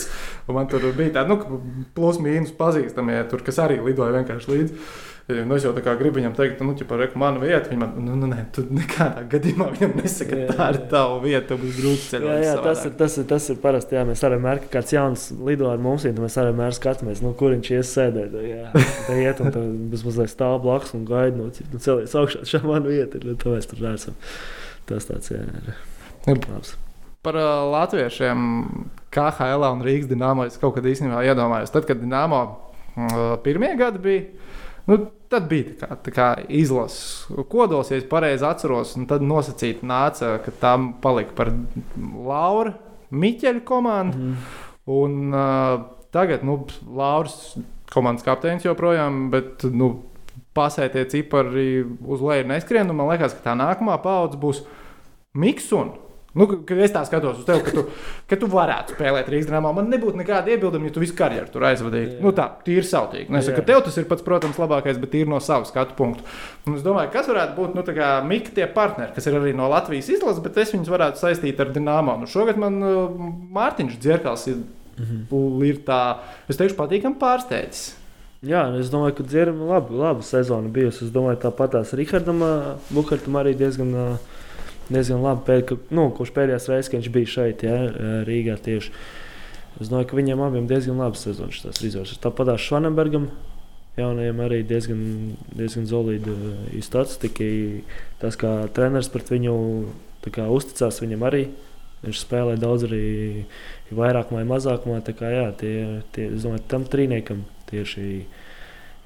Un 0.48 0.56
man 0.56 0.70
tur 0.70 0.88
bija 0.96 1.20
tāda, 1.20 1.30
nu, 1.30 1.60
plus 1.94 2.18
mīnus 2.22 2.50
pazīstamie, 2.58 3.20
tur, 3.30 3.44
kas 3.46 3.60
arī 3.62 3.78
lidoja 3.84 4.16
vienkārši 4.18 4.54
līdzi. 4.54 4.82
Nu, 5.46 5.56
es 5.56 5.64
jau 5.66 5.72
tā 5.76 5.82
kā 5.84 5.94
gribu 5.98 6.18
viņam 6.20 6.34
teikt, 6.36 6.60
nu, 6.64 6.74
ja 6.78 6.86
par 6.88 7.02
manu 7.20 7.42
vietu, 7.42 7.70
viņa 7.72 7.80
man, 7.80 7.92
nu, 8.04 8.16
nu, 8.18 8.28
nē, 8.30 8.44
tu 8.54 8.64
nekādā 8.70 9.24
gadījumā 9.30 9.68
viņam 9.76 9.94
nesaka, 10.00 10.38
Jā, 10.38 10.48
ka 10.48 10.56
tā 10.58 10.68
ir 10.72 10.78
jā. 10.80 10.88
tava 10.92 11.20
vieta, 11.24 11.58
būs 11.60 11.78
grūti 11.78 12.02
Jā, 12.02 12.10
ceļot. 12.14 12.42
jā 12.46 12.54
tas, 12.64 12.84
ir, 12.88 12.94
tas, 13.00 13.16
ir, 13.20 13.28
tas 13.30 13.48
ir 13.52 13.60
parasti. 13.62 13.98
Jā, 13.98 14.04
mēs 14.08 14.24
arī 14.28 14.40
mērķim, 14.44 14.68
ka 14.68 14.78
kāds 14.78 14.94
jauns 14.96 15.26
lido 15.48 15.70
ar 15.70 15.82
mums, 15.82 16.06
un 16.08 16.20
mēs 16.24 16.38
arī 16.42 16.52
mērķim 16.60 16.78
skatāmies, 16.80 17.22
nu, 17.24 17.32
kur 17.38 17.54
viņš 17.54 17.72
ies 17.78 17.94
sēdēt. 17.98 18.36
Jā, 18.50 18.70
tā 19.08 19.18
iet, 19.20 19.40
un 19.44 19.72
bez 19.92 20.04
mazliet 20.06 20.34
stāv 20.34 20.58
blakus 20.66 20.94
un 20.98 21.06
gaida, 21.08 21.36
nu, 21.38 21.48
cik 21.54 21.72
nu, 21.74 21.82
celies 21.82 22.14
augšā. 22.18 22.44
Šā 22.50 22.62
man 22.66 22.86
vieta 22.88 23.20
ir, 23.20 23.26
nu, 23.30 23.38
to 23.40 23.54
mēs 23.56 23.68
tur 23.70 23.82
redzam. 23.84 24.16
Tas 24.90 25.06
tāds, 25.08 25.30
jā, 25.32 25.42
ir 25.46 25.74
Jā. 26.26 26.36
labs. 26.50 26.74
Par 27.20 27.36
uh, 27.36 27.66
latviešiem 27.68 28.40
KHL 29.12 29.66
un 29.68 29.82
Rīgas 29.84 30.08
dīnāmo 30.08 30.46
es 30.48 30.56
kaut 30.60 30.78
kad 30.78 30.86
īstenībā 30.88 31.20
iedomājos. 31.28 31.72
Tad, 31.74 31.84
kad 31.88 32.00
dīnāmo 32.00 32.38
uh, 32.46 33.34
pirmie 33.44 33.74
gadi 33.76 34.00
bija, 34.00 34.22
nu, 34.88 34.98
tad 35.30 35.48
bija 35.50 35.74
tā 35.74 35.78
kā, 35.80 35.98
tā 36.06 36.14
kā 36.14 36.28
izlases 36.48 37.26
kodols, 37.52 37.92
ja 37.92 38.00
es 38.00 38.08
pareizi 38.10 38.46
atceros. 38.46 38.96
Tad 39.10 39.24
nosacīti 39.26 39.86
nāca, 39.86 40.36
ka 40.44 40.54
tam 40.62 40.92
palika 41.02 41.36
par 41.38 41.52
Laura 41.98 42.76
Miķeļa 43.10 43.64
komandu. 43.66 44.18
Mhm. 44.18 44.50
Un 44.90 45.34
uh, 45.34 45.82
tagad, 46.14 46.42
nu, 46.46 46.62
Lauris, 46.96 47.36
komandas 47.92 48.26
kapteinis 48.26 48.64
joprojām, 48.66 49.28
bet, 49.32 49.66
nu, 49.70 49.92
pasētie 50.56 51.04
cipari 51.10 51.82
uz 51.84 52.22
leju 52.24 52.48
neskrien. 52.50 52.90
Man 52.90 53.10
liekas, 53.12 53.36
ka 53.36 53.50
tā 53.50 53.56
nākamā 53.58 53.98
paudze 54.02 54.38
būs 54.40 54.62
Miksuna. 55.38 55.94
Nu, 56.38 56.46
kad 56.46 56.78
es 56.78 56.92
tā 56.94 57.00
skatos 57.08 57.40
uz 57.40 57.46
tevi, 57.48 57.64
ka 57.66 57.72
tu, 57.74 57.82
ka 58.30 58.36
tu 58.38 58.46
varētu 58.52 58.94
spēlēt 58.94 59.30
Rīgas 59.32 59.48
dīnāmā, 59.48 59.72
man 59.74 59.88
nebūtu 59.90 60.20
nekāda 60.20 60.52
iebilduma, 60.54 60.86
ja 60.86 60.94
tu 60.94 61.02
visu 61.02 61.16
karjeru 61.18 61.50
tur 61.50 61.66
aizvadīji. 61.66 62.06
Jā. 62.12 62.18
Nu, 62.22 62.30
tā, 62.36 62.46
tīri 62.66 62.86
sautīgi. 62.86 63.32
Nesaku, 63.34 63.56
ka 63.58 63.64
Jā. 63.64 63.68
tev 63.72 63.82
tas 63.88 63.98
ir 63.98 64.06
pats, 64.10 64.22
protams, 64.26 64.60
labākais, 64.62 65.00
bet 65.02 65.10
tīri 65.10 65.26
no 65.32 65.40
savas 65.42 65.72
skatu 65.74 65.96
punktu. 65.98 66.22
Un 66.70 66.78
es 66.78 66.86
domāju, 66.86 67.10
kas 67.16 67.30
varētu 67.30 67.56
būt 67.58 67.74
nu, 67.74 67.86
Mika 68.30 68.54
tie 68.54 68.68
partneri, 68.70 69.14
kas 69.16 69.26
ir 69.26 69.40
arī 69.40 69.56
no 69.58 69.66
Latvijas 69.72 70.12
izlases, 70.14 70.42
bet 70.44 70.60
es 70.62 70.70
viņus 70.70 70.92
varētu 70.92 71.18
saistīt 71.18 71.58
ar 71.58 71.74
Dienāmo. 71.74 72.14
Nu, 72.20 72.30
šogad 72.30 72.60
man 72.60 72.78
uh, 72.78 73.08
Mārtiņš 73.56 73.98
Dzirkals 73.98 74.46
ir, 74.52 74.60
Mhm. 75.00 75.62
ir 75.64 75.78
tā, 75.86 76.18
es 76.50 76.58
teikšu, 76.60 76.76
patīkami 76.76 77.16
pārsteidzis. 77.16 77.94
Jā, 78.40 78.62
nu, 78.72 78.80
es 78.80 78.88
domāju, 78.88 79.18
ka 79.18 79.24
dzirama 79.28 79.66
laba, 79.68 79.92
laba 79.92 80.24
sezona 80.24 80.68
bijusi. 80.72 81.04
Es 81.06 81.12
domāju, 81.12 81.42
tāpat 81.42 81.74
tās 81.74 81.92
Rihardam 81.96 82.40
ā, 82.40 82.52
Bukartam 82.88 83.36
arī 83.36 83.52
diezgan, 83.56 83.90
ā, 83.92 84.04
diezgan 84.90 85.22
labi. 85.24 85.44
Pēd, 85.46 85.64
ka, 85.68 85.78
nu, 85.96 86.08
kurš 86.16 86.32
pēdējās 86.36 86.68
reizes, 86.70 86.90
kad 86.90 87.00
viņš 87.00 87.12
bija 87.14 87.32
šeit, 87.34 87.64
ja, 87.66 87.78
Rīgā 88.26 88.56
tieši. 88.64 88.92
Es 89.80 89.88
domāju, 89.88 90.10
ka 90.10 90.18
viņiem 90.18 90.42
abiem 90.44 90.66
diezgan 90.68 91.00
labs 91.00 91.24
sezonas 91.24 91.56
šis 91.56 91.80
resurss. 91.84 92.20
Tāpat 92.22 92.52
tās 92.52 92.66
Švanenbergam. 92.66 93.30
Jaunajiem 93.98 94.38
arī 94.44 94.60
diezgan, 94.64 95.00
diezgan 95.56 95.88
solīda 95.90 96.34
statistika. 96.84 97.48
Tas, 98.20 98.38
kā 98.40 98.52
treneris 98.76 99.10
pret 99.12 99.32
viņu 99.32 99.54
kā, 100.28 100.46
uzticās, 100.52 101.00
viņam 101.02 101.26
arī 101.28 101.44
viņš 102.04 102.20
spēlē 102.22 102.56
daudz, 102.60 102.86
arī 102.88 103.46
vairāk 103.92 104.32
vai 104.34 104.44
mazāk. 104.48 104.86
Kā 105.18 105.32
jā, 105.32 105.46
tie, 105.60 105.74
tie, 106.14 106.30
es 106.34 106.46
domāju, 106.46 106.66
tam 106.70 106.86
trīniekam 106.88 107.44
tieši 107.70 108.06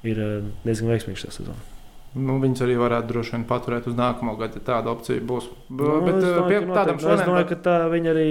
ir 0.05 0.21
eh, 0.21 0.51
diezgan 0.65 0.93
veiksmīgs 0.93 1.25
šī 1.25 1.33
sezona. 1.39 1.74
Nu, 2.15 2.37
viņus 2.39 2.61
arī 2.63 2.77
varētu 2.79 3.09
droši 3.09 3.33
vien 3.33 3.41
paturēt 3.49 3.87
uz 3.91 3.95
nākamo 3.97 4.37
gadu, 4.39 4.55
ja 4.61 4.63
tāda 4.69 4.91
opcija 4.93 5.19
būs. 5.27 5.49
B 5.67 5.83
Nu, 5.83 5.97
bet 6.05 6.15
es 6.15 6.23
uh, 6.23 6.37
domāju, 6.37 6.47
pie 6.47 6.75
tādam 6.77 6.95
noteikti. 6.95 7.11
Es 7.11 7.23
domāju, 7.25 7.25
šodien, 7.25 7.47
ka 7.49 7.57
tā 7.65 7.73
viņi 7.91 8.11
arī, 8.13 8.27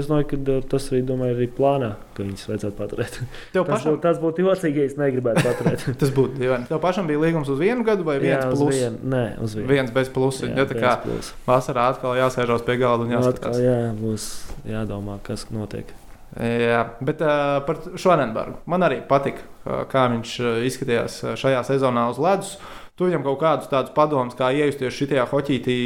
es 0.00 0.08
domāju, 0.08 0.26
ka 0.32 0.38
uh, 0.40 0.64
tas 0.72 0.88
arī, 0.90 1.02
domāju, 1.06 1.36
arī 1.36 1.46
plānā, 1.58 1.90
ka 2.16 2.26
viņus 2.26 2.48
vajadzētu 2.50 2.76
paturēt. 2.80 3.18
tev 3.54 3.62
Tas 3.62 3.68
pašam, 3.70 3.92
būtu, 3.92 4.00
tas 4.08 4.18
būtu 4.24 4.42
jocīgi, 4.42 4.82
ja 4.82 4.88
es 4.90 4.96
negribētu 4.98 5.44
paturēt. 5.46 5.84
tas 6.02 6.12
būtu 6.18 6.34
dīvaini. 6.40 6.66
Tev 6.72 6.82
pašam 6.82 7.06
bija 7.12 7.22
līgums 7.22 7.52
uz 7.54 7.62
vienu 7.62 7.86
gadu 7.86 8.08
vai 8.08 8.16
viens 8.24 8.42
Jā, 8.42 8.50
plus? 8.50 8.74
vienu. 8.74 8.98
Nē, 9.14 9.22
uz 9.46 9.54
vienu. 9.54 9.68
Viens 9.70 9.94
bez 9.94 10.10
plusa. 10.16 10.50
Ja, 10.50 10.66
tā 10.66 10.80
kā 10.82 10.96
plus. 11.06 11.30
vasarā 11.46 11.86
atkal 11.94 12.18
jāsēžās 12.18 12.66
pie 12.66 12.74
galda 12.82 13.06
un 13.06 13.14
Nu, 13.14 13.20
jāskatās. 13.20 13.54
atkal, 13.54 13.62
jā, 13.62 13.78
būs 14.02 14.26
jādomā, 14.66 15.20
kas 15.22 15.46
notiek. 15.54 15.94
Jā, 16.38 16.82
bet 17.00 17.22
uh, 17.24 17.62
par 17.64 17.78
Švanenbergu 17.96 18.58
man 18.68 18.84
arī 18.84 18.98
patika, 19.08 19.46
uh, 19.64 19.86
kā 19.88 20.04
viņš 20.12 20.34
uh, 20.42 20.58
izskatījās 20.68 21.22
uh, 21.24 21.38
šajā 21.40 21.62
sezonā 21.70 22.04
uz 22.12 22.18
ledus. 22.20 22.58
Tu 22.98 23.06
viņam 23.06 23.22
kaut 23.22 23.38
kādus 23.38 23.70
tādus 23.70 23.94
padomus, 23.94 24.34
kā 24.34 24.50
iejusties 24.50 24.96
šajā 24.96 25.28
hoķītī, 25.30 25.78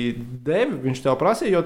devi. 0.46 0.78
Viņš 0.86 1.02
tev 1.04 1.18
prasīja, 1.20 1.58
jo 1.58 1.64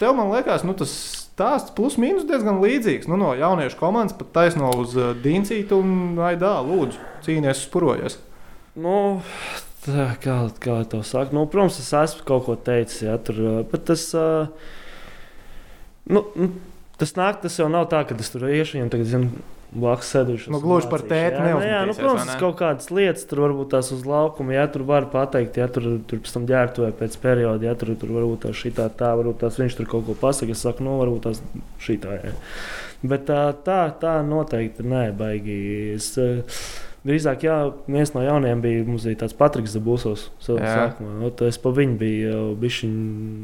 tev, 0.00 0.16
man 0.18 0.32
liekas, 0.32 0.64
nu, 0.66 0.74
tas 0.78 0.90
stāsts 1.38 1.74
plus 1.76 1.94
mīnus 2.02 2.26
diezgan 2.26 2.58
līdzīgs. 2.62 3.06
Nu, 3.10 3.18
no 3.20 3.30
jauniešu 3.38 3.78
komandas 3.78 4.16
pat 4.18 4.32
taisno 4.34 4.72
uz 4.78 4.96
uh, 4.98 5.12
Dīncītu 5.22 5.78
un 5.78 6.18
Aidā, 6.26 6.56
lūdzu, 6.66 6.98
cīnies, 7.26 7.62
spurojies. 7.68 8.18
Nu, 8.78 8.96
tā, 9.84 10.08
kā, 10.22 10.40
kā 10.62 10.80
to 10.90 11.04
saka, 11.06 11.34
nu, 11.34 11.46
protams, 11.50 11.78
es 11.82 11.92
esmu 11.94 12.26
kaut 12.26 12.46
ko 12.48 12.58
teicis, 12.58 13.04
ja 13.06 13.16
tur, 13.22 13.38
ā, 13.38 13.54
bet 13.70 13.86
tas, 13.90 14.08
ā, 14.18 14.26
nu, 16.10 16.24
nu, 16.34 16.50
tas 16.98 17.14
nāk, 17.18 17.40
tas 17.42 17.58
jau 17.58 17.70
nav 17.70 17.88
tā, 17.92 18.04
ka 18.06 18.18
es 18.18 18.34
tur 18.34 18.46
iešu 18.50 18.78
viņam 18.78 18.92
tagad, 18.94 19.10
zinu, 19.14 19.46
blakus 19.72 20.10
sēduši. 20.14 20.50
Nu, 20.52 20.60
gluži 20.62 20.88
par 20.90 21.04
tēti 21.04 21.36
jā, 21.36 21.44
nu, 21.44 21.60
jā, 21.60 21.82
nu, 21.84 21.92
neuzmetīsies, 21.92 22.00
protams, 22.00 22.32
ne? 22.32 22.38
kaut 22.40 22.56
kādas 22.60 22.90
lietas, 22.94 23.26
tur 23.28 23.42
varbūt 23.44 23.70
tās 23.74 23.92
uz 23.94 24.02
laukuma, 24.08 24.56
ja 24.56 24.64
tur 24.72 24.86
var 24.88 25.08
pateikt, 25.12 25.60
ja 25.60 25.68
tur, 25.72 25.90
tur 26.08 26.22
pēc 26.24 26.34
tam 26.34 26.48
ģērbtuvē 26.48 26.90
pēc 26.98 27.18
perioda, 27.22 27.68
ja 27.68 27.76
tur, 27.78 27.92
tur 28.00 28.14
varbūt 28.16 28.46
tā 28.46 28.54
šitā 28.56 28.88
tā, 28.98 29.12
varbūt 29.20 29.42
tās 29.44 29.60
viņš 29.60 29.78
tur 29.80 29.90
kaut 29.92 30.08
ko 30.08 30.16
pasaka, 30.18 30.56
es 30.56 30.64
saku, 30.64 30.86
nu, 30.86 30.96
varbūt 31.02 31.28
tās 31.28 31.42
šitā, 31.84 32.18
jā. 32.22 32.34
Bet 33.08 33.28
tā, 33.28 33.42
tā, 33.64 33.80
tā 34.00 34.18
noteikti 34.26 34.82
nē, 34.82 35.08
baigi. 35.18 35.58
Es, 35.94 36.12
ā, 36.18 36.42
Drīzāk, 37.06 37.44
jā, 37.46 37.56
viens 37.86 38.10
no 38.12 38.24
jaunajiem 38.24 38.60
bija, 38.64 38.84
mums 38.88 39.06
bija 39.06 39.20
tāds 39.22 39.36
Patriks 39.38 39.76
Zabūsos. 39.76 40.26
Jā. 40.50 40.58
Sākumā, 40.58 41.14
Ot, 41.28 41.44
es 41.46 41.60
pa 41.62 41.70
viņu 41.72 41.96
biju 42.00 42.42
bišķiņ, 42.60 42.98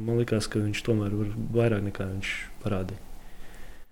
man 0.09 0.21
liekas, 0.21 0.51
ka 0.51 0.61
viņš 0.65 0.85
tomēr 0.85 1.15
var 1.21 1.35
vairāk 1.55 1.87
nekā 1.87 2.11
viņš 2.11 2.33
parādīja. 2.65 3.04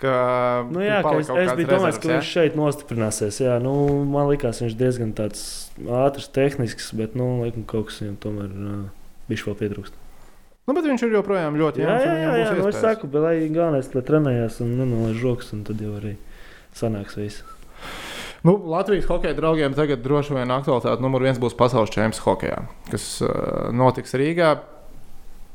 Ka, 0.03 0.67
Nu, 0.73 0.81
jā, 0.83 0.99
ka 1.05 1.13
es, 1.21 1.29
es 1.31 1.53
biju 1.59 1.69
domājis, 1.71 1.99
ka 2.03 2.09
jā? 2.11 2.15
viņš 2.19 2.31
šeit 2.35 2.57
nostiprināsies. 2.59 3.37
Jā, 3.45 3.59
nu, 3.63 3.75
man 4.11 4.27
liekas, 4.33 4.63
viņš 4.65 4.75
diezgan 4.81 5.13
tāds 5.15 5.45
ātrs, 5.79 6.27
tehnisks, 6.35 6.91
bet, 6.99 7.15
nu, 7.19 7.29
laikam, 7.45 7.63
kaut 7.71 7.91
kas 7.91 8.01
viņam 8.03 8.17
tomēr 8.25 8.51
uh, 8.51 8.81
viņš 9.31 9.45
vēl 9.47 9.59
pietrūkst. 9.63 9.99
Nu, 10.67 10.75
bet 10.75 10.87
viņš 10.87 11.07
ir 11.07 11.17
joprojām 11.17 11.57
ļoti 11.59 11.83
Jā, 11.83 11.89
jauns. 11.89 12.05
jā, 12.07 12.13
jā, 12.19 12.35
jā 12.39 12.51
būs 12.55 12.63
nu, 12.63 12.69
es 12.71 12.83
saku, 12.83 13.09
bet 13.11 13.25
lai 13.25 13.35
galvenais, 13.51 13.89
lai 13.95 14.03
trenējās 14.07 14.61
un 14.63 14.77
nenolaiž 14.79 15.25
rokas, 15.27 15.55
un 15.57 15.65
tad 15.67 15.81
jau 15.83 15.95
arī 15.99 16.13
sanāks 16.79 17.19
viss. 17.19 17.43
Nu, 18.47 18.57
Latvijas 18.71 19.07
hokeja 19.11 19.35
draugiem 19.39 19.75
tagad 19.79 20.03
droši 20.03 20.35
vien 20.35 20.51
aktualitāte 20.55 21.03
numur 21.03 21.23
viens 21.23 21.39
būs 21.43 21.55
pasaules 21.59 21.91
čempions 21.95 22.23
hokeja, 22.25 22.65
kas 22.91 23.09
uh, 23.23 23.71
notiks 23.75 24.15
Rīgā. 24.19 24.57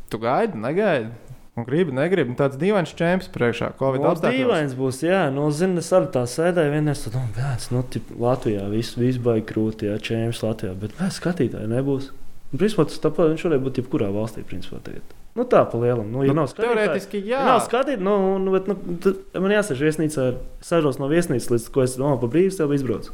Tu 0.08 0.20
gaidi, 0.24 0.60
negaidi. 0.64 1.12
Un 1.58 1.66
gribi, 1.66 1.92
negribi. 1.98 2.30
Nu, 2.30 2.38
Tāds 2.38 2.58
dīvains 2.62 2.92
čempions 2.94 3.32
priekšā, 3.34 3.72
Covid 3.80 4.04
Nu, 4.04 4.12
apstākļos. 4.12 4.36
dīvains 4.38 4.76
būs, 4.78 5.00
jā, 5.08 5.24
nu, 5.34 5.48
zini, 5.50 5.82
es 5.82 5.90
arī 5.98 6.12
tā 6.14 6.22
sēdēju, 6.30 6.74
vienreiz 6.76 7.02
tad, 7.08 7.16
nu, 7.18 7.24
vēs, 7.34 7.70
nu, 7.74 7.82
tip, 7.90 8.12
Latvijā 8.22 8.68
viss, 8.70 8.94
viss 9.00 9.18
baigi 9.18 9.48
krūti, 9.50 9.90
jā, 9.90 9.96
čēmas 9.98 10.44
Latvijā, 10.46 10.76
bet 10.78 10.94
vēs 11.00 11.18
skatītāji 11.18 11.72
nebūs. 11.74 12.12
Un, 12.54 12.62
Principā 12.62 12.86
tas 12.88 13.02
tāpat 13.04 13.34
viņš 13.34 13.42
varēja 13.48 13.64
būt 13.66 13.80
jebkurā 13.82 14.12
valstī, 14.14 14.44
principā 14.48 14.78
tagad. 14.86 15.16
Nu, 15.38 15.44
tā 15.50 15.64
pa 15.70 15.78
lielam, 15.82 16.06
nu, 16.14 16.22
ja 16.24 16.32
Nu, 16.32 16.44
nav. 16.44 16.54
Teorētiski, 16.56 17.20
jā. 17.26 17.42
Ja 17.42 17.46
nav 17.50 17.60
skatītāji, 17.66 18.00
nu, 18.06 18.14
nu, 18.42 18.54
bet, 18.54 18.70
nu, 18.70 18.78
tad 19.04 19.18
man 19.42 19.52
jāsēž 19.58 19.82
viesnīcā, 19.84 20.28
ar- 20.32 20.38
sēžos 20.66 21.02
no 21.02 21.10
viesnīcas, 21.12 21.50
līdz 21.52 21.68
ko 21.74 21.84
es 21.84 21.98
domāju, 22.00 22.22
pa 22.22 22.30
brīvs 22.38 22.58
tev 22.62 22.72
izbraucu. 22.78 23.12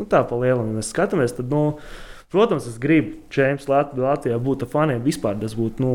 Nu, 0.00 0.06
tā 0.08 0.22
pa 0.26 0.38
lielam, 0.40 0.70
ja 0.72 0.78
mēs 0.80 0.94
skatāmies, 0.94 1.34
tad, 1.36 1.50
nu, 1.52 1.74
protams, 2.30 2.66
es 2.70 2.76
gribu 2.82 3.16
čēmas 3.34 3.66
Latvijā 3.70 4.36
būt 4.42 4.62
faniem 4.70 5.02
vispār, 5.02 5.34
tas 5.40 5.56
būtu, 5.58 5.82
nu, 5.82 5.92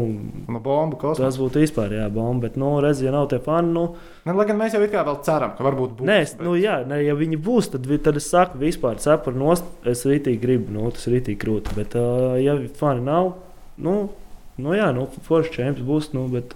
Nu, 0.51 0.59
bombu 0.59 0.97
kosmosā. 0.99 1.23
tas 1.29 1.37
būtu 1.39 1.61
vispār, 1.63 1.93
jā, 1.95 2.09
bomba, 2.11 2.47
bet, 2.49 2.57
nu, 2.59 2.73
redz, 2.83 3.01
ja 3.05 3.11
nav 3.15 3.29
tie 3.31 3.39
fani, 3.39 3.71
nu, 3.71 3.85
Ne, 4.25 4.33
lai 4.33 4.45
gan 4.49 4.57
mēs 4.57 4.73
jau 4.73 4.81
it 4.83 4.91
kā 4.91 5.03
vēl 5.05 5.19
ceram, 5.23 5.51
ka 5.57 5.63
varbūt 5.63 5.95
būs. 5.99 6.07
Nē, 6.09 6.19
es, 6.25 6.33
bet- 6.33 6.45
nu, 6.47 6.55
jā, 6.57 6.79
ne, 6.87 6.97
ja 7.05 7.13
viņi 7.15 7.37
būs, 7.45 7.71
tad, 7.71 7.85
tad 8.03 8.17
es 8.17 8.27
saku, 8.31 8.57
vispār 8.57 8.97
cepuri 8.97 9.37
nost. 9.37 9.63
Es 9.85 10.01
rītīgi 10.03 10.39
gribu, 10.41 10.71
nu, 10.73 10.89
tas 10.91 11.05
rītīgi 11.07 11.37
grūti. 11.37 11.75
Bet, 11.77 11.93
uh, 11.95 12.33
ja 12.41 12.57
fani 12.79 13.05
nav, 13.05 13.35
nu, 13.77 14.09
nu 14.57 14.73
jā, 14.73 14.87
nu, 14.95 15.05
foršs 15.27 15.51
čempions 15.53 15.85
būs. 15.85 16.09
Nu, 16.17 16.25
bet 16.33 16.55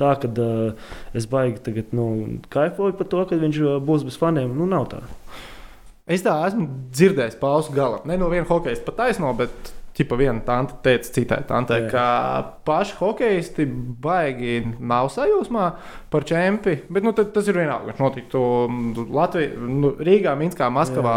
tā, 0.00 0.14
ka 0.22 0.30
uh, 0.32 0.72
es 1.12 1.26
baigi 1.28 1.60
tagad, 1.66 1.92
nu, 1.92 2.38
kaifoju 2.48 2.96
par 2.96 3.06
to, 3.12 3.24
ka 3.28 3.36
viņš 3.36 3.60
būs 3.84 4.06
bez 4.08 4.16
faniem, 4.16 4.56
nu, 4.56 4.64
nav 4.70 4.88
tā. 4.94 5.02
Es 6.04 6.20
tā 6.20 6.34
esmu 6.44 6.66
dzirdējis 6.92 7.38
pausu 7.40 7.72
galā. 7.72 8.02
Ne 8.04 8.18
no 8.20 8.28
viena 8.32 8.48
hokeja 8.48 8.82
pat 8.84 8.98
taisno, 8.98 9.30
bet 9.38 9.72
Čipa 9.94 10.16
viena 10.18 10.40
tante 10.42 10.74
teica 10.82 11.06
citai 11.14 11.36
tantei, 11.46 11.84
Jā. 11.84 11.90
ka 11.92 12.06
paši 12.66 12.96
hokeisti 12.98 13.62
baigi 14.02 14.56
nav 14.82 15.06
sajūsmā 15.14 15.66
par 16.10 16.26
čempi. 16.26 16.80
Bet 16.90 17.06
nu, 17.06 17.12
tas 17.14 17.46
ir 17.46 17.54
vienalga. 17.60 17.92
Viņš 17.92 18.00
notiktu 18.02 18.40
Latvijā, 19.14 19.52
nu, 19.54 19.92
Rīgā, 20.02 20.34
Minskā, 20.40 20.66
Maskavā, 20.74 21.14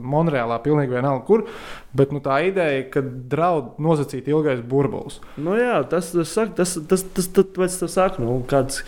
Monreālā, 0.00 0.56
pilnīgi 0.64 0.96
vienalga 0.96 1.20
kur. 1.28 1.44
Bet 1.92 2.16
nu, 2.16 2.24
tā 2.24 2.40
ideja, 2.48 2.86
ka 2.94 3.04
draud 3.04 3.76
nosacīt 3.84 4.32
ilgais 4.32 4.64
burbulis. 4.64 5.20
Nu, 5.36 5.58
jā, 5.60 5.82
tas, 5.92 6.08
tas, 6.16 6.32
saka, 6.32 6.62
tas, 6.62 6.78
tas, 6.80 7.04
tas, 7.04 7.28
tas, 7.28 7.52
tas, 7.60 7.76
tas 7.84 7.98
saka, 8.00 8.24
nu, 8.24 8.40
kāds. 8.48 8.80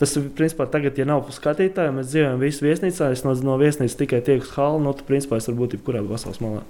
Tas 0.00 0.14
ir 0.16 0.30
principā 0.32 0.64
tagad, 0.72 0.96
ja 0.96 1.04
nav 1.04 1.26
skatītāji, 1.34 1.92
mēs 1.92 2.08
dzīvojam 2.08 2.40
visu 2.40 2.64
viesnīcā. 2.64 3.10
Es 3.12 3.20
no, 3.26 3.34
no 3.44 3.58
viesnīcas 3.60 3.98
tikai 4.00 4.22
tieku 4.24 4.46
uz 4.48 4.54
halu, 4.56 4.80
nu, 4.80 4.94
tad 4.96 5.04
principā 5.10 5.36
es 5.36 5.48
varu 5.50 5.58
būt 5.60 5.76
jebkurā 5.76 6.00
pasaules 6.08 6.40
malā. 6.40 6.62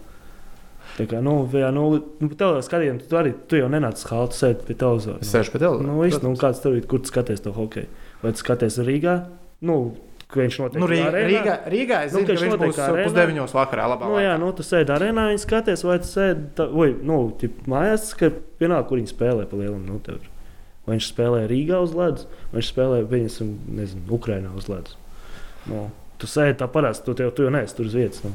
Tā 0.96 1.06
kā, 1.06 1.20
nu, 1.22 1.36
jā, 1.54 1.68
nu, 1.72 1.84
nu 2.18 2.28
tev 2.34 2.58
skatījumā, 2.66 3.04
tu 3.06 3.16
arī 3.20 3.30
tu 3.48 3.60
jau 3.60 3.68
nenāc 3.70 4.02
uz 4.02 4.08
halu, 4.10 4.26
tu 4.32 4.40
sēdi 4.40 4.66
pie 4.66 4.74
televizora. 4.82 5.22
Es 5.22 5.30
sēžu 5.30 5.54
pie 5.54 5.60
televīzijas. 5.62 5.86
Nu, 5.86 6.00
viss, 6.02 6.22
nu, 6.26 6.32
kāds 6.40 6.60
tev 6.64 6.74
ir, 6.80 6.86
kur 6.90 7.00
tu 7.04 7.12
skaties 7.12 7.44
to 7.46 7.54
hokeju? 7.54 7.86
Vai 8.24 8.32
tu 8.34 8.42
skaties 8.42 8.80
Rīgā? 8.84 9.14
Nu, 9.70 9.76
ka 10.30 10.42
viņš 10.42 10.58
notiek 10.64 10.82
Nu, 10.82 10.88
Rīgā, 10.90 11.06
arēnā? 11.12 11.30
Rīgā, 11.30 11.54
Rīgā 11.72 12.00
es 12.08 12.12
Nu, 12.12 12.18
zinu, 12.18 12.26
ka 12.26 12.32
ka 12.32 12.34
viņš 12.34 12.42
viņš 12.44 12.52
notiek 12.56 12.72
būs 12.74 12.82
arēnā. 12.88 13.06
pusdeviņos 13.06 13.54
vakarā. 13.60 13.86
Labā 13.94 14.10
Nu, 14.10 14.18
jā, 14.26 14.34
nu, 14.42 14.50
tu 14.58 14.66
sēdi 14.66 14.94
arēnā, 14.96 15.28
viņa 15.30 15.44
skaties, 15.46 15.86
vai 15.86 15.96
tu 16.02 16.10
sēdi 16.10 16.44
tā, 16.58 16.66
vai, 16.74 16.90
nu, 17.06 17.20
tip, 17.40 17.62
mājās, 17.70 18.10
ka 18.18 18.34
vienalga, 18.60 18.88
kur 18.90 19.00
viņi 19.00 19.14
spēlē 19.14 19.46
pa 19.50 19.62
lielam. 19.62 19.80
Nu, 19.86 20.02
tev. 20.04 20.20
Vai 20.86 20.96
viņš 20.96 21.08
spēlē 21.12 21.46
Rīgā 21.50 21.80
uz 21.84 21.96
ledus, 21.96 22.28
vai 22.50 22.60
viņš 22.60 22.70
spēlē, 22.72 23.00
viņas, 23.10 23.40
nezinu, 23.80 24.04
Ukrainā 24.16 24.52
uz 24.56 24.68
ledus. 24.70 24.96
Nu, 25.70 25.88
tu 26.20 26.28
sēdi 26.30 26.58
tā 26.60 26.68
parasti, 26.70 27.06
tu, 27.06 27.16
tev, 27.18 27.34
tu 27.36 27.46
jau 27.46 27.52
neesi 27.54 27.76
tur 27.76 27.90
uz 27.90 27.96
vietas. 27.96 28.22
Nu. 28.26 28.32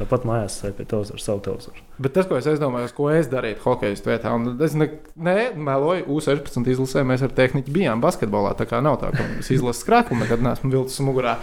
Tāpat 0.00 0.22
mājās 0.24 0.54
sēdi 0.62 0.78
pie 0.78 0.86
tevis 0.88 1.10
ar 1.12 1.20
savu 1.20 1.42
televizoru. 1.44 1.82
Bet 2.00 2.14
tas, 2.16 2.28
ko 2.28 2.38
es 2.38 2.46
aizdomājos, 2.48 2.94
ko 2.96 3.10
es 3.12 3.28
darītu 3.28 3.60
hokeja 3.66 3.98
vietā, 4.06 4.32
un 4.32 4.54
es 4.64 4.76
ne, 4.78 4.86
ne 5.20 5.50
meloju, 5.52 6.06
U16 6.14 6.70
izlasē 6.72 7.02
mēs 7.04 7.24
ar 7.26 7.34
tehniku 7.36 7.74
bijām 7.74 8.00
basketbolā. 8.00 8.54
Tā 8.56 8.64
kā 8.70 8.80
nav 8.84 8.96
tā, 9.02 9.10
ka 9.12 9.26
es 9.42 9.50
izlasu 9.52 9.84
skrākumu, 9.84 10.24
nekad 10.24 10.46
neesmu 10.46 10.72
vilcis 10.72 11.04
mugurā. 11.04 11.36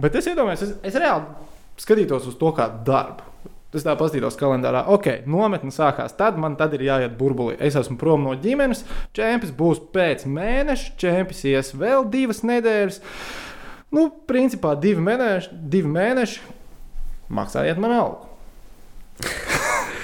Bet 0.00 0.16
es 0.16 0.30
iedomājos, 0.30 0.64
es, 0.64 0.72
es 0.88 0.96
reāli 0.96 1.50
skatītos 1.82 2.30
uz 2.30 2.38
to 2.40 2.54
kā 2.56 2.70
darbu. 2.86 3.28
Es 3.72 3.86
tā 3.86 3.94
paskatītos 3.96 4.34
kalendārā, 4.36 4.82
ok, 4.92 5.22
nometne 5.32 5.72
sākās. 5.72 6.12
Tad 6.18 6.36
man 6.40 6.58
tad 6.60 6.74
ir 6.76 6.82
jāiet 6.84 7.14
burbulī. 7.16 7.54
Es 7.56 7.76
esmu 7.80 7.96
prom 8.00 8.26
no 8.26 8.34
ģimenes. 8.36 8.82
Čempions 9.16 9.54
būs 9.56 9.80
pēc 9.94 10.26
mēneša, 10.28 10.92
čempions 11.00 11.40
ies 11.48 11.72
vēl 11.80 12.04
divas 12.12 12.42
nedēļas. 12.44 13.00
Nu, 13.96 14.10
principā 14.28 14.74
divi 14.80 15.00
mēneši, 15.04 15.56
divi 15.72 15.88
mēneši 15.88 16.44
maksājiet 17.32 17.80
man 17.80 17.96
algu. 17.96 18.28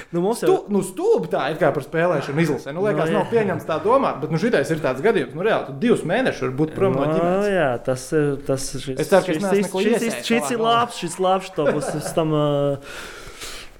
Nu, 0.09 0.23
mums 0.25 0.39
Stu, 0.41 0.47
jau 0.49 0.63
nu, 0.73 0.79
stūbi 0.81 1.27
tā 1.29 1.43
ir 1.51 1.59
kā 1.61 1.67
par 1.69 1.83
spēlēšanu 1.85 2.41
izlasē. 2.41 2.71
Nu, 2.73 2.81
liekas, 2.81 3.11
Nu, 3.11 3.19
nav 3.19 3.27
pieņemts 3.29 3.67
tā 3.67 3.75
domāt, 3.83 4.15
bet 4.23 4.31
nu, 4.33 4.39
šitais 4.41 4.71
ir 4.73 4.79
tāds 4.81 5.03
gadījums. 5.05 5.35
Nu, 5.37 5.43
reāli, 5.45 5.67
tu 5.67 5.75
divus 5.83 6.01
mēnešus 6.01 6.47
vari 6.47 6.55
būt 6.63 6.71
prom 6.73 6.95
no 6.97 7.03
Nu, 7.05 7.11
ģimenes. 7.13 7.49
jā, 7.53 7.67
tas 7.85 8.07
ir. 8.17 8.31
Tas, 8.47 8.65
šis, 8.73 8.95
Es 9.05 9.11
ceru, 9.11 9.27
ka 9.27 9.35
šis, 9.37 9.45
šis, 9.45 9.69
šis, 9.69 10.01
šis, 10.01 10.17
šis 10.31 10.49
ir 10.55 10.63
labs, 10.65 10.97
šis 10.97 11.19
labs. 11.21 11.51
To 11.53 11.67
būs 11.69 11.93
tam. 12.17 12.33
Uh, 12.33 12.97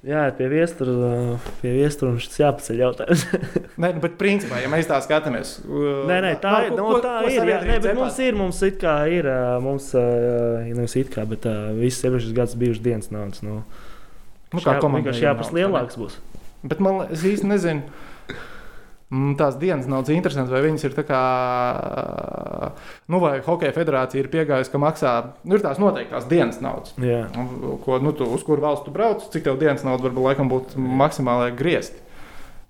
jā, 0.08 0.22
pie 0.38 0.48
viestura, 0.52 0.94
uh, 0.94 1.50
pie 1.62 1.72
viestura 1.76 2.12
un 2.14 2.20
šis 2.24 2.38
jāpaceļ 2.40 2.80
jautājums. 2.84 3.24
Nē, 3.82 3.92
nu, 3.96 4.02
bet 4.04 4.16
principā, 4.20 4.62
ja 4.64 4.70
mēs 4.72 4.88
tā 4.90 5.00
skatāmies, 5.04 5.58
uh, 5.66 6.06
Nē, 6.10 6.20
nē, 6.26 6.32
tā, 6.44 6.54
Marku, 6.56 6.72
ir, 6.72 6.78
no, 6.80 6.88
ko- 6.94 7.02
tā 7.04 7.14
ko 7.26 7.34
ir. 7.34 7.52
Jā, 7.52 7.60
nē, 7.68 7.78
bet 7.84 7.98
mums 8.00 8.20
ir, 8.24 8.38
mums 8.40 8.62
it 8.68 8.80
kā 8.82 8.96
ir, 9.12 9.30
mums, 9.66 9.90
ā, 10.00 10.06
nevis 10.72 10.96
it 11.02 11.12
kā, 11.14 11.26
bet 11.30 11.46
uh, 11.50 11.70
visas 11.78 12.06
iepriekšējās 12.08 12.38
gadas 12.42 12.58
bijušas 12.64 12.86
dienas 12.86 13.12
naudas. 13.16 13.44
Nu, 13.46 13.62
Nu, 14.50 14.64
kā 14.66 14.80
komandai 14.82 15.12
vienkārši 15.14 15.52
ne? 15.54 15.60
lielāks 15.60 15.98
būs. 16.02 16.16
Bet 16.66 16.80
man 16.82 17.04
es 17.14 17.22
īsti 17.30 17.46
nezinu. 17.52 17.84
Mm, 19.12 19.36
Tās 19.40 19.58
dienas 19.62 19.88
nav 19.90 20.10
interesantas, 20.14 20.54
vai 20.54 20.62
viņas 20.66 20.86
ir 20.88 20.96
tā 20.98 21.06
kā. 21.08 21.22
Nu, 23.12 23.22
vai 23.24 23.40
Hokeja 23.46 23.76
federācija 23.76 24.24
ir 24.24 24.30
piegājusi, 24.34 24.72
ka 24.74 24.82
maksā. 24.82 25.14
Nu, 25.44 25.58
ir 25.58 25.66
tās 25.66 25.82
noteiktās 25.82 26.28
dienas 26.30 26.62
naudas. 26.64 26.94
Jā. 27.02 27.26
Ko, 27.86 28.00
nu, 28.04 28.14
tu, 28.16 28.28
uz 28.30 28.46
kuru 28.48 28.64
valstu 28.66 28.90
tu 28.90 28.96
brauc, 28.96 29.26
cik 29.34 29.48
tev 29.48 29.60
dienas 29.62 29.86
nauda 29.88 30.08
varbūt 30.10 30.30
laikam 30.32 30.52
būtu 30.52 30.80
maksimālai 30.80 31.52
griezti. 31.58 32.02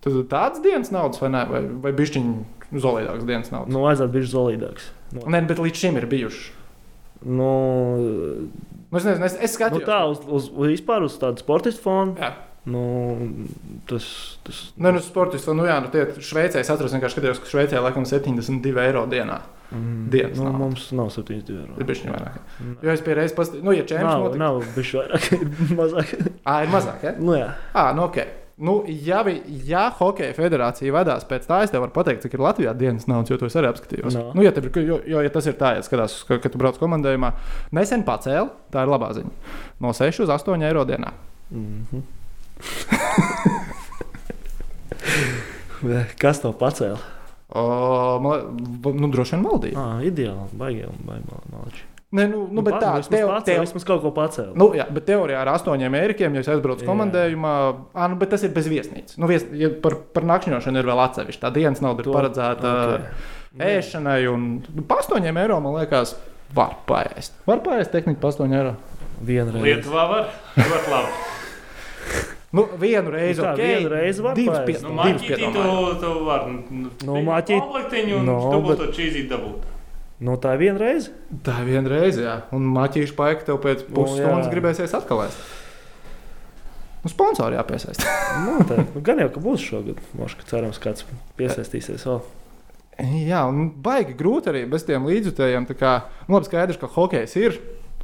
Tad 0.03 0.15
tādas 0.31 0.63
dienas 0.63 0.93
naudas 0.95 1.19
vai 1.19 1.31
nē, 1.33 1.43
vai, 1.49 1.61
vai 1.83 1.91
bišķiņi 1.97 2.79
zolīdākas 2.79 3.27
dienas 3.27 3.51
naudas. 3.51 3.73
Nu, 3.73 3.83
vajadzētu 3.83 4.15
būt 4.15 4.31
zolīdāks. 4.31 4.89
Nu, 5.17 5.25
Nē, 5.33 5.41
bet 5.49 5.59
līdz 5.59 5.83
šim 5.83 5.97
ir 5.99 6.05
bijuši. 6.09 6.51
nu, 7.25 7.51
Nu, 8.89 8.97
es 8.97 9.05
nezinu, 9.05 9.25
es, 9.27 9.35
es 9.37 9.51
nu, 9.51 9.53
skatos. 9.53 9.83
tā 9.85 9.99
uz, 10.09 10.21
uz, 10.25 10.47
uz 10.49 10.71
vispār 10.71 11.03
uz 11.05 11.13
tādu 11.21 11.43
sportistu 11.43 11.83
fonu. 11.83 12.15
Jā. 12.17 12.31
Nu, 12.65 12.81
tas, 13.87 14.37
tas, 14.43 14.73
Nē, 14.77 14.91
nu, 14.93 14.99
sportisti, 14.99 15.53
nu, 15.55 15.63
jā, 15.65 15.77
nu, 15.81 15.87
tie 15.93 16.03
Šveicē 16.19 16.59
es 16.59 16.69
atrastu 16.69 16.97
vienkārši 16.97 17.15
skatījos, 17.17 17.39
ka 17.39 17.49
Šveicē 17.49 17.79
laikam 17.81 18.03
72 18.05 18.81
eiro 18.83 19.05
dienā. 19.09 19.39
mm, 19.71 20.09
dienas 20.11 20.37
nu, 20.37 20.43
nauda. 20.43 20.57
mums 20.57 20.91
nav 20.91 21.07
72 21.13 21.61
eiro. 21.61 21.73
Ir 21.79 21.85
bišķiņi 21.85 22.11
vairāk. 22.13 22.35
Jo 22.83 22.91
es 22.91 23.01
pierreiz 23.05 23.33
pastāstīju, 23.37 23.63
nu, 23.63 23.71
ja 23.71 23.85
čempions 23.85 24.11
Nav, 24.11 24.23
notiek. 24.23 24.39
nav 24.39 24.59
bijuši 24.75 24.97
vairāk, 24.97 25.47
mazāk. 25.79 26.13
Ā, 26.45 26.59
ir 26.65 26.69
mazāk, 26.75 27.03
ja? 27.03 27.15
Nu, 27.19 27.33
jā. 27.39 27.49
Ā, 27.73 27.87
nu, 27.95 28.03
ok. 28.09 28.19
Nu, 28.59 28.83
ja, 28.91 29.21
vi, 29.23 29.37
ja 29.69 29.85
Hokeja 29.95 30.33
federācija 30.35 30.91
vadās 30.91 31.23
pēc 31.23 31.45
tā, 31.47 31.61
es 31.63 31.71
tev 31.71 31.79
varu 31.85 31.93
pateikt, 31.95 32.25
cik 32.25 32.33
ir 32.35 32.39
Latvijā 32.43 32.73
dienas 32.75 33.07
naudas, 33.07 33.29
jo 33.31 33.37
to 33.39 33.45
es 33.47 33.55
arī 33.55 33.69
apskatījos. 33.71 34.17
No. 34.19 34.33
Nu, 34.35 34.43
ja, 34.43 34.51
tev, 34.51 34.65
ir- 34.67 34.83
jo, 34.83 34.97
jo, 35.07 35.21
ja 35.23 35.29
tas 35.31 35.47
ir 35.47 35.53
tā, 35.55 35.77
ja 35.77 35.81
skatās, 35.85 36.17
ka, 36.27 36.41
ka 36.43 36.49
tu 36.51 36.57
brauc 36.59 36.75
komandējumā, 36.81 37.31
nesen 37.71 38.03
pacēla, 38.03 38.49
tā 38.73 38.83
ir 38.83 38.91
labā 38.91 39.13
ziņa. 39.15 39.31
No 39.79 39.93
6 39.95 40.25
uz 40.25 40.29
8 40.35 40.61
eiro 40.67 40.83
dienā. 40.85 41.13
Mm 41.51 41.85
-hmm. 41.91 42.01
Kas 46.21 46.41
to 46.43 46.51
pacēla? 46.59 46.99
O, 47.49 47.61
man, 48.21 48.57
nu, 48.99 49.07
droši 49.09 49.33
vien 49.35 49.45
valdība. 49.47 49.81
Ah, 49.81 50.01
ideāli, 50.05 50.49
baigām, 50.59 50.93
baigām. 51.07 51.39
Nē, 52.09 52.23
nu, 52.29 52.47
nu, 52.49 52.61
bet 52.65 52.73
tā, 52.81 52.91
vismaz, 52.97 53.13
tev, 53.13 53.27
pacēla, 53.29 53.45
tev, 53.45 53.59
vismaz 53.63 53.83
kaut 53.85 54.01
ko 54.01 54.09
pacēla. 54.13 54.53
Nu, 54.57 54.65
jā, 54.77 54.85
bet 54.93 55.03
teorijā 55.05 55.37
ar 55.43 55.49
astoņiem 55.55 55.93
eirikiem, 55.99 56.31
ja 56.37 56.41
es 56.41 56.49
aizbraucu 56.49 56.85
komandējumā, 56.87 57.51
ah, 57.93 58.07
nu, 58.09 58.15
bet 58.21 58.29
tas 58.33 58.43
ir 58.45 58.51
bez 58.53 58.65
viesnīcas. 58.69 59.17
Nu, 59.21 59.25
vies, 59.29 59.43
ja 59.57 59.67
par, 59.81 59.93
par 60.13 60.23
nakšņošanu 60.29 60.75
ir 60.81 60.85
vēl 60.89 60.99
atsevišķi. 61.05 61.41
Tā 61.45 61.49
dienas 61.57 61.81
nauda 61.85 61.99
ir 62.01 62.07
To- 62.09 62.15
paredzēta 62.17 62.67
ok. 62.73 62.89
okay. 62.97 63.09
ēšanai, 63.77 64.19
un 64.33 64.39
nu, 64.65 64.81
pa 64.89 64.93
astoņiem 65.03 65.35
eiro 65.41 65.57
man 65.65 65.73
liekas, 65.77 66.09
var 66.57 66.71
paēst. 66.89 67.31
Var 67.49 67.59
paēst 67.65 67.89
tehniski 67.93 68.21
pa 68.21 68.27
astoņiem 68.33 68.57
eiro. 68.61 68.73
Vienreiz. 69.25 69.63
Lietuvā 69.65 70.03
var 70.09 70.23
ļoti 70.57 70.87
labi. 70.95 71.09
Nu, 72.51 72.63
vienu 72.81 73.11
reizi, 73.13 73.41
Nu 73.41 73.45
tā, 73.45 73.51
ok, 73.53 73.59
vienu 73.61 73.89
reizi 73.93 74.21
var 74.25 74.33
divas 74.35 74.57
paēst. 74.57 74.65
pie- 74.65 74.79
Nu, 74.81 74.93
Maķītī 74.97 75.49
tu, 75.53 75.99
tu 76.01 76.13
vari. 76.25 76.55
Nu, 77.05 77.17
maķīt- 77.27 77.61
Komplektiņu 77.61 78.15
un 78.19 78.25
No, 78.25 78.37
no, 78.39 78.51
dubulto 78.55 78.87
čīzīt 78.95 79.27
dabūt. 79.29 79.67
Nu, 80.19 80.33
tā 80.37 80.55
ir 80.55 80.59
viena 80.63 80.79
reize. 80.81 81.11
Tā 81.45 81.59
ir 81.61 81.65
viena 81.69 81.89
reize, 81.93 82.21
jā. 82.25 82.41
Un 82.51 82.65
maķīšu 82.73 83.13
paika 83.15 83.45
tev 83.45 83.59
pēc 83.61 83.85
Nu, 83.87 83.95
pusstundas 83.99 84.49
gribēsies 84.51 84.93
atkal 84.97 85.21
ēst. 85.27 85.37
Nu, 87.03 87.09
sponsori 87.13 87.55
jāpiesaist. 87.55 88.03
Nu, 88.45 88.57
tā, 88.67 88.81
nu, 88.95 89.01
gan 89.01 89.19
jau, 89.19 89.29
ka 89.29 89.39
būs 89.39 89.63
šogad. 89.63 90.01
Moška, 90.17 90.43
cerams, 90.49 90.79
kāds 90.81 91.05
piesaistīsies 91.37 92.03
vēl. 92.03 92.21
Jā, 93.29 93.45
un 93.47 93.69
baigi 93.71 94.17
grūti 94.19 94.49
arī 94.51 94.65
bez 94.69 94.83
tiem 94.83 95.05
līdzjutējiem. 95.07 95.69
Tā 95.69 95.75
kā 95.79 95.91
nu, 96.27 96.35
labi 96.35 96.49
skaidrs, 96.49 96.79
ka 96.81 96.87
hokejs 96.97 97.35
ir 97.39 97.59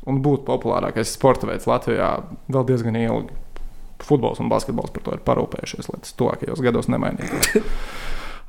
un 0.07 0.21
būtu 0.23 0.45
populārākais 0.47 1.11
sporta 1.17 1.49
veids 1.49 1.65
Latvijā 1.67 2.23
vēl 2.47 2.63
diezgan 2.69 2.95
ilgi. 2.95 3.33
Futbols 4.07 4.41
un 4.43 4.51
basketbols 4.51 4.93
par 4.95 5.05
to 5.05 5.15
ir 5.17 5.23
parūpējušies, 5.25 5.89
lai 5.91 6.01
tas 6.03 6.15
tuvākajos 6.19 6.63
gados 6.65 6.91
nemainītos. 6.91 7.55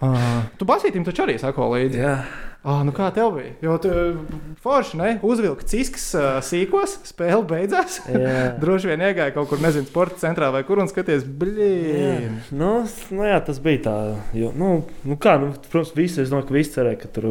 Uh, 0.00 0.44
tu 0.58 0.68
basītim 0.68 1.06
taču 1.06 1.26
arī 1.26 1.38
sako 1.42 1.70
līdzi. 1.74 2.02
Jā, 2.02 2.18
Ah, 2.66 2.80
nu 2.82 2.90
kā 2.90 3.12
tev 3.14 3.36
bija? 3.36 3.52
Jo 3.62 3.76
tu 3.78 3.90
forši 4.58 4.98
ne, 4.98 5.10
uzvilki 5.22 5.68
ciskas 5.70 6.06
uh, 6.18 6.24
sīkos, 6.42 6.96
spēle 7.06 7.44
beidzās. 7.46 8.00
Droši 8.62 8.90
vien 8.90 9.04
iegāja 9.06 9.34
kaut 9.36 9.52
kur, 9.52 9.60
nezinu, 9.62 9.86
sporta 9.86 10.18
centrā 10.24 10.48
vai 10.50 10.64
kur 10.66 10.82
un 10.82 10.90
skaties, 10.90 11.22
blīn. 11.22 12.40
Nu, 12.50 12.72
nu, 13.14 13.22
jā, 13.22 13.38
tas 13.46 13.62
bija 13.62 13.84
tā. 13.84 13.94
Jo, 14.34 14.50
nu, 14.58 14.80
nu 15.06 15.18
kā, 15.22 15.36
nu, 15.38 15.52
protams, 15.68 15.94
visi, 15.94 16.24
es 16.24 16.32
domāju, 16.32 16.48
ka 16.48 16.58
visi 16.58 16.74
cerēja, 16.74 17.00
ka 17.04 17.12
tur 17.14 17.28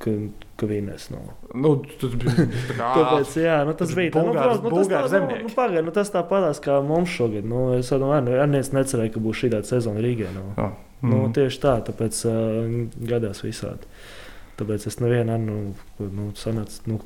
ka, 0.00 0.16
ka 0.62 0.68
vinnēs. 0.70 1.08
Nu. 1.12 1.20
Nu, 1.58 1.72
tas 2.00 2.14
bija 2.22 2.46
tā 2.46 2.76
kā. 2.78 2.90
Tāpēc, 2.96 3.34
jā, 3.42 3.58
nu, 3.68 3.74
tas 3.82 3.92
bija 3.98 4.14
tā, 4.14 4.22
nu, 4.24 4.32
Bulgārs- 4.32 4.62
protams, 4.62 4.64
nu, 4.64 4.94
tas 4.94 5.12
tā, 5.12 5.20
nu, 5.26 5.40
nu, 5.48 5.52
pagaid, 5.58 5.84
nu, 5.90 5.94
tas 5.98 6.14
tāpatās 6.14 6.62
kā 6.64 6.78
mums 6.86 7.12
šogad. 7.18 7.44
Nu, 7.52 7.66
es 7.76 7.90
domāju, 7.92 8.30
ka 8.30 8.46
neviens 8.46 8.72
necerēja, 8.78 9.12
ka 9.18 9.22
būs 9.26 9.42
šī 9.42 9.52
tāda 9.58 9.68
sezona 9.74 10.00
Rīgā. 10.06 10.30
Nu. 10.38 10.46
Oh. 10.56 10.72
Nu, 11.02 11.16
Mm. 11.26 11.32
tieši 11.34 11.58
tā, 11.58 11.72
tāpēc 11.82 12.18
uh, 12.30 12.76
gadās 13.10 13.40
visādi. 13.42 13.88
Tāpēc 14.60 14.84
es 14.86 15.00
nevienu, 15.02 15.34
nu, 15.42 15.56
ko, 15.98 16.06
nu, 16.06 16.28
sanācu, 16.38 16.76
nu, 16.86 17.00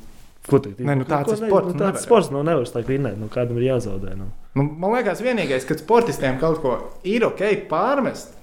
ko 0.50 0.58
teikt? 0.60 0.82
Nē, 0.84 0.98
nu, 1.00 1.06
tāds 1.08 1.30
ko 1.30 1.32
ir 1.32 1.40
sports, 1.48 1.70
Nu, 1.70 1.72
nu, 1.72 1.78
tāds 1.80 1.94
nevar. 1.96 2.02
sports, 2.04 2.28
nu, 2.34 2.42
nevar 2.44 2.68
tā 2.68 2.82
vinnēt, 2.84 3.16
nu, 3.16 3.30
kādam 3.32 3.56
ir 3.56 3.70
jāzaudē. 3.70 4.12
Nu. 4.20 4.28
Nu, 4.52 4.66
man 4.84 4.92
liekas, 4.98 5.24
vienīgais, 5.24 5.64
kad 5.64 5.80
sportistiem 5.80 6.36
kaut 6.42 6.60
ko 6.60 6.74
ir 7.08 7.24
ok 7.24 7.40
pārmest, 7.72 8.35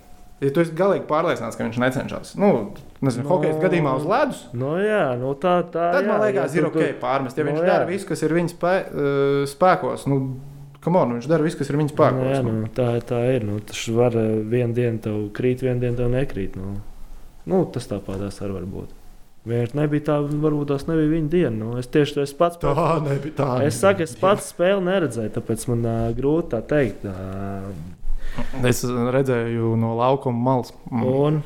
ja 0.43 0.51
tu 0.53 0.61
esi 0.63 0.75
galīgi 0.77 1.07
pārliecināts, 1.09 1.57
ka 1.57 1.65
viņš 1.65 1.79
necenšas. 1.81 2.33
Nu, 2.39 2.49
nezinu, 3.03 3.23
Nu, 3.23 3.29
no, 3.29 3.35
hokeja 3.35 3.59
gadījumā 3.63 3.97
uz 3.99 4.07
ledus. 4.07 4.41
Nu, 4.55 4.73
jā, 4.83 5.03
nu, 5.19 5.33
tā, 5.39 5.57
tā 5.73 5.89
Tad 5.95 6.03
jā, 6.03 6.07
man 6.11 6.23
liekas, 6.25 6.55
ja 6.55 6.61
ir 6.61 6.67
tu- 6.69 6.71
ok 6.71 6.97
pārmest. 7.01 7.37
Ja 7.37 7.43
Nu, 7.45 7.51
viņš 7.51 7.61
jā. 7.63 7.69
dara 7.71 7.85
visu, 7.89 8.07
kas 8.07 8.23
ir 8.23 8.35
viņa 8.35 8.53
spē, 8.53 8.73
uh, 8.87 9.43
spēkos, 9.49 10.07
nu, 10.11 10.19
on, 10.85 11.13
viņš 11.17 11.29
dara 11.31 11.43
visu, 11.43 11.57
kas 11.59 11.69
ir 11.71 11.77
viņa 11.79 11.93
spēkos. 11.93 12.23
Nu, 12.23 12.31
jā, 12.33 12.41
nu, 12.43 12.67
tā, 12.75 12.89
tā 13.07 13.21
ir. 13.35 13.45
Nu, 13.47 13.59
tas 13.59 13.85
var 13.95 14.15
eh, 14.19 14.33
vienu 14.43 14.73
dienu 14.75 14.99
tev 14.99 15.21
krīt, 15.35 15.63
vienu 15.63 15.79
dienu 15.79 15.95
tev 15.99 16.11
nekrīt. 16.11 16.57
Nu, 16.59 16.75
nu, 17.45 17.63
tas 17.71 17.87
tāpatās 17.87 18.41
arī 18.43 18.59
var 18.59 18.67
būt. 18.67 18.99
Vienkārši 19.43 19.75
nebija 19.75 20.05
tā, 20.07 20.17
varbūt 20.23 20.69
tās 20.71 20.85
nebija 20.87 21.09
viņa 21.11 21.29
diena. 21.31 21.55
Nu, 21.57 21.73
es 21.79 21.89
tieši 21.91 22.15
to 22.15 22.21
es 22.23 22.31
pats 22.37 22.59
Tā 22.61 22.71
nebija 23.03 23.35
tā. 23.35 23.49
Es 23.67 23.79
saku, 23.83 24.05
es 24.05 24.15
pats 24.15 24.53
spēli 24.53 24.85
neredzēju, 24.85 25.33
tāpēc 25.35 25.65
man 25.71 25.83
uh, 25.83 26.13
grūti 26.15 26.53
tā 26.53 26.61
teikt. 26.63 27.03
Uh, 27.03 27.67
Es 28.69 28.83
redzēju 28.87 29.75
no 29.79 29.95
laukuma 29.99 30.39
malas. 30.51 30.73
Mm. 30.91 31.03
un, 31.07 31.41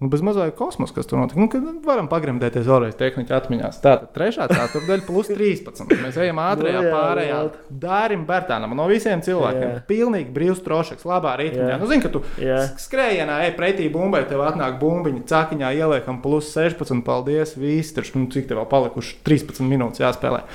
Nu, 0.00 0.08
bez 0.08 0.22
mazliet 0.24 0.54
kosmosa, 0.56 0.94
kas 0.96 1.04
tur 1.10 1.18
notika. 1.20 1.36
Nu, 1.60 1.74
varam 1.84 2.06
pagremdēties 2.08 2.64
vēlreiz 2.64 2.94
tehniski 2.96 3.34
atmiņās. 3.36 3.82
Tātad 3.84 4.14
trešā 4.14 4.46
ceturdaļa 4.48 5.04
plus 5.04 5.28
13. 5.28 5.92
Mēs 6.00 6.16
ejam 6.24 6.40
ātrajā 6.40 6.78
Nu 6.80 6.86
jā, 6.88 6.94
pārējā. 6.94 7.34
jā. 7.34 7.66
Dārim 7.82 8.24
Bērtānam 8.24 8.72
no 8.78 8.88
visiem 8.88 9.20
cilvēkiem. 9.20 9.66
Jā. 9.76 9.82
Pilnīgi 9.90 10.32
brīvs 10.32 10.64
trošaks, 10.64 11.04
labā 11.04 11.36
ritmā. 11.42 11.76
Nu, 11.76 11.84
zini, 11.90 12.00
ka 12.00 12.14
tu 12.16 12.24
jā, 12.40 12.62
skrējienā 12.80 13.42
ej 13.44 13.52
pretī 13.60 13.92
bumbai, 13.92 14.24
tev 14.30 14.40
atnāk 14.48 14.80
bumbiņa, 14.80 15.26
cakiņā 15.28 15.74
ieliekam 15.76 16.24
plus 16.24 16.48
16. 16.56 17.04
Paldies. 17.04 17.58
Taču, 17.92 18.22
nu, 18.22 18.32
cik 18.32 18.48
tev 18.48 18.62
vēl 18.62 18.70
palikuši 18.72 19.20
13 19.28 19.68
minūtes 19.68 20.00
jāspēlē. 20.00 20.46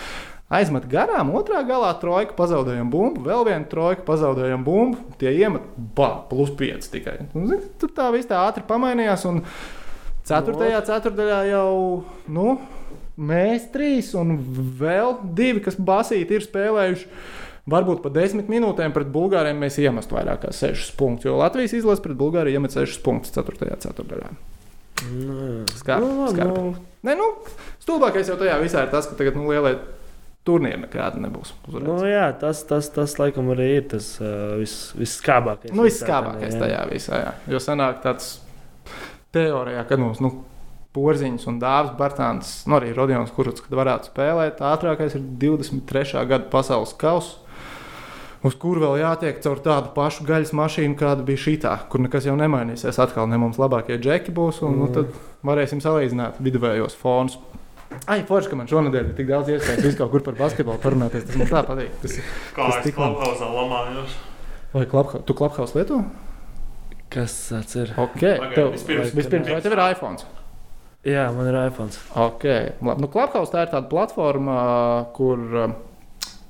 Aizmet 0.54 0.84
garām, 0.86 1.32
otrā 1.34 1.64
galā 1.66 1.90
trojka 1.98 2.36
pazaudējām 2.38 2.92
bumbu, 2.94 3.24
vēl 3.26 3.48
viena 3.48 3.66
trojka 3.66 4.04
pazaudējām 4.06 4.62
bumbu. 4.66 5.00
Tie 5.18 5.32
iemet, 5.34 5.64
bah, 5.98 6.20
plus 6.30 6.52
5 6.54 6.92
tikai. 6.94 7.16
Nu, 7.32 7.48
zini, 7.50 7.72
tur 7.82 7.90
tā 7.96 8.12
viss 8.14 8.30
tā 8.30 8.44
ātri 8.46 8.62
pamainījās. 8.68 9.26
Un 9.32 9.42
ceturtajā 10.30 10.84
ceturtajā 10.86 11.40
jau 11.50 11.72
nu, 12.30 12.60
mēs 13.18 13.72
trīs 13.74 14.12
un 14.20 14.36
vēl 14.78 15.18
divi, 15.34 15.66
kas 15.66 15.80
basīti 15.82 16.38
ir 16.38 16.46
spēlējuši. 16.46 17.10
Varbūt 17.74 18.04
pa 18.04 18.14
desmit 18.14 18.46
minūtēm 18.46 18.94
pret 18.94 19.10
Bulgāriem 19.10 19.58
mēs 19.58 19.80
iemestu 19.82 20.14
vairāk 20.14 20.44
kā 20.44 20.54
6 20.54 20.94
punktus. 21.00 21.26
Jo 21.26 21.40
Latvijas 21.42 21.74
izlase 21.74 22.06
pret 22.06 22.22
Bulgāriju 22.22 22.60
iemet 22.60 22.78
6 22.78 23.02
punktus 23.02 23.34
4. 23.34 23.74
ceturtajā. 23.82 24.30
nu. 25.10 25.66
Skarbi, 25.74 26.14
skarbi. 26.38 26.54
nu, 26.54 26.76
Nē, 27.06 27.18
nu, 27.18 27.34
stulbākais 27.82 28.30
jau 28.30 28.38
tajā 28.38 28.62
visā 28.62 28.86
ir 28.86 28.94
tas, 28.94 29.10
ka 29.10 29.18
tagad 29.18 29.36
nu, 29.38 29.50
lielie 29.50 29.80
turnīri 30.46 30.82
nekādi 30.86 31.22
nebūs. 31.24 31.54
uzvarēts. 31.68 31.88
nu, 31.90 32.10
jā, 32.10 32.26
tas, 32.42 32.64
tas, 32.70 32.90
tas 32.94 33.16
laikam 33.22 33.52
arī 33.56 33.70
ir 33.80 33.88
tas 33.96 34.12
uh, 34.22 34.56
vis, 34.62 34.76
visskābākais. 34.98 35.74
Nu, 35.74 35.88
visā 35.88 36.06
viskābākais 36.06 36.54
tajā, 36.54 36.60
jā. 36.60 36.66
tajā 36.66 36.84
visā. 36.92 37.22
Jā. 37.24 37.32
Jo 37.56 37.62
sanāk 37.64 38.04
tāds 38.06 38.36
teorijā, 39.36 39.86
kad 39.90 40.02
mums 40.02 40.22
nu, 40.24 40.34
porziņš 40.96 41.48
un 41.52 41.58
dāvāts 41.60 41.96
Bartāns, 42.00 42.52
nu 42.70 42.78
arī 42.78 42.94
Rodions 42.96 43.34
Kurts, 43.36 43.64
kad 43.66 43.76
varētu 43.76 44.14
spēlēt, 44.14 44.62
ātrākais 44.64 45.18
ir 45.18 45.26
23. 45.42 46.24
gada 46.30 46.48
pasaules 46.52 46.96
kausa. 47.00 47.42
Uz 48.46 48.54
kuru 48.62 48.84
vēl 48.84 49.00
jātiek 49.02 49.40
caur 49.42 49.58
tādu 49.66 49.90
pašu 49.96 50.26
gaļas 50.28 50.52
mašīnu, 50.54 50.94
kāda 51.00 51.24
bija 51.26 51.42
šī 51.42 51.56
tā, 51.64 51.72
kur 51.90 52.04
nekas 52.04 52.28
jau 52.28 52.36
nemainīsies. 52.38 53.00
Atkal 53.02 53.26
ne 53.32 53.40
mums 53.42 53.58
labākie 53.58 53.98
džeki 53.98 54.36
būs, 54.36 54.60
un 54.62 54.76
mm. 54.76 54.84
nu, 54.84 54.90
tad 54.94 55.48
varēsim 55.50 55.82
salīdzināt 55.82 56.38
viduvējos 56.46 56.94
fonus. 57.00 57.40
Ai, 58.08 58.22
forši, 58.28 58.50
ka 58.52 58.56
man 58.60 58.68
šonadēļ 58.70 59.10
ir 59.10 59.16
tik 59.18 59.28
daudz 59.30 59.50
iespēju 59.56 59.84
visu 59.86 59.98
kaut 59.98 60.12
kur 60.12 60.24
par 60.26 60.36
basketbolu 60.40 60.80
parunāties. 60.84 61.26
Tas 61.30 61.36
man 61.42 61.48
tā 61.52 61.64
patīk. 61.68 61.92
Tas, 62.02 62.18
Kā 62.56 62.70
Tas 62.70 62.84
tik 62.86 62.98
labi. 62.98 63.16
klubhausā 63.16 63.50
lamājos. 63.56 64.16
vai 64.74 64.86
klapha, 64.86 65.20
tu 65.26 65.34
klaphaus 65.34 65.74
lieto? 65.76 66.04
Kas 67.10 67.34
tas 67.50 67.76
ir? 67.80 67.94
Ok, 67.98 68.20
Pagaid, 68.20 68.56
tev, 68.56 68.72
vispirms- 68.76 69.14
vispirms, 69.16 69.48
vai 69.50 69.62
tev 69.62 69.72
ir 69.78 69.84
iPhone? 69.92 70.18
Jā, 71.06 71.28
man 71.36 71.48
ir 71.48 71.58
iPhone. 71.68 71.92
Ok, 72.18 72.44
labi. 72.82 73.02
Nu, 73.02 73.08
Clubhouse 73.14 73.52
tā 73.54 73.62
ir 73.68 73.70
tāda 73.72 73.88
platforma, 73.92 75.06
kur 75.14 75.38
uh, 75.38 75.76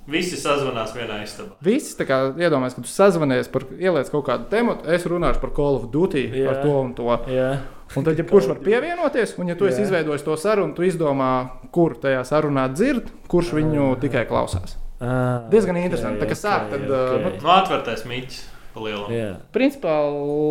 Visi 0.08 0.38
sazvanās 0.38 0.94
vienā 0.96 1.18
istabā. 1.26 1.56
visi 1.66 1.96
tā 1.98 2.06
kā 2.08 2.20
iedomājas, 2.38 2.76
ka 2.78 2.82
tu 2.86 2.88
sazvanies 2.88 3.48
par 3.52 3.64
ieliec 3.74 4.10
kaut 4.14 4.26
kādu 4.28 4.46
tēmu. 4.52 4.78
Es 4.88 5.04
runāšu 5.10 5.42
par 5.42 5.50
Call 5.58 5.76
of 5.82 5.90
Duty, 5.92 6.28
Jā. 6.32 6.46
par 6.54 6.62
to 6.64 6.76
un 6.80 6.94
to. 6.94 7.04
Jā, 7.28 7.58
Un 7.96 8.04
tad, 8.04 8.18
ja 8.20 8.26
kurš 8.28 8.48
var 8.50 8.58
pievienoties, 8.66 9.36
un 9.40 9.52
ja 9.52 9.56
tu 9.56 9.68
esi 9.70 9.84
Jā. 9.84 9.86
izveidojis 9.88 10.24
to 10.26 10.34
sarunu, 10.42 10.74
tu 10.76 10.84
izdomā, 10.84 11.30
kur 11.72 11.94
tajā 12.02 12.24
sarunā 12.28 12.66
dzird, 12.74 13.12
kurš 13.32 13.54
viņu 13.56 13.92
tikai 14.02 14.26
klausās. 14.28 14.76
ah, 15.00 15.46
Diezgan 15.52 15.78
interesanti. 15.78 16.20
Tā 16.24 16.28
kā 16.32 16.36
sāk, 16.40 16.68
tad, 16.74 16.84
ok. 16.90 17.40
Nu, 17.44 17.50
atvērtais 17.60 18.06
mīts. 18.10 18.44
Jā, 18.76 19.38
Principā, 19.56 19.94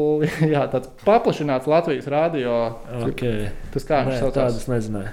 jā, 0.55 0.62
tāds 0.72 0.89
paplašināts 1.05 1.66
Latvijas 1.68 2.07
radio. 2.09 2.55
ok. 3.05 3.24
Tas 3.74 3.85
kā 3.85 3.99
viņš 4.07 4.22
saucās? 4.22 4.39
tādas 4.39 4.68
nezināju. 4.70 5.12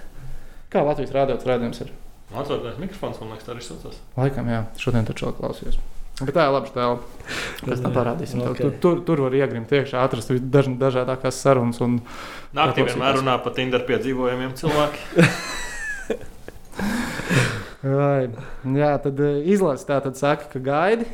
Kā 0.72 0.86
Latvijas 0.88 1.12
radio 1.12 1.36
rādījums 1.36 1.82
ir? 1.84 1.92
Atvērtais 2.32 2.78
mikrofons, 2.80 3.20
man 3.20 3.34
liekas, 3.34 3.44
tā 3.50 3.52
arī 3.52 3.66
saucās. 3.66 3.98
Laikam, 4.16 4.48
jā, 4.48 4.62
šodien 4.80 5.04
taču 5.10 5.34
klausījos. 5.36 5.82
Bet 6.22 6.36
tā 6.36 6.46
ir 6.48 6.54
laba 6.54 6.70
tēla. 6.70 6.98
Mēs 7.68 7.82
tam 7.82 7.92
parādīsim. 7.96 8.42
Ok. 8.44 8.50
Okay. 8.52 8.64
Tur, 8.66 8.74
tur, 8.84 8.96
tur 9.08 9.18
var 9.26 9.34
iegrimt 9.38 9.70
iekšā, 9.74 9.98
atrast 10.06 10.30
daž, 10.54 10.66
dažādākās 10.82 11.36
sarunas. 11.42 11.80
Un, 11.84 11.92
Naktī 12.56 12.80
vienmēr 12.86 13.14
runā 13.22 13.36
par 13.42 13.52
Tinder 13.58 13.82
piedzīvojumiem 13.88 14.52
cilvēkiem. 14.60 15.08
vai, 17.98 18.22
jā, 18.78 18.92
tad 19.06 19.16
eh, 19.24 19.28
izlase 19.54 19.88
tā 19.88 19.98
tad 20.04 20.16
saka, 20.20 20.44
ka 20.52 20.60
gaidi. 20.62 21.06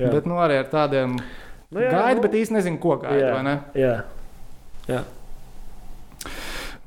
Jā. 0.00 0.06
Jā. 0.06 0.10
Bet 0.16 0.24
nu, 0.30 0.34
arī 0.40 0.54
ar 0.62 0.68
tādiem 0.72 1.10
Nu, 1.70 1.78
nu, 1.78 1.84
jā, 1.84 1.90
gaidi, 1.94 2.18
nu, 2.18 2.22
bet 2.24 2.32
īsti 2.34 2.54
nezinu, 2.56 2.78
ko 2.82 2.96
gaidi. 2.98 3.22
jā. 3.22 3.30
vai 3.36 3.42
ne? 3.46 3.52
Jā, 3.78 3.94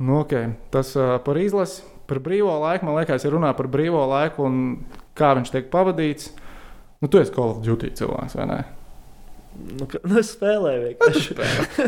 Nu, 0.03 0.18
okay. 0.20 0.49
Tas 0.74 0.89
uh, 0.97 1.14
par 1.24 1.38
izlasi, 1.39 1.86
par 2.09 2.20
brīvo 2.20 2.51
laiku. 2.59 2.89
Man 2.89 2.97
liekas, 2.97 3.24
ja 3.24 3.30
runā 3.32 3.53
par 3.55 3.70
brīvo 3.72 4.01
laiku 4.09 4.43
un 4.43 4.57
kā 5.16 5.30
viņš 5.38 5.53
tiek 5.53 5.70
pavadīts. 5.72 6.34
Nu, 7.04 7.10
tu 7.12 7.20
esi 7.20 7.34
Call 7.36 7.51
of 7.51 7.60
Duty 7.66 7.91
cilvēks, 7.99 8.38
vai 8.39 8.47
ne? 8.47 8.62
nu, 9.78 9.86
nu, 9.86 10.18
es 10.20 10.32
spēlēju 10.34 10.84
vienkārši. 10.88 11.36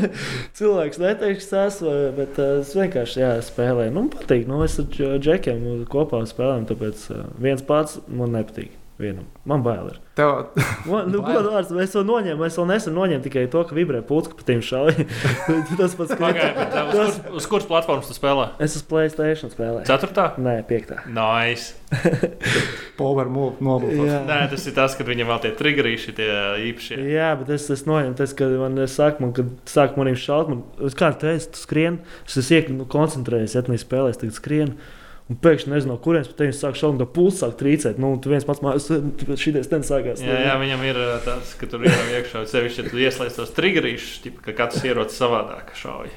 Cilvēks 0.60 1.00
neteiks, 1.02 1.48
tas 1.50 1.78
esmu, 1.80 1.94
bet 2.18 2.40
uh, 2.42 2.60
es 2.62 2.74
vienkārši 2.78 3.22
jā, 3.24 3.30
spēlēju. 3.48 3.94
Nu, 3.96 4.04
man 4.04 4.12
patīk, 4.14 4.44
nu, 4.50 4.60
es 4.66 4.78
ar 4.82 4.90
dž- 4.92 5.16
džekiem 5.24 5.64
kopā 5.92 6.22
spēlēju, 6.30 6.68
tāpēc 6.72 7.06
uh, 7.16 7.24
viens 7.42 7.64
pats 7.66 7.98
man 8.08 8.36
nepatīk. 8.38 8.76
Vienam. 8.96 9.26
Man 9.44 9.60
bail 9.60 9.90
ir. 9.90 9.98
Tev, 10.16 10.30
Man, 10.88 11.10
nu, 11.12 11.20
Bail? 11.20 11.36
godvārds, 11.36 11.72
es 11.84 11.92
to 11.92 12.06
noņēmu. 12.08 12.46
Es 12.48 12.56
vēl 12.56 12.70
nesen 12.70 12.96
noņēmu 12.96 13.26
tikai 13.26 13.44
to, 13.52 13.66
ka 13.68 13.76
vibrē 13.76 14.00
pūlis, 14.08 14.30
ka 14.32 14.40
pa 14.40 14.48
tiem 14.48 14.62
šauja. 14.64 15.04
Tas 15.82 15.98
pats 16.00 16.16
bet 16.16 16.40
uh, 16.40 16.94
uz, 16.94 17.18
kur, 17.20 17.36
uz 17.42 17.50
kuras 17.52 17.68
platformas 17.68 18.08
tu 18.08 18.16
spēlē? 18.16 18.54
Es 18.64 18.78
esmu 18.80 18.94
Playstation 18.94 19.52
spēlējis. 19.52 19.90
Ceturtā? 19.92 20.30
Nē, 20.40 20.56
piektā. 20.72 21.02
Nice. 21.12 21.76
Power 23.02 23.28
move, 23.28 23.60
nobultos. 23.60 24.08
Jā. 24.08 24.24
Nē, 24.30 24.42
tas 24.56 24.64
ir 24.72 24.80
tas, 24.80 24.96
kad 24.96 25.12
viņam 25.12 25.34
vēl 25.34 25.44
tie 25.44 25.56
triggerīši, 25.60 26.16
tie 26.16 26.32
īpašie. 26.72 27.04
Jā, 27.12 27.34
bet 27.42 27.52
es, 27.58 27.68
es 27.76 27.84
noņēmu, 27.90 28.16
tas, 28.16 28.32
kad 28.40 28.56
man 28.64 28.80
saka, 28.88 29.26
man, 29.26 29.36
kad 29.36 29.52
sāk 29.68 30.00
maniem 30.00 30.16
šaut, 30.16 30.54
man, 30.54 30.64
es 30.88 30.96
kā 30.96 31.12
teicu, 31.20 31.52
tu 31.52 31.68
skrien, 31.68 32.00
es 32.24 32.40
esmu 32.40 32.62
iek, 32.62 32.72
nu, 32.80 32.88
koncentrējies, 32.88 33.60
ja 33.60 33.68
tu 33.68 33.76
spēlēsi, 33.76 34.24
tagad 34.24 34.40
skrien. 34.40 34.78
Un 35.26 35.40
pēkšņi 35.42 35.72
nezinu, 35.72 35.96
no 35.96 36.02
kurienes 36.02 36.28
pēc 36.30 36.60
tam 36.62 36.74
sāk 36.76 36.82
un 36.86 37.00
tā 37.02 37.08
pulss 37.10 37.40
sāk 37.42 37.56
trīcēt. 37.58 37.98
Nu, 37.98 38.12
tu 38.22 38.30
viens 38.30 38.46
pats 38.46 38.62
mākslinieks, 38.62 39.40
šī 39.42 39.56
dienas 39.56 39.72
ten 39.72 39.82
sākās. 39.88 40.22
Jā, 40.22 40.36
jā, 40.46 40.54
viņam 40.62 40.84
ir 40.86 41.00
tāds, 41.26 41.56
ka 41.58 41.70
tur 41.72 41.88
ir 41.88 41.96
iekšā 42.20 42.44
sevišķi, 42.52 42.84
ja 42.84 42.92
tu 42.92 43.02
ieslēdz 43.02 43.40
tos 43.40 43.56
triggerīšus, 43.58 44.30
ka 44.46 44.54
katrs 44.54 44.86
ierocis 44.86 45.18
savādāk 45.24 45.74
šauj. 45.82 46.12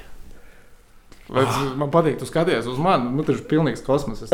Bet 1.29 1.49
man 1.77 1.91
patīk, 1.93 2.17
tu 2.21 2.25
skaties 2.25 2.65
uz 2.69 2.77
mani. 2.81 3.11
Nu, 3.13 3.25
tas 3.25 3.37
ir 3.37 3.45
pilnīgs 3.49 3.83
kosmos. 3.85 4.23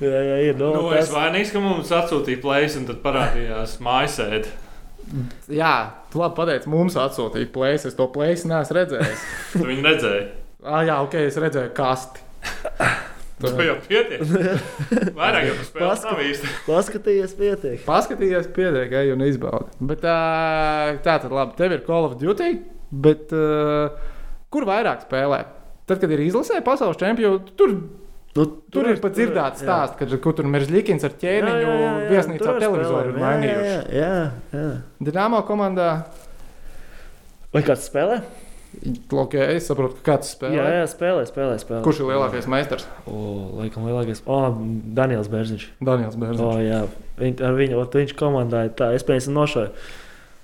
Jā, 0.00 0.20
jā, 0.24 0.36
ir. 0.46 0.54
No, 0.56 0.70
Nu, 0.76 0.82
tas, 0.94 1.08
es 1.08 1.10
vainīgs, 1.12 1.50
ka 1.52 1.60
mums 1.60 1.90
atsūtīja 1.92 2.40
plēs, 2.40 2.78
un 2.78 2.86
tad 2.88 3.00
parādījās 3.02 3.74
mājasēde. 3.84 4.52
Jā, 5.50 5.72
tu 6.12 6.22
labi 6.22 6.38
pateici, 6.38 6.70
mums 6.70 6.94
atsūtīja 7.02 7.50
plēsi. 7.52 7.90
Es 7.90 7.98
to 7.98 8.06
plēsi 8.14 8.48
neesmu 8.50 8.78
redzējis. 8.78 9.26
Tu 9.58 9.66
viņu 9.66 9.86
redzēji. 9.88 10.26
ah, 10.62 10.82
jā, 10.86 11.00
ok, 11.02 11.18
es 11.26 11.38
redzēju 11.42 11.74
kasti. 11.76 12.26
Tas 13.40 13.54
jau 13.64 13.76
pietiek. 13.86 14.20
Vairāk 15.20 15.46
jau 15.48 15.54
tas 15.58 15.70
spēlēs 15.70 16.02
Paskat- 16.04 16.58
paskatījies, 16.70 17.34
pietiek. 17.38 17.78
Paskatījies, 17.86 18.50
pietiek, 18.56 18.92
ej 19.00 19.14
un 19.14 19.24
izbaudi. 19.26 19.70
Bet 19.92 20.02
tā, 20.04 20.16
tā 21.04 21.16
tad 21.24 21.32
labi, 21.32 21.56
tev 21.60 21.76
ir 21.76 21.84
Call 21.86 22.10
of 22.10 22.18
Duty, 22.20 22.50
bet 23.06 23.32
uh, 23.36 23.96
kur 24.52 24.68
vairāk 24.68 25.06
spēlē? 25.08 25.42
Tad, 25.88 25.98
kad 26.02 26.12
ir 26.14 26.22
izlasē 26.28 26.60
pasaules 26.66 27.00
čempionu, 27.00 27.42
tur, 27.58 27.74
Nu, 28.30 28.44
tur 28.70 28.86
ir 28.86 29.00
pat 29.02 29.16
dzirdēts 29.16 29.64
stāsts, 29.64 29.96
kad 29.98 30.12
kur 30.22 30.36
tur 30.38 30.46
Meržļikins 30.46 31.02
ar 31.02 31.16
ķēniņu 31.18 31.72
viesnīcā 32.12 32.52
televizoru 32.62 33.10
ir 33.10 33.16
mainījuši. 33.18 33.72
Jā, 33.98 34.10
jā, 34.14 34.20
jā. 34.54 34.68
Dienāmo 35.02 35.40
komandā, 35.48 35.88
Vai 37.50 37.64
kāds 37.66 37.88
spēlē? 37.88 38.20
Ok, 39.24 39.36
es 39.56 39.66
saprotu, 39.68 39.98
ka 39.98 40.12
kāds 40.12 40.32
spēlē. 40.36 40.56
Jā, 40.56 40.66
jā, 40.78 40.88
spēlē, 40.90 41.26
spēlē. 41.28 41.58
spēlē. 41.62 41.82
Kurš 41.84 42.02
ir 42.02 42.10
lielākais 42.12 42.48
meistars? 42.50 42.86
O, 43.10 43.20
laikam 43.58 43.86
lielākais. 43.88 44.22
O, 44.30 44.40
Daniels 44.96 45.30
Bērziņš. 45.32 45.68
Daniels 45.84 46.18
Bērns. 46.20 46.42
O, 46.44 46.52
jā, 46.62 46.84
Viņ, 47.20 47.36
ar 47.44 47.56
viņu, 47.58 47.78
ot, 47.82 47.96
viņš 48.00 48.16
komandā 48.16 48.64
ir 48.68 48.74
tā. 48.78 48.94
Es 48.96 49.04
pēc 49.06 49.28
tam 49.28 49.36
nošauju 49.36 49.72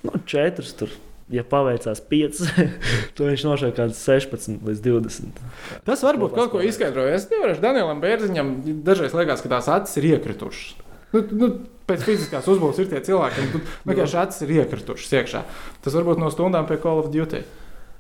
nu, 0.07 0.23
četrus 0.29 0.75
tur. 0.77 0.93
Ja 1.33 1.43
paveicās 1.43 1.99
5, 2.07 2.41
tad 3.19 3.23
viņš 3.27 3.45
nošāva 3.49 3.73
kaut 3.75 3.81
kādas 3.81 4.03
16 4.07 4.61
līdz 4.69 4.83
20. 4.85 5.41
Tas 5.89 6.05
varbūt 6.07 6.37
kaut 6.37 6.53
ko 6.53 6.61
izskaidroja. 6.63 7.17
Es 7.19 7.27
nevaru 7.33 7.57
Danielam 7.63 8.03
Bērziņam 8.05 8.53
dažreiz 8.87 9.17
liekas, 9.17 9.43
ka 9.43 9.51
tās 9.57 9.71
acis 9.75 9.99
ir 9.99 10.13
iekritušas. 10.13 10.77
Nu, 11.11 11.25
nu, 11.35 11.49
pēc 11.89 12.05
fiziskās 12.07 12.47
uzbūves 12.51 12.79
ir 12.83 12.93
tie 12.93 13.03
cilvēki, 13.09 13.49
kuriem 13.51 13.67
vienkārši 13.89 14.19
acis 14.23 14.47
ir 14.47 14.55
iekritušas 14.61 15.17
iekšā. 15.19 15.43
Tas 15.83 15.99
varbūt 15.99 16.23
no 16.23 16.31
stundām 16.31 16.69
pie 16.71 16.79
Call 16.83 17.03
of 17.03 17.11
Duty. 17.15 17.43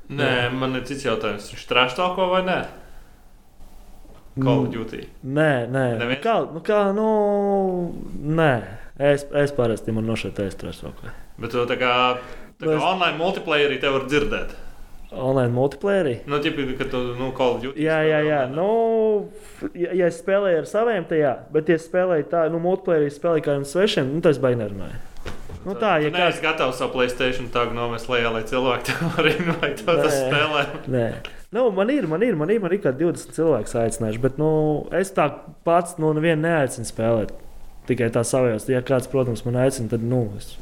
Nē, 0.08 0.32
man 0.54 0.76
ir 0.78 0.84
cits 0.86 1.04
jautājums. 1.06 1.48
Viņš 1.52 1.64
trāš 1.70 1.96
to 1.98 2.06
ko 2.14 2.28
vai 2.30 2.42
nē? 2.46 2.58
Call 4.36 4.66
of 4.66 4.70
Duty. 4.70 5.00
Nē, 5.24 5.50
nē. 5.72 5.84
Neviens? 5.98 6.20
Kā, 6.22 6.34
nu, 6.52 6.60
kā, 6.64 6.82
nu, 6.94 7.06
nē. 8.36 8.50
Es, 9.00 9.24
es 9.36 9.52
parasti 9.56 9.92
man 9.96 10.06
nošķiet 10.08 10.56
trešo. 10.60 10.92
Bet 11.40 11.52
tu 11.52 11.64
tā 11.68 11.76
kā, 11.80 11.94
tā 12.60 12.68
kā 12.68 12.76
Es- 12.76 12.84
online 12.84 13.16
multiplayerī 13.20 13.80
te 13.80 13.90
var 13.92 14.06
dzirdēt. 14.08 14.54
Online 15.16 15.52
multiplayerī. 15.54 16.14
Nu, 16.26 16.38
ķipi, 16.42 16.76
kad 16.76 16.90
tu, 16.92 17.00
nu, 17.16 17.30
Call 17.36 17.56
of 17.56 17.62
Duty. 17.62 17.80
Jā, 17.80 18.00
jā, 18.04 18.20
jā. 18.26 18.40
online. 18.44 18.56
Nu, 18.56 19.70
ja, 19.74 19.92
ja 20.02 20.06
es 20.10 20.20
spēlēju 20.20 20.58
ar 20.64 20.66
saviem, 20.68 21.04
tad 21.08 21.18
jā. 21.20 21.34
Bet, 21.54 21.68
ja 21.72 21.76
spēlēju 21.80 22.28
tā, 22.32 22.46
nu, 22.52 22.60
multiplayerī 22.60 23.08
spēlēju 23.14 23.44
kā 23.46 23.54
ar 23.56 23.64
svešiem, 23.64 24.10
nu, 24.16 24.20
tas 24.24 24.40
baigi 24.42 24.60
nerunāju. 24.60 24.98
Nu, 25.66 25.74
tā, 25.74 25.96
ja 25.98 26.12
kāds. 26.14 26.38
gatavs 26.44 26.78
savu 26.78 26.94
Playstation 26.94 27.48
tādu 27.50 27.74
nomest 27.74 28.06
lejā, 28.10 28.30
lai 28.30 28.44
cilvēki 28.46 28.86
tev 28.86 29.08
arī 29.20 29.32
invitētu 29.40 29.86
to 29.88 29.96
Nē. 30.94 31.06
Nu, 31.56 31.64
man 31.74 31.90
ir, 31.90 32.06
man 32.10 32.22
ir, 32.22 32.36
man 32.38 32.52
ir, 32.54 32.60
man 32.62 32.74
ir 32.74 32.82
kā 32.84 32.92
20 32.94 33.34
cilvēku 33.34 33.74
aicinājuši, 33.80 34.22
bet 34.22 34.38
nu, 34.38 34.50
es 34.94 35.10
tā 35.16 35.26
pats 35.66 35.98
no 36.02 36.12
neviena 36.14 36.42
neaicinu 36.44 36.86
spēlēt. 36.86 37.34
Tikai 37.86 38.10
tā 38.14 38.22
savējos. 38.26 38.66
Ja 38.70 38.82
kāds, 38.82 39.10
protams, 39.10 39.44
man 39.46 39.58
aicina, 39.62 39.90
tad 39.92 40.06
nu, 40.06 40.24
es 40.38 40.54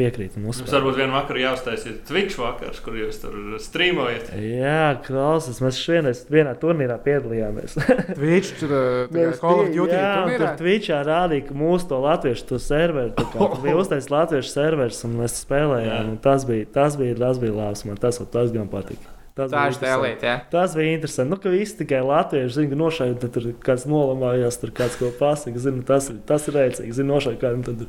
piekrītu. 0.00 0.40
un 0.40 0.48
Mums 0.48 0.62
varbūt 0.72 0.98
vienā 0.98 1.12
vakarā 1.20 1.44
jāuztaisa 1.44 1.92
Twitch 2.08 2.40
vakars, 2.40 2.80
kur 2.84 2.96
jūs 2.98 3.20
tur 3.22 3.36
streamojat. 3.62 4.32
Jā, 4.40 4.80
klausies, 5.06 5.60
mēs 5.62 5.78
vienreiz 5.92 6.24
vienā 6.32 6.56
turnīrā 6.60 6.96
piedalījāmies. 7.04 7.76
Twitch, 8.18 8.54
tur 8.62 8.74
kā 8.74 9.14
Mēs 9.14 9.38
Call 9.42 9.64
of 9.66 9.70
Duty 9.76 9.94
jā, 9.94 10.08
turnīrā. 10.16 10.40
tur 10.40 10.64
Twitchā 10.64 11.00
rādīja, 11.06 11.46
ka 11.50 11.58
mūsu 11.60 11.90
to 11.92 12.00
latviešu 12.06 12.48
to 12.50 12.60
serveri 12.62 13.14
tā 13.18 13.28
kā, 13.34 13.50
bija 13.62 13.78
uztaisīts 13.84 14.12
latviešu 14.14 14.54
serveris, 14.56 15.04
un 15.08 15.16
mēs 15.20 15.38
spēlējām. 15.44 16.16
Tas 16.24 16.48
bija, 16.48 16.68
tas 16.80 16.98
bija, 17.00 17.18
tas 17.20 17.40
bija 17.42 17.56
labs. 17.60 17.86
Man 17.88 18.00
tas, 18.00 18.20
tas 18.32 18.54
gan 18.56 18.68
patika. 18.72 19.19
Tas 19.40 19.52
Tā 19.54 19.64
ir 19.72 19.78
tēlīt, 19.80 20.24
jā. 20.28 20.34
Tas 20.52 20.74
bija 20.76 20.94
interesanti. 20.98 21.30
Nu, 21.32 21.38
ka 21.40 21.52
visi 21.54 21.78
tikai 21.80 22.00
latvieši 22.04 22.54
zina, 22.58 22.76
ka 22.92 23.08
tad 23.24 23.34
tur 23.38 23.48
kāds 23.66 23.86
nolamājās, 23.90 24.60
tur 24.60 24.72
kāds 24.76 24.98
ko 25.00 25.10
pasaka. 25.18 25.58
Zinu, 25.64 25.82
tas, 25.88 26.10
ir- 26.12 26.20
tas 26.28 26.46
ir 26.50 26.58
rēcīgi. 26.60 26.94
Zinu, 27.00 27.14
nošādi 27.16 27.40
kādam 27.42 27.64
tad 27.66 27.86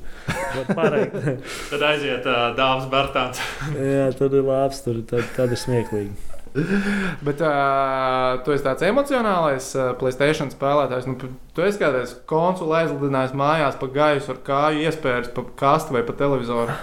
var 0.56 0.76
pareikt. 0.78 1.16
Tad 1.72 1.86
aiziet 1.92 2.26
uh, 2.28 2.52
Dāmas 2.58 2.88
Bartāns. 2.92 3.40
Jā, 3.94 4.10
tad 4.18 4.34
ir 4.40 4.44
labs, 4.48 4.82
tur 4.86 5.02
tad, 5.10 5.28
tad 5.38 5.52
ir 5.56 5.60
smieklīgi. 5.60 6.28
Bet 7.26 7.40
uh, 7.48 8.42
tu 8.44 8.52
esi 8.52 8.66
tāds 8.66 8.84
emocionālais 8.84 9.70
uh, 9.80 9.92
Playstation 10.00 10.50
spēlētājs. 10.52 11.08
Nu, 11.08 11.16
tu 11.56 11.64
esi 11.64 11.80
kādreiz 11.80 12.12
konsoli 12.28 12.76
aizlidinājis 12.82 13.36
mājās 13.40 13.78
pa 13.80 13.88
gaisu 13.96 14.34
ar 14.36 14.42
kāju 14.50 14.84
iespējas 14.88 15.32
pa 15.36 15.46
kastu 15.64 15.96
vai 15.96 16.04
pa 16.08 16.16
televizoru. 16.20 16.76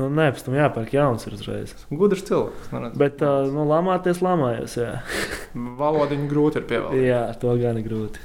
Nu, 0.00 0.06
nē, 0.08 0.30
pēc 0.32 0.46
tam 0.46 0.54
jāpērk 0.56 0.94
jauns 0.96 1.26
uzreiz. 1.28 1.74
Gudrs 1.92 2.22
cilvēks. 2.24 2.70
neredz. 2.72 2.96
Bet, 2.98 3.20
uh, 3.20 3.44
nu, 3.52 3.66
lamāties, 3.68 4.22
lamājos. 4.24 4.78
Jā. 4.80 4.94
Valodiņu 5.80 6.28
grūti 6.30 6.62
ir 6.62 6.68
pievēlēt. 6.70 7.02
jā, 7.04 7.20
to 7.42 7.52
gan 7.60 7.76
ir 7.80 7.84
grūti. 7.84 8.22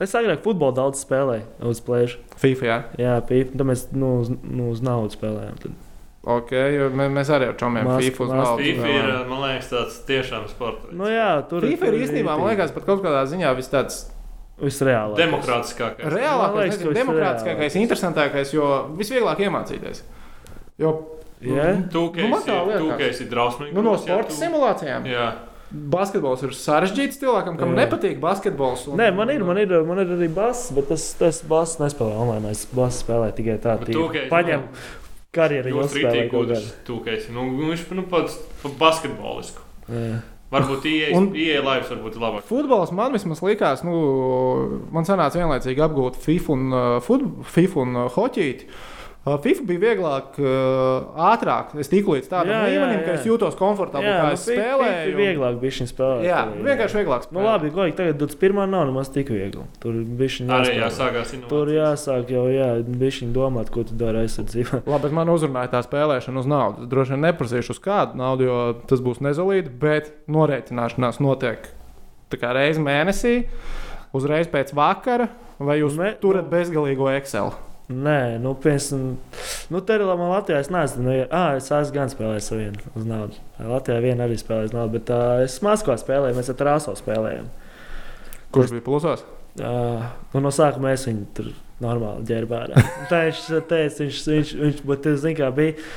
Es 0.00 0.14
agrāk 0.16 0.40
futbolu 0.40 0.72
daudz 0.78 1.02
spēlēju 1.04 1.68
uz 1.68 1.82
plēšu. 1.84 2.22
FIFA, 2.40 2.64
jā. 2.70 2.76
Jā, 3.02 3.16
pīp, 3.28 3.50
tad 3.52 3.68
mēs 3.68 3.82
nu, 3.92 4.14
uz, 4.22 4.30
nu, 4.32 4.70
uz 4.72 4.80
naudu 4.80 5.12
spēlējām. 5.12 5.58
Tad. 5.60 5.74
Ok, 6.30 6.54
mēs 6.96 7.28
arī 7.32 7.50
ar 7.50 7.58
čomiem 7.60 7.84
Mas- 7.88 8.00
FIFA 8.06 8.24
uz 8.24 8.30
mas- 8.32 8.40
naudu. 8.48 8.64
FIFA 8.64 8.88
ir, 8.94 9.10
man 9.28 9.42
liekas, 9.44 9.68
tāds 9.72 9.98
tiešām 10.08 10.48
sports. 10.48 10.88
Nu, 10.96 11.04
jā, 11.12 11.28
tur 11.48 11.64
FIFA 11.68 11.92
ir 11.92 11.98
īstenībā, 12.06 12.38
man 12.40 12.48
liekas, 12.54 12.72
pat 12.72 12.88
kaut 12.88 13.04
kādā 13.04 13.26
ziņā 13.28 13.52
vis 13.56 13.68
tāds 13.72 14.00
visreālākais. 14.60 15.20
Demokrātiskākais. 15.20 16.08
Reālākais, 16.16 16.80
liekas, 16.80 16.96
demokrātiskākais, 16.96 17.68
visreālākais. 17.68 17.78
interesantākais, 17.84 18.52
jo 18.56 18.66
visvieglāk 18.96 19.44
iemācīties. 19.44 20.02
Jo 20.80 20.92
Jā, 21.40 21.70
ka 21.88 21.98
Nu, 22.20 22.28
man 22.28 22.42
esi, 22.42 22.50
tā 22.50 22.56
liekas. 22.66 22.80
tu, 22.82 22.88
ka 22.98 23.04
esi 23.08 23.24
drausmīgi. 23.30 23.72
nu, 23.72 23.80
no 23.82 23.94
sporta 23.96 24.28
tu- 24.28 24.34
simulācijām 24.36 25.06
Jā, 25.08 25.28
basketbols 25.72 26.42
ir 26.44 26.50
sarežģīts 26.50 27.16
cilvēkam, 27.22 27.56
kam 27.56 27.70
Jā. 27.72 27.86
nepatīk 27.86 28.20
basketbols. 28.20 28.86
un- 28.88 28.98
Nē, 28.98 29.14
man 29.16 29.30
ir, 29.30 29.42
man 29.42 29.56
ir, 29.56 29.72
man 29.84 29.98
ir 30.00 30.06
arī 30.18 30.28
bass, 30.34 30.70
bet 30.70 30.90
es, 30.90 31.16
es 31.22 31.40
bass 31.42 31.78
nespēlēju 31.80 32.20
online. 32.20 32.50
Es 32.50 32.66
bass 32.66 33.02
spēlēju 33.02 33.32
tikai 33.38 33.56
tā, 33.58 33.78
Bet 33.78 33.88
tīri. 33.88 33.92
tu, 33.94 34.08
ka 34.08 34.18
esi- 34.18 34.28
Paņem 34.28 34.62
karjeru, 35.32 35.68
jau 35.70 35.78
Jūs 35.80 35.94
spēlēju 35.96 36.30
kaut 36.30 36.48
kādu. 36.48 36.72
Tu, 36.84 36.98
ka 37.06 37.10
esi, 37.10 37.32
nu, 37.32 37.40
viņš 37.56 37.90
nu, 37.92 38.02
pats 38.02 38.36
pa 38.62 38.68
basketbolisku. 38.68 39.60
Jā. 39.90 40.20
Varbūt 40.52 40.82
ieeja 40.82 41.62
live, 41.62 41.84
varbūt 41.88 42.16
ir 42.16 42.20
labāk. 42.20 42.42
Futbols 42.42 42.90
man 42.92 43.12
vismaz 43.12 43.40
likās, 43.40 43.82
nu, 43.82 44.82
man 44.92 45.04
sanāca 45.04 45.38
vienlaicīgi 45.38 45.78
apgūt 45.78 46.16
FIFA 46.16 46.52
un, 46.52 46.72
uh, 46.72 47.00
fut, 47.00 47.22
FIFA 47.44 47.76
un 47.80 47.96
uh, 47.96 48.08
hoķīti. 48.10 48.64
Uh, 48.66 48.89
FIFA 49.20 49.64
bija 49.68 49.80
vieglāk, 49.82 50.38
uh, 50.40 51.10
ātrāk. 51.28 51.74
Es 51.78 51.90
tiku 51.92 52.14
līdz 52.16 52.28
tādam 52.30 52.54
Jā, 52.54 52.60
jā, 52.64 52.68
līmenim, 52.72 53.00
ka 53.04 53.10
jā. 53.12 53.18
es 53.20 53.26
jūtos 53.28 53.56
komfortabli, 53.58 54.08
Jā, 54.08 54.14
kā 54.16 54.28
nu, 54.30 54.32
es 54.38 54.44
fi- 54.48 54.54
spēlēju. 54.56 55.02
fi- 55.04 55.16
Vieglāk 55.20 55.58
bija 55.60 55.74
šis 55.76 55.92
spēlēt. 55.92 56.22
Jā, 56.24 56.38
arī, 56.48 56.62
vienkārši 56.64 56.96
vieglāk. 56.96 57.26
Nu, 57.28 57.40
spēlēt. 57.40 57.44
labi, 57.50 57.70
ko 57.74 57.84
tagad 57.98 58.16
21. 58.22 58.70
nav 58.72 58.86
nemaz 58.88 59.10
tik 59.12 59.28
viegli. 59.28 59.64
Tur 59.78 59.92
bija 59.92 60.28
jāsākās 60.48 61.34
Tur 61.50 61.68
inovācijas. 61.68 61.76
jāsāk 61.76 62.30
jau, 62.32 62.46
jā, 62.48 62.70
bija 62.96 63.10
šī 63.18 63.28
domāt, 63.36 63.70
ko 63.70 63.84
tu 63.84 63.94
dari 63.94 64.24
aizsardzībā. 64.24 64.82
Labi, 64.94 65.02
bet 65.02 65.12
man 65.12 65.28
uzrunāja 65.28 65.68
tā 65.76 65.84
spēlēšana 65.84 66.38
uz 66.40 66.46
naudu. 66.48 66.82
Es 66.82 66.88
droši 66.88 67.10
vien 67.14 67.20
neprasīšu 67.28 67.76
uz 67.76 67.78
kādu 67.78 68.16
naudu, 68.16 68.48
jo 68.48 68.58
tas 68.88 69.00
būs 69.04 69.20
nezolīti, 69.20 69.68
bet 69.68 70.10
norēķināšanās 70.32 71.20
notiek 71.20 71.68
tā 72.32 72.40
kā 72.40 72.54
reizi 72.56 72.80
mēnesī, 72.80 73.44
uzreiz 74.16 74.48
pēc 74.48 74.72
vakara, 74.72 75.28
vai 75.60 75.76
jūs 75.84 75.96
Me- 76.00 76.14
turat 76.20 76.48
nu- 76.48 76.56
bezgalīgo 76.56 77.12
Excel. 77.18 77.52
Nē, 77.90 78.38
nu, 78.38 78.52
piemēram, 78.54 79.06
nu, 79.74 79.80
te 79.82 79.96
ir 79.98 80.04
labi, 80.06 80.26
Latvijā 80.30 80.60
es 80.62 80.68
neesmu. 80.70 81.02
Nu, 81.02 81.14
ah, 81.34 81.56
es 81.58 81.66
esmu 81.74 81.96
gan 81.96 82.12
spēlējis 82.12 82.50
vienu 82.54 82.92
uz 82.94 83.08
naudu. 83.08 83.40
Latvijā 83.58 83.96
viena 84.04 84.28
arī 84.28 84.36
spēlēja 84.38 84.68
uz 84.70 84.76
naudu, 84.76 84.94
bet 84.94 85.10
uh, 85.10 85.40
es 85.42 85.56
Maskavā 85.66 85.96
spēlēju, 85.98 86.36
mēs 86.38 86.52
ar 86.52 86.58
Trāso 86.60 86.94
spēlējām. 86.98 87.48
Kurš 88.54 88.76
bija 88.76 88.86
plusos? 88.86 89.24
Uh, 89.58 90.06
nu, 90.30 90.44
no 90.44 90.54
sākuma 90.54 90.92
mēs 90.92 91.08
viņu 91.08 91.26
tur 91.34 91.50
normāli 91.82 92.22
ģērbām. 92.30 92.78
Tā 93.10 93.24
viņš 93.26 93.42
teica, 93.72 94.04
viņš, 94.04 94.22
viņš, 94.36 94.54
viņš 94.62 94.82
bet 94.92 95.10
es 95.10 95.20
zinu, 95.24 95.36
kā 95.42 95.50
bija. 95.56 95.90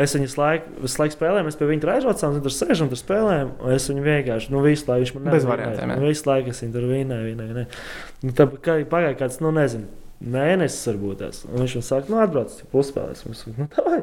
Es 0.00 0.14
viņu 0.14 0.30
laiku, 0.38 0.76
visu 0.84 1.00
laiku 1.02 1.16
spēlēju, 1.16 1.44
mēs 1.48 1.58
pie 1.58 1.66
viņa 1.66 1.82
tur 1.82 1.90
viņš 1.90 2.44
tur 2.44 2.54
sēž 2.54 2.84
un 2.84 2.92
tur 2.92 3.00
spēlējām. 3.00 3.50
Es 3.74 3.88
viņu 3.90 4.04
vienkārši, 4.06 4.52
nu, 4.54 4.62
visu 4.64 4.86
laiku 4.86 5.02
viņš 5.02 5.12
man 5.16 5.26
Bez 5.26 5.32
nevinēja. 5.34 5.50
variantiem. 5.50 5.92
Nu, 5.98 6.06
visu 6.06 6.30
laiku 6.30 6.54
es 6.54 6.62
viņu 6.62 6.76
tur 6.76 6.86
vinēju. 6.92 7.34
vinēju. 7.34 7.80
Nu, 8.22 8.36
tā 8.38 8.46
kā 8.62 8.78
pagāja 8.94 9.18
kāds, 9.18 9.40
nu, 9.42 9.50
nezinu. 9.56 9.90
Mēnesis 10.20 10.82
varbūt 10.90 11.20
tas. 11.22 11.38
Viņš 11.48 11.74
man 11.78 11.84
saka, 11.86 12.12
nu, 12.12 12.18
atbrauc, 12.20 12.56
puspēlēs. 12.74 13.22
Saku, 13.38 13.54
nu, 13.56 13.68
tā. 13.72 14.02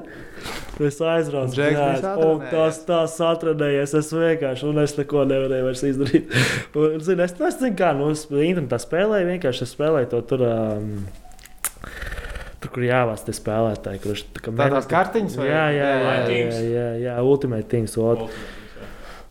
Es 0.87 0.97
aizbraucu. 0.97 1.53
Satrenējies. 1.53 2.07
un 2.25 2.41
Tas 2.49 2.79
tās 2.87 3.17
atradējies. 3.21 3.93
Es 3.99 4.09
vienkārši, 4.17 4.65
un 4.71 4.81
es 4.81 4.95
neko 4.97 5.27
nevarēju 5.29 5.67
vairs 5.67 5.83
izdarīt. 5.91 6.33
Un, 6.77 6.97
zini, 7.05 7.21
es, 7.27 7.35
nu, 7.37 7.45
es 7.51 7.59
zinu, 7.61 7.75
kā, 7.77 7.91
nu, 7.97 8.09
es 8.15 8.25
internetā 8.33 8.79
spēlēju, 8.81 9.29
vienkārši 9.35 9.69
spēlēju 9.75 10.09
to 10.15 10.23
tur. 10.33 10.45
Um, 10.49 10.91
Tur, 12.57 12.71
kur 12.73 12.81
jāvāc 12.87 13.21
tie 13.21 13.33
spēlētāji, 13.37 13.99
kurš 14.01 14.21
tā 14.33 14.41
kā 14.41 14.49
Tādās 14.49 14.87
menedžer- 14.87 14.89
kartiņas 14.89 15.35
vai- 15.37 15.45
Jā, 15.45 15.65
jā, 15.75 15.89
jā, 15.93 16.13
jā, 16.17 16.37
jā, 16.49 16.61
jā, 16.73 16.85
jā 17.03 17.17
Ultimate 17.21 17.67
Teams. 17.69 17.93
Ot. 18.01 18.23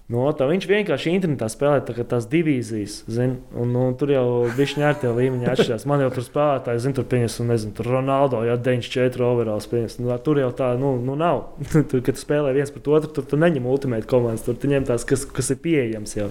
No, 0.07 0.29
tā, 0.39 0.47
viņš 0.47 0.69
vienkārši 0.71 1.13
internetā 1.17 1.49
spēlē 1.51 1.81
tā, 1.83 1.95
tās 2.07 2.29
divīzijas. 2.31 3.01
Zin, 3.11 3.33
un, 3.59 3.73
un, 3.75 3.95
tur 3.99 4.13
jau 4.15 4.27
bija 4.55 4.87
ar 4.87 5.01
tie 5.03 5.11
līmeņi 5.11 5.49
atšķirās. 5.51 5.87
Man 5.91 6.05
jau 6.05 6.13
tur 6.15 6.23
spēlētāji, 6.23 6.83
zinu, 6.85 6.95
tur 7.01 7.09
pieņems, 7.11 7.39
un 7.43 7.51
nezinu, 7.51 7.75
tur 7.75 7.89
Ronaldo, 7.91 8.45
ja 8.47 8.55
94 8.55 9.27
overalls 9.27 9.67
pieņems. 9.73 9.99
Nu, 10.05 10.13
tur 10.23 10.39
jau 10.39 10.53
tā, 10.55 10.69
nu, 10.79 10.93
nu 11.03 11.19
nav. 11.19 11.43
tur, 11.91 12.05
kad 12.07 12.15
tu 12.15 12.23
spēlē 12.23 12.55
viens 12.55 12.71
pret 12.71 12.87
otru, 12.87 13.11
tur 13.19 13.27
tu 13.27 13.41
neņem 13.43 13.67
ultimate 13.67 14.07
komandas, 14.07 14.47
tur 14.47 14.55
tu 14.55 14.71
ņem 14.71 14.87
tās, 14.87 15.09
kas, 15.11 15.27
kas 15.27 15.51
ir 15.57 15.59
pieejams 15.67 16.15
jau. 16.21 16.31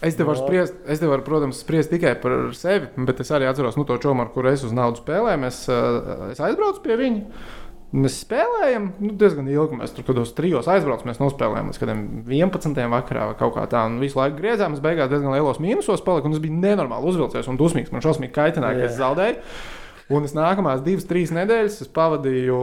Es 0.00 0.16
te 0.16 0.24
varu, 0.24 0.40
No. 0.40 0.48
spriest, 0.48 0.80
es 0.88 1.00
te 1.00 1.08
varu, 1.08 1.24
protams, 1.24 1.60
spriest 1.60 1.92
tikai 1.92 2.14
par 2.20 2.48
sevi, 2.56 2.88
bet 3.04 3.20
es 3.20 3.32
arī 3.32 3.48
atceros 3.48 3.76
nu, 3.76 3.84
to 3.88 4.00
čomu, 4.00 4.24
ar 4.24 4.32
kuru 4.32 4.52
es 4.52 4.64
uz 4.64 4.72
naudu 4.76 5.04
spēlēju. 5.04 5.44
Es, 5.48 5.62
uh, 5.68 6.30
es 6.32 6.40
aizbraucu 6.40 6.84
pie 6.84 6.96
viņa. 7.00 7.44
Mēs 7.94 8.16
spēlējām 8.24 8.88
nu, 8.98 9.12
diezgan 9.18 9.46
ilgi. 9.50 9.78
Mēs 9.78 9.94
tur 9.94 10.02
kaut 10.02 10.16
kādos 10.16 10.34
trijos 10.36 10.66
aizbraucām, 10.70 11.06
mēs 11.10 11.20
nospēlējām 11.22 11.70
līdz 11.70 11.80
kādiem 11.82 12.02
11. 12.26 12.80
vakarā 12.92 13.28
vai 13.30 13.38
kaut 13.38 13.54
kā 13.54 13.66
tā. 13.70 13.84
Un 13.86 14.00
visu 14.02 14.18
laiku 14.18 14.40
griezām, 14.40 14.74
es 14.74 14.82
beigās 14.82 15.10
diezgan 15.12 15.36
lielos 15.36 15.62
mīnusos 15.62 16.02
paliku. 16.06 16.28
Un 16.28 16.36
es 16.36 16.42
biju 16.42 16.58
nenormāli 16.58 17.12
uzvilcies 17.12 17.46
un 17.50 17.60
dusmīgs. 17.60 17.94
Man 17.94 18.04
šausmīgi 18.04 18.34
kaitināja, 18.34 18.80
ka 18.80 18.88
es 18.90 18.98
zaudēju. 18.98 19.38
Un 20.16 20.22
es 20.22 20.36
nākamās 20.36 20.84
divas, 20.86 21.06
trīs 21.06 21.32
nedēļas 21.34 21.88
pavadīju, 21.94 22.58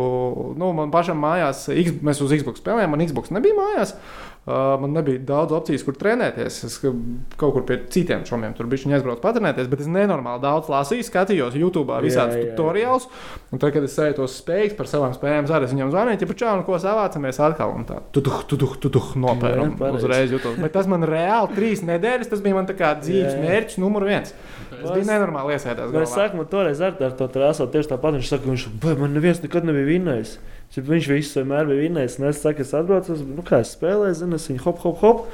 nu, 0.56 0.70
man 0.78 0.94
pašam 0.94 1.18
mājās, 1.20 1.66
X, 1.76 1.98
mēs 2.00 2.22
uz 2.24 2.32
Xbox 2.40 2.62
spēlējām, 2.64 2.94
man 2.96 3.04
Xbox 3.04 3.34
nebija 3.36 3.58
mājās. 3.58 3.92
Uh, 3.98 4.33
man 4.46 4.92
nebija 4.92 5.22
daudz 5.24 5.54
opciju, 5.56 5.80
kur 5.88 5.96
trenēties. 5.96 6.58
Es 6.68 6.78
ka- 6.82 6.92
kaut 7.40 7.54
kur 7.56 7.64
pie 7.64 7.78
citiem 7.88 8.26
šomiem 8.28 8.52
tur 8.58 8.68
bija 8.68 8.98
aizbraucis 8.98 9.24
patrenēties, 9.24 9.70
bet 9.72 9.80
es 9.80 9.88
nenormāli 9.88 10.44
daudz 10.44 10.68
lasīju, 10.68 11.06
skatījos 11.08 11.56
YouTube 11.56 11.96
jā. 12.42 12.56
tutoriālus. 12.58 13.08
Un 13.56 13.62
tad, 13.64 13.72
kad 13.72 13.84
es 13.88 13.96
eju 13.96 14.18
tos 14.18 14.36
spējas 14.42 14.76
par 14.76 14.90
savām 14.92 15.16
spējām, 15.16 15.48
arī 15.48 15.70
viņam 15.72 15.94
zvanīju, 15.94 16.20
ja 16.26 16.28
pačā, 16.34 16.56
nu 16.60 16.68
ko 16.68 16.76
savācamies 16.76 17.40
atkal. 17.40 17.72
Un 17.72 17.86
tā, 17.88 18.02
tu 18.12 18.20
tuh, 18.26 18.44
tu 18.50 18.60
tuh, 18.60 18.76
tu 18.84 18.90
tuh, 18.90 19.14
pareizi. 19.40 20.04
Uzreiz 20.04 20.36
jutos. 20.36 20.60
Bet 20.60 20.76
tas 20.76 20.88
man 20.92 21.08
reāli 21.08 21.56
trīs 21.56 21.86
nedēļas, 21.88 22.34
tas 22.34 22.44
bija 22.44 22.60
man 22.60 22.68
dzīves 23.00 23.40
mērķis 23.40 23.80
numur 23.80 24.04
viens. 24.04 24.36
Es 24.74 24.90
biju 24.92 25.08
nenormāli 25.08 25.56
iesēdās. 25.56 25.94
Es 26.04 26.12
saku, 26.12 26.42
man 26.42 26.50
toreiz 26.52 26.82
ar, 26.84 26.98
to 27.16 27.28
trāsot 27.32 27.72
tieši 27.72 27.94
tāpat. 27.94 28.18
Viņš 28.20 28.28
saka, 28.34 28.50
viņš 28.50 28.68
"Vai, 28.84 28.96
man 29.00 29.14
neviens 29.16 29.40
nekad 29.42 29.64
nebija 29.64 29.88
vinnējis. 29.88 30.38
Viņš 30.74 31.10
visu 31.12 31.42
vienmēr 31.42 31.68
bija 31.70 31.84
vinnējis. 31.84 32.16
Es 32.30 32.40
saku, 32.42 32.64
es 32.66 32.74
atbraucu, 32.74 33.18
nu, 33.28 33.44
kā 33.46 33.62
es 33.62 33.76
spēlēju, 33.76 34.16
zinu, 34.24 34.40
es 34.40 34.48
viņu 34.50 34.64
hop, 34.66 34.80
hop, 34.86 35.04
hop. 35.04 35.28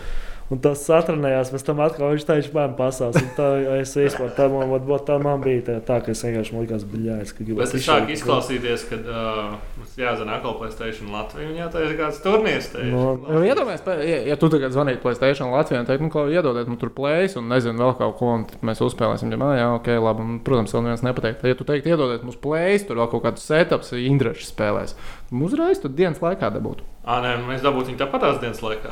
Un 0.49 0.57
tas 0.57 0.81
satranējās, 0.81 1.51
pēc 1.53 1.63
tam 1.67 1.79
atkal 1.85 2.09
viņš 2.15 2.23
teica, 2.25 2.49
man 2.55 2.71
pasās. 2.73 3.17
Un 3.21 3.27
tā, 3.37 3.47
es 3.83 3.91
vispār, 3.93 4.31
tā 4.33 4.47
man, 4.49 4.71
vat, 4.87 5.03
tā 5.05 5.19
man 5.21 5.43
bija 5.43 5.61
tā, 5.67 5.75
tā, 5.85 5.99
ka 6.01 6.09
es 6.15 6.23
vienkārši 6.25 6.55
man 6.55 6.63
likās, 6.65 6.85
bļājas, 6.89 7.33
ka 7.37 7.43
gribētu. 7.45 7.59
Bet 7.61 7.73
tas 7.75 7.85
sāk 7.85 8.09
izklausīties, 8.15 8.85
ka 8.89 8.97
uh, 8.97 9.51
mums 9.77 9.93
jāzina 10.01 10.39
atkal 10.39 10.55
Playstation 10.57 11.11
Latviju 11.13 11.51
un 11.51 11.59
jātaisa 11.61 11.99
kāds 11.99 12.21
turnīrs. 12.25 12.71
No, 12.89 13.03
Nu, 13.29 13.43
Iedomājieties, 13.45 13.85
pa- 13.85 13.99
ja, 14.01 14.17
ja 14.31 14.39
tu 14.41 14.49
tagad 14.49 14.73
zvanītu 14.73 15.03
Playstation 15.05 15.53
Latvijā 15.53 15.83
un 15.83 15.89
teiktu, 15.91 16.07
nu, 16.07 16.11
ko 16.17 16.25
iedodiet 16.33 16.67
man 16.73 16.81
tur 16.81 16.89
plēs 16.97 17.37
un 17.37 17.45
nezinu 17.53 17.77
vēl 17.85 17.93
kaut 18.01 18.17
ko, 18.17 18.33
un 18.39 18.47
mēs 18.65 18.81
uzspēlēsim. 18.89 19.29
Ja, 19.37 19.53
jā, 19.61 19.69
ok, 19.77 19.91
labi. 20.01 20.25
Un, 20.25 20.39
protams, 20.45 20.73
vēl 20.73 20.87
neviens 20.87 21.05
nepateikt. 21.05 21.45
Ja 21.45 21.57
tu 21.61 21.69
teiktu, 21.69 21.93
iedodiet 21.93 22.25
mums 22.25 22.41
plēs, 22.41 22.87
tur 22.89 22.97
vēl 23.03 23.11
kaut 23.13 23.27
kāds 23.29 23.45
setups, 23.45 23.93
Indrašs 24.01 24.49
spēlēs. 24.49 24.97
Uzreiz 25.29 25.77
tur 25.83 25.93
dienas 25.93 26.17
laikā 26.25 26.49
dabūtu. 26.57 26.81
Ā, 27.09 27.15
nē, 27.25 27.29
mēs 27.47 27.63
dabūsim 27.65 27.95
viņu 27.95 27.99
tāpat 28.03 28.21
tās 28.21 28.35
dienas 28.37 28.59
laikā. 28.61 28.91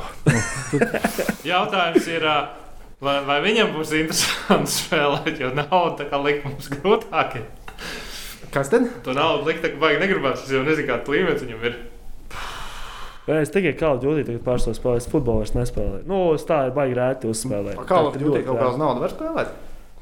Jautājums 1.52 2.08
ir, 2.10 2.24
vai, 3.04 3.14
vai 3.28 3.36
viņam 3.44 3.70
būs 3.76 3.92
interesanti 3.94 4.72
spēlēt, 4.74 5.36
jo 5.38 5.52
nauda 5.54 6.00
tā 6.00 6.08
kā 6.10 6.18
likt 6.24 6.48
mums 6.48 6.66
grūtāk. 6.72 7.36
Kas 8.50 8.72
tad? 8.72 8.88
To 9.06 9.14
naudu 9.14 9.46
likt, 9.46 9.62
tā 9.62 9.70
kā 9.70 9.78
vajag 9.84 10.02
negribās, 10.02 10.42
es 10.42 10.50
jau 10.50 10.64
nezinu, 10.66 10.88
kāda 10.88 11.14
līmenis 11.14 11.46
viņam 11.46 11.64
ir. 11.70 11.78
Jā, 13.28 13.38
es 13.44 13.54
tikai 13.54 13.76
kā 13.78 13.92
jūtu, 13.94 14.24
tagad 14.24 14.42
pārstāvu 14.48 14.80
spēlēt, 14.80 15.04
es 15.04 15.10
futbolu 15.12 15.44
vairs 15.44 15.54
nespēlēju. 15.54 16.04
Nu, 16.10 16.20
es 16.34 16.48
tā 16.48 16.64
ir 16.66 16.74
baigi 16.74 16.98
rēti 16.98 17.30
uzspēlēt. 17.30 17.78
Kā 17.86 18.02
jau 18.02 18.12
tur 18.16 18.38
kaut 18.40 18.62
kāda 18.64 18.78
nauda 18.80 19.04
var 19.04 19.14
spēlēt? 19.14 19.56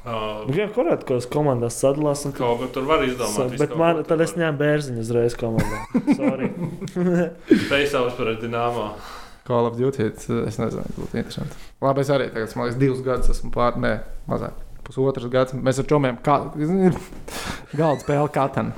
Uh, 0.07 0.45
jā, 0.55 0.69
kurā 0.71 0.95
kādās 1.01 1.25
komandās 1.27 1.77
sadalās. 1.81 2.21
Un, 2.29 2.33
kaut 2.37 2.61
ko 2.61 2.69
tur 2.77 2.85
var 2.87 3.01
izdomāt. 3.03 3.57
Bet 3.59 3.73
kaut 3.73 3.81
man, 3.81 3.97
tad 4.07 4.21
es 4.23 4.37
ņēmu 4.39 4.59
bērziņu 4.61 5.03
uzreiz 5.03 5.35
komandā. 5.35 5.81
Sorry. 6.19 6.47
Spēj 7.65 7.89
par 8.15 8.31
Dienāmo. 8.39 8.85
Call 9.47 9.67
of 9.67 9.75
Duty, 9.79 10.09
es 10.11 10.59
nezinu, 10.59 10.85
būtu 10.95 11.19
interesanti. 11.19 11.59
Labi, 11.83 12.03
es 12.03 12.11
arī 12.11 12.29
tagad, 12.31 12.55
man 12.59 12.67
liekas, 12.67 12.79
divus 12.81 13.03
gadus 13.03 13.31
esmu 13.31 13.51
pār, 13.55 13.77
nē, 13.79 13.93
mazāk. 14.31 14.63
Pusotrs 14.87 15.27
gads. 15.31 15.55
Mēs 15.55 15.81
ar 15.81 15.87
čomiem 15.87 16.19
kā, 16.23 16.37
galda 17.79 18.03
spēli 18.03 18.31
katru. 18.35 18.71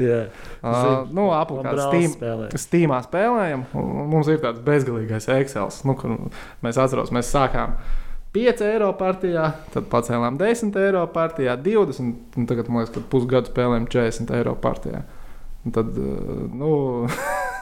Jā, 0.00 0.22
Uh, 0.60 1.06
nu, 1.16 1.30
aplikācijā 1.32 1.86
Steam, 1.88 2.10
spēlē. 2.18 2.48
Steamā 2.60 2.98
spēlējam. 3.06 3.62
Mums 3.72 4.28
ir 4.28 4.42
tāds 4.42 4.60
bezgalīgais 4.64 5.24
Excel. 5.38 5.70
Nu, 5.88 5.94
kur 5.96 6.18
mēs 6.60 6.76
atceramies, 6.76 7.12
mēs 7.16 7.30
sākām 7.32 7.78
5 8.30 8.60
eiro 8.62 8.92
partijā, 8.94 9.48
tad 9.74 9.88
pacēlām 9.90 10.36
10 10.38 10.76
eiro 10.78 11.02
partijā, 11.10 11.56
20. 11.58 12.36
Un 12.38 12.46
tagad, 12.46 12.68
man 12.70 12.84
liekas, 12.84 12.92
ka 12.94 13.02
pusgadu 13.10 13.50
spēlējam 13.50 13.88
40 13.90 14.34
eiro 14.38 14.52
partijā. 14.54 15.00
Un 15.66 15.74
tad, 15.74 15.88
uh, 15.98 16.44
nu, 16.54 16.70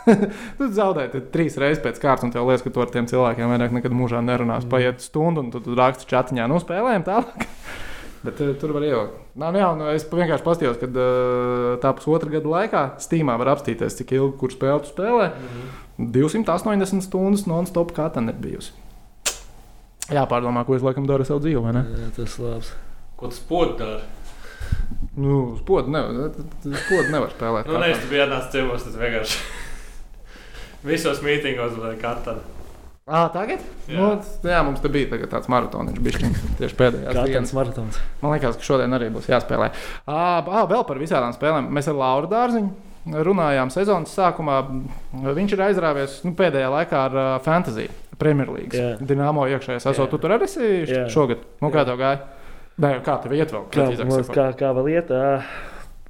tad 0.61 1.31
trīs 1.33 1.57
reizes 1.59 1.81
pēc 1.83 2.03
kārtas, 2.03 2.27
un 2.29 2.35
tev 2.35 2.45
liekas, 2.45 2.67
ka 2.67 2.73
tu 2.75 2.83
ar 2.85 2.93
tiem 2.93 3.09
cilvēkiem 3.09 3.49
vairāk 3.55 3.73
nekad 3.79 3.97
mūžā 3.97 4.21
nerunās. 4.25 4.67
Mm. 4.67 4.73
Paiet 4.75 5.01
stundu, 5.03 5.47
un 5.47 5.49
tu, 5.55 5.63
tu 5.65 5.77
raksti 5.79 6.09
čatiņā, 6.11 6.49
nu, 6.53 6.61
spēlējam 6.61 7.07
tālāk. 7.07 7.47
Bet 8.27 8.43
uh, 8.45 8.53
tur 8.61 8.75
var 8.77 8.85
ielikt. 8.85 9.17
Nā, 9.41 9.49
nu, 9.55 9.63
jā, 9.63 9.71
nu, 9.79 9.87
es 9.95 10.05
vienkārši 10.05 10.45
paskatījos, 10.45 10.77
ka 10.83 10.91
uh, 10.91 11.71
tā 11.81 11.95
pusotra 11.97 12.35
gada 12.35 12.53
laikā 12.53 12.85
Steamā 13.01 13.39
var 13.41 13.55
apstīties, 13.55 13.97
cik 14.03 14.13
ilgi 14.19 14.37
kur 14.43 14.53
spēle 14.53 14.85
tu 14.85 14.93
spēlē. 14.93 15.31
280 15.97 17.09
stundas 17.09 17.49
non-stop 17.49 17.97
katra 17.97 18.27
ir 18.29 18.37
bijusi. 18.43 18.77
Jā, 20.09 20.25
pārdomā, 20.29 20.63
ko 20.65 20.77
es 20.77 20.85
laikam 20.85 21.07
daru 21.09 21.25
ar 21.25 21.29
savu 21.29 21.43
dzīvi. 21.45 21.61
vai 21.65 21.75
ne? 21.77 21.83
Jā, 21.93 22.11
tas 22.17 22.39
labs. 22.41 22.71
Ko 23.19 23.29
tas 23.29 23.41
pods 23.45 23.77
dara? 23.81 24.01
Nu, 25.19 25.57
spodu 25.59 25.91
nevar, 25.91 26.31
spodu 26.63 27.09
nevar 27.13 27.33
spēlēt. 27.35 27.69
Nu, 27.69 27.81
nē, 27.83 27.91
es 27.93 28.07
biju 28.09 28.23
atnācis 28.25 28.53
ciemos, 28.55 28.87
tas 28.87 28.97
vienkārši. 29.01 29.41
Visos 30.89 31.21
mītingos 31.27 31.77
vai 31.83 31.93
katrā. 32.01 32.39
Ā, 33.09 33.23
tagad? 33.33 33.63
Jā. 33.89 33.97
Nu, 33.97 34.09
jā, 34.45 34.59
mums 34.67 34.83
te 34.85 34.91
bija 34.93 35.09
tagad 35.15 35.31
tāds 35.33 35.49
maratoniņš, 35.53 36.01
bišķiņš, 36.05 36.43
tieši 36.61 36.77
pēdējās 36.77 37.15
Katrs 37.17 37.31
dienas. 37.33 37.55
maratons. 37.57 38.01
Man 38.21 38.35
liekas, 38.35 38.59
ka 38.61 38.69
šodien 38.69 38.97
arī 38.99 39.09
būs 39.15 39.31
jāspēlē. 39.33 39.71
Ā, 40.05 40.19
ā, 40.45 40.65
vēl 40.69 40.85
par 40.89 41.01
visādām 41.01 41.33
spēlēm. 41.37 41.71
Mēs 41.73 41.89
ar 41.89 41.97
Lauru 41.97 42.29
Dārziņu 42.33 43.23
runājām 43.25 43.73
sezonas 43.73 44.13
sākumā. 44.13 44.59
Viņš 45.25 45.57
ir 45.57 45.65
aizrāvies 45.71 46.19
nu, 46.29 46.35
pēdējā 46.37 46.69
laikā 46.75 47.01
ar 47.09 47.17
uh, 47.17 47.31
Fantasy 47.47 47.89
Premjerlīgas. 48.19 48.75
Jā. 48.79 48.97
Dināmo 49.01 49.45
iekšējais. 49.51 49.87
Esot, 49.87 50.07
Jā. 50.07 50.11
tu 50.11 50.19
tur 50.19 50.35
arī 50.35 50.49
esi 50.49 50.69
Jā. 50.91 51.05
šogad. 51.13 51.45
Nu, 51.63 51.71
kā 51.75 51.85
tev 51.87 51.99
gāja? 52.01 52.21
Nē, 52.79 52.93
kā 53.07 53.17
tev 53.23 53.33
iet 53.35 53.53
vēl? 53.55 53.65
Kā, 53.75 53.87
man, 54.05 54.25
sakot? 54.25 54.35
kā, 54.35 54.47
kā 54.59 54.73
vēl 54.75 54.91
iet? 54.97 55.11
ā, 55.11 55.43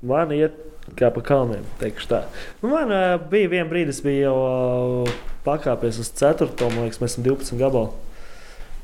Man 0.02 0.30
iet 0.32 0.54
kā 0.96 1.08
pa 1.12 1.20
kalniem. 1.20 1.64
teikšu 1.80 2.06
tā. 2.08 2.20
Nu, 2.62 2.68
man 2.70 2.88
ā, 2.94 3.18
bija 3.30 3.48
viena 3.50 3.68
brīdi, 3.68 3.88
es 3.92 4.00
biju 4.04 4.20
jau 4.28 4.36
ā, 4.38 5.14
pakāpies 5.44 5.98
uz 5.98 6.10
4. 6.16 6.48
Man 6.74 6.84
liekas, 6.86 7.00
mēs 7.02 7.16
esam 7.16 7.24
12 7.26 7.58
gabalu. 7.58 7.90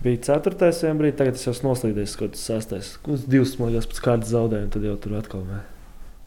Bija 0.04 0.20
4. 0.36 0.58
vienā 0.58 0.98
brīdī, 1.00 1.16
tagad 1.16 1.38
es 1.38 1.44
jau 1.46 1.54
esmu 1.54 1.70
noslīdējis 1.72 2.16
kaut 2.20 2.34
kāds 2.34 2.44
6. 2.50 2.98
Uz 3.08 3.24
2 3.30 3.44
smagas 3.48 3.86
pēc 3.88 4.00
kārtas 4.04 4.32
zaudēju, 4.34 4.66
un 4.68 4.74
tad 4.74 4.82
jau 4.84 4.96
tur 5.00 5.14
atkal. 5.20 5.44
Nē. 5.48 5.60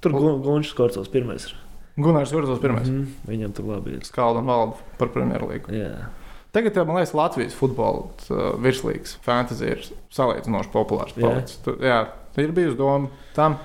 Tur 0.01 0.13
Gunčs 0.13 0.73
Korcovs 0.77 1.09
pirmais. 1.13 1.45
ir. 1.51 1.53
Gunārs 1.97 2.31
Virzos 2.31 2.59
pirmais. 2.61 2.87
Mm. 2.87 3.03
Mhm, 3.03 3.27
Viņam 3.27 3.53
tur 3.57 3.65
labi 3.73 3.95
ir. 3.97 4.01
Skalda 4.05 4.39
un 4.39 4.45
valda 4.49 4.75
par 4.97 5.09
Premjerlīgu. 5.09 5.73
Jā. 5.73 6.07
Tagad, 6.55 6.77
man 6.87 6.97
liekas, 6.97 7.13
Latvijas 7.17 7.55
futbola 7.57 8.05
uh, 8.07 8.53
virslīgas 8.63 9.17
fantāzija 9.25 9.77
ir 9.77 9.87
salīdzinoši 10.15 10.71
populārs. 10.73 11.17
Jā. 11.19 11.33
Tu, 11.65 11.75
jā, 11.83 11.97
ir 12.41 12.53
bijusi 12.55 12.79
doma 12.79 13.11
tam. 13.35 13.57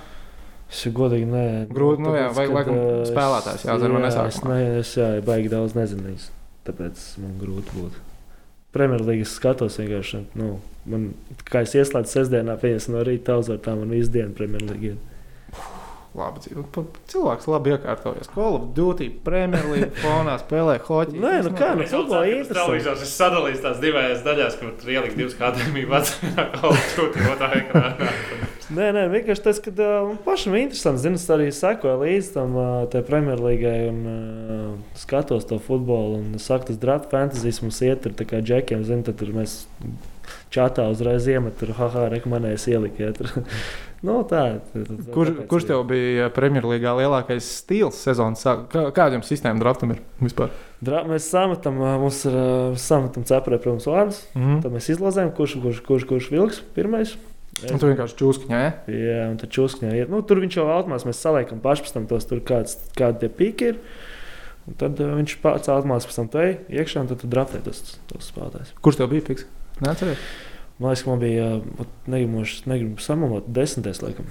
Es 0.73 0.87
godīgi 0.97 1.29
nē. 1.29 1.45
Grūti, 1.73 2.01
nu 2.01 2.15
jā, 2.17 2.31
vajag, 2.33 2.55
laikam, 2.57 2.79
ā, 2.81 2.93
spēlētājs 3.11 3.67
jāzina, 3.69 3.93
vai 3.93 4.01
jā, 4.01 4.05
nesākumā. 4.07 4.57
Es, 4.81 4.95
jā, 4.97 5.09
baigi 5.27 5.53
daudz 5.53 5.77
nezinu. 5.77 6.07
viņas, 6.09 6.31
Tāpēc 6.67 7.03
man 7.21 7.35
grūti 7.41 7.77
būtu. 7.77 8.05
Premjerlīgas 8.73 9.35
skatos 9.37 9.77
vienkārši. 9.77 10.23
Nu, 10.41 10.55
man, 10.89 11.11
kā 11.45 11.67
es 11.67 11.75
ieslēdzu 11.77 12.17
sestdienā, 12.17 12.57
pieņems 12.63 12.89
no 12.95 13.03
rīta 13.05 13.37
uzvartām 13.43 13.83
un 13.85 13.93
visu 13.93 14.15
dienu 14.15 14.33
Premjerlīgā. 14.39 14.95
Labi, 16.13 16.43
dzīvo. 16.45 16.63
Pa- 16.75 16.83
Cilvēks 17.09 17.47
labi 17.49 17.73
iekārtojas. 17.73 18.29
Call 18.35 18.59
of 18.59 18.65
Duty, 18.77 19.07
Premjerlīga, 19.25 19.89
fonā 20.03 20.35
spēlē 20.43 20.75
hoķi. 20.85 21.17
Nē, 21.23 21.35
nu 21.47 21.53
kā, 21.57 21.71
nu 21.79 21.87
futbolā 21.89 22.27
interesanti. 22.29 22.59
televizors 22.59 23.05
ir 23.07 23.09
sadalījis 23.15 23.63
tās 23.65 23.81
divās 23.81 24.25
daļās, 24.27 24.59
kur 24.61 24.75
tur 24.81 24.93
ielikt 24.93 25.17
divas 25.17 25.39
akadēmijas 25.39 25.89
vecumā, 25.95 26.45
kaut 26.59 27.17
kā 27.17 27.31
otrā 27.33 27.49
ekrānā. 27.63 28.11
Nē, 28.77 28.87
nē, 28.97 29.01
vienkārši 29.13 29.43
tas, 29.45 29.59
ka 29.61 29.73
uh, 29.75 30.07
man 30.09 30.19
pašam 30.25 30.55
ir 30.57 30.63
interesanti. 30.63 31.03
Zinu, 31.03 31.19
es 31.21 31.27
arī 31.35 31.51
sekoju 31.53 31.99
līdzi 32.01 32.31
tam 32.33 32.55
uh, 32.57 32.95
Premjerlīgai 33.09 33.75
un 33.91 33.99
uh, 34.09 34.95
skatos 34.97 35.45
to 35.51 35.59
futbolu. 35.61 36.23
Un 36.23 36.39
saku, 36.41 36.71
tas 36.71 36.81
draft 36.81 37.11
fantasijas 37.13 37.61
mums 37.65 37.83
iet 37.85 38.07
tā 38.17 38.25
kā 38.29 38.41
džekiem. 38.41 38.85
Zinu, 38.89 39.05
tad 39.05 39.19
tur 39.21 39.35
mēs 39.37 39.59
čatā 40.55 40.87
uzreiz 40.89 41.29
iemet, 41.29 41.59
tur 41.61 41.75
haha, 41.77 42.07
rekomendējas 42.15 42.69
ielikt. 42.73 43.03
Ja. 43.03 43.13
nu, 44.03 44.19
tā, 44.29 44.43
tā, 44.73 44.83
tā, 44.89 44.97
Kur, 45.15 45.31
kurš 45.51 45.65
ir. 45.65 45.69
tev 45.73 45.83
bija 45.91 46.29
Premjerlīgā 46.35 46.93
lielākais 46.99 47.47
stils 47.63 47.99
sezonas? 48.03 48.43
sāk- 48.45 48.67
kā- 48.73 48.89
Kāda 48.95 49.19
jums 49.19 49.29
sistēma 49.31 49.59
draftam 49.63 49.93
ir 49.95 50.01
vispār? 50.21 50.51
Dra 50.83 51.05
mēs 51.07 51.29
sametam, 51.31 51.77
mums 51.79 52.25
ir 52.27 52.35
sametam 52.83 53.23
cepurē, 53.29 53.61
protams, 53.63 53.87
vārdus. 53.87 54.23
Mm. 54.35 54.63
Tad 54.65 54.73
mēs 54.75 54.89
izlozējam, 54.97 55.31
kurš, 55.37 55.55
kurš, 55.63 55.83
kurš, 55.87 56.07
kurš 56.11 56.31
vilks 56.35 56.63
pirmais. 56.75 57.15
Un 57.71 57.79
tu 57.79 57.87
vienkārši 57.87 58.17
čūskiņā, 58.19 58.59
ja? 58.65 58.71
Jā, 58.91 59.19
un 59.31 59.37
tad 59.39 59.51
čūskņā 59.55 59.93
iet. 59.95 60.09
Nu, 60.11 60.23
tur 60.27 60.41
viņš 60.43 60.57
jau 60.57 60.65
automātiski 60.73 61.11
mēs 61.13 61.21
saliekam 61.23 61.61
paši 61.63 61.85
pēc 61.85 61.93
tam 61.95 62.07
tos, 62.11 62.25
tur 62.27 62.41
kāds, 62.41 62.79
kādi 62.99 63.21
tie 63.23 63.29
pīki 63.29 63.69
ir. 63.75 63.79
Un 64.67 64.75
tad 64.81 64.99
uh, 65.03 65.13
viņš 65.19 65.37
pats 65.43 65.69
automātiski 65.71 66.11
pēc 66.11 66.17
tam 66.23 66.29
te 66.33 66.47
iekšā 66.73 67.03
un 67.05 67.11
tad 67.13 67.21
tu 67.23 67.29
draftē 67.31 67.61
tos, 67.63 67.99
tos 68.11 68.31
spēlētājus. 68.33 68.73
Kurš 68.83 68.99
tev 69.03 69.11
bija 69.13 69.27
fiks? 69.29 69.45
Neatceries? 69.85 70.19
Man 70.83 70.91
liekas, 70.91 71.03
ka 71.07 71.11
man 71.13 71.21
bija 71.23 71.49
negribuši, 72.11 72.63
negribu 72.67 73.03
samalot, 73.05 73.47
desmitais, 73.55 74.01
laikam, 74.03 74.27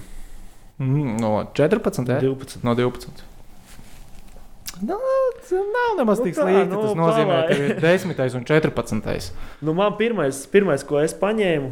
Mm, 0.81 1.19
no 1.21 1.29
14. 1.53 2.07
Ja? 2.09 2.17
12. 2.19 2.63
No 2.65 2.73
12. 2.75 3.21
Nu, 4.81 4.95
tas 5.37 5.51
nav 5.51 5.91
nemaz 5.99 6.17
Nu 6.19 6.25
tik 6.25 6.35
slikti. 6.35 6.65
nu, 6.71 6.79
Tas 6.81 6.95
nozīmē, 6.97 7.35
ka 7.47 7.53
palai. 7.53 7.67
ir 7.69 7.81
10. 7.83 8.35
un 8.39 8.45
14. 8.49 9.31
Nu, 9.61 9.73
man 9.77 9.93
pirmais, 9.99 10.39
pirmais, 10.49 10.83
ko 10.83 10.97
es 11.03 11.13
paņēmu, 11.13 11.69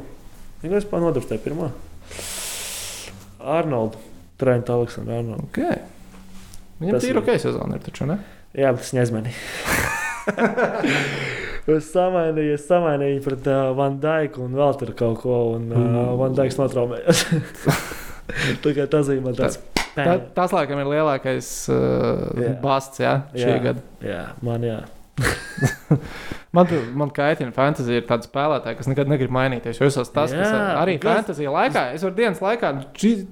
ir 0.63 0.75
es 0.77 0.85
panodrustēju 0.85 1.41
pirmā. 1.47 1.71
Arnoldu. 3.41 3.97
Trenta 4.37 4.73
Aleksandra 4.77 5.17
Arnoldu. 5.23 5.47
Okay. 5.49 5.79
Viņam 6.79 6.91
Tas 6.91 7.01
tas 7.01 7.09
ir- 7.09 7.17
ok 7.17 7.33
sezona, 7.41 7.75
ir 7.75 7.81
taču 7.89 8.05
ne? 8.05 8.19
Jā, 8.53 8.69
bet 8.71 8.85
tas 8.85 8.93
neizmanīja. 8.93 9.33
Es 11.75 11.89
samainīju, 11.93 12.55
es 12.57 12.65
samainīju 12.69 13.23
pret 13.25 13.49
uh, 13.51 13.69
Van 13.77 13.99
Dijku 14.01 14.45
un 14.45 14.55
vēl 14.57 14.77
tur 14.79 14.93
kaut 14.97 15.21
ko, 15.23 15.39
un 15.57 15.69
uh, 15.73 15.99
Van 16.19 16.37
Dijks 16.37 16.57
notraumējās. 16.59 17.25
Kā 18.63 18.85
tas 18.89 19.09
bija 19.09 19.25
man 19.25 19.37
tāds. 19.37 19.59
Tā, 19.95 20.19
tas, 20.35 20.53
laikam, 20.53 20.79
ir 20.83 20.91
lielākais 20.91 21.47
uh, 21.73 22.29
Jā. 22.39 22.51
basts 22.61 23.01
jā, 23.01 23.15
šī 23.33 23.47
Jā. 23.49 23.61
gada. 23.63 23.85
Jā, 24.05 24.21
man 24.45 24.67
jā. 24.67 24.79
Man, 26.51 26.65
man 26.97 27.11
kaitina 27.13 27.51
fantāzija, 27.53 27.99
ir 28.01 28.05
tāda 28.09 28.25
spēlētāja, 28.25 28.77
kas 28.79 28.87
nekad 28.89 29.11
negrib 29.11 29.29
mainīties. 29.35 29.77
Es 29.77 29.97
esmu 30.01 30.05
tas, 30.15 30.31
kas 30.33 30.47
Jā, 30.49 30.61
arī 30.81 30.95
un 30.97 31.03
kas- 31.03 31.19
fantāzija 31.19 31.51
laikā, 31.53 31.83
es 31.93 32.01
varu 32.07 32.15
dienas 32.17 32.39
laikā 32.41 32.71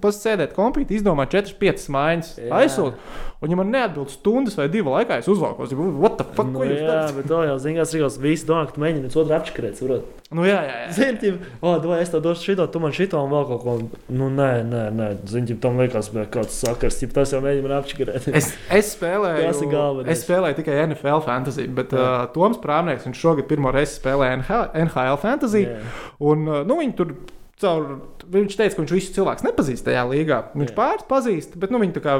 pasēdēt 0.03 0.53
kompīti, 0.57 0.99
izdomāt 0.99 1.33
4-5 1.33 1.87
maiņas, 1.95 2.35
aizsūtīt. 2.59 3.15
Un, 3.37 3.51
ja 3.53 3.57
man 3.59 3.69
neatbild 3.69 4.09
stundas 4.09 4.55
vai 4.57 4.65
divu 4.73 4.89
laikā, 4.95 5.19
es 5.21 5.27
uzvalkos. 5.29 5.69
jau, 5.69 5.85
What 6.01 6.15
the 6.17 6.25
fuck? 6.25 6.47
Nu, 6.49 6.63
jā, 6.65 6.87
darat? 6.87 7.11
bet 7.19 7.27
to 7.29 7.41
jau 7.45 7.57
zinās, 7.61 7.91
Rīgos 7.93 8.15
visi 8.21 8.47
domā, 8.49 8.63
ka 8.65 8.73
tu 8.73 8.81
mēģini 8.81 9.03
viens 9.05 9.17
otru 9.21 9.35
apškrēt. 9.37 9.75
saprot? 9.77 10.07
Nu, 10.33 10.41
jā, 10.43 10.57
jā, 10.65 10.73
jā. 10.81 10.87
Zini, 10.97 11.19
ķip, 11.21 11.43
o, 11.61 11.75
vai 11.85 11.99
es 12.01 12.09
tev 12.11 12.23
došu 12.25 12.43
šito, 12.49 12.65
tu 12.73 12.81
man 12.83 12.91
šito 12.97 13.21
un 13.21 13.29
vēl 13.31 13.45
kaut 13.47 13.61
ko. 13.63 13.75
Nu, 14.09 14.27
nē, 14.33 14.49
nē, 14.65 14.81
nē. 14.97 15.09
Zini, 15.29 15.51
ķip, 15.51 15.61
tam 15.63 15.77
liekas, 15.79 16.09
ka 16.17 16.25
kas 16.33 16.57
sakars, 16.65 16.97
ja 17.05 17.07
tas 17.13 17.31
jau 17.31 17.39
mēģina 17.45 17.67
man 17.69 17.75
apškrēt. 17.77 18.27
Es, 18.35 18.49
es 18.73 18.89
spēlēju, 18.97 19.45
Tas 19.51 19.61
ir 19.61 19.71
galvenais. 19.71 20.11
es 20.17 20.25
spēlēju 20.25 20.57
tikai 20.63 20.79
NFL 20.89 21.21
fantasy, 21.29 21.67
bet 21.69 21.93
Jā. 21.95 22.09
uh, 22.25 22.27
Toms 22.35 22.57
Prāmnieks, 22.65 23.06
viņš 23.07 23.23
šogad 23.23 23.49
pirmo 23.49 23.73
reizi 23.73 23.97
spēlēja 23.97 24.37
NHL, 24.41 24.69
NHL 24.85 25.19
fantasy. 25.23 25.65
Jā. 25.65 25.81
Un, 26.29 26.45
uh, 26.49 26.61
nu, 26.67 26.79
viņi 26.83 26.95
tur 26.99 27.15
caur, 27.61 27.85
viņš 28.29 28.57
teica, 28.57 28.75
ka 28.75 28.83
viņš 28.83 28.95
visus 28.95 29.13
cilvēkus 29.17 29.45
nepazīst 29.47 29.87
tajā 29.87 30.05
līgā. 30.11 30.41
Viņš 30.57 30.73
pāris 30.77 31.05
pazīst, 31.09 31.57
bet 31.59 31.73
nu, 31.73 31.81
viņi 31.81 31.97
tā 31.97 32.03
kā 32.05 32.17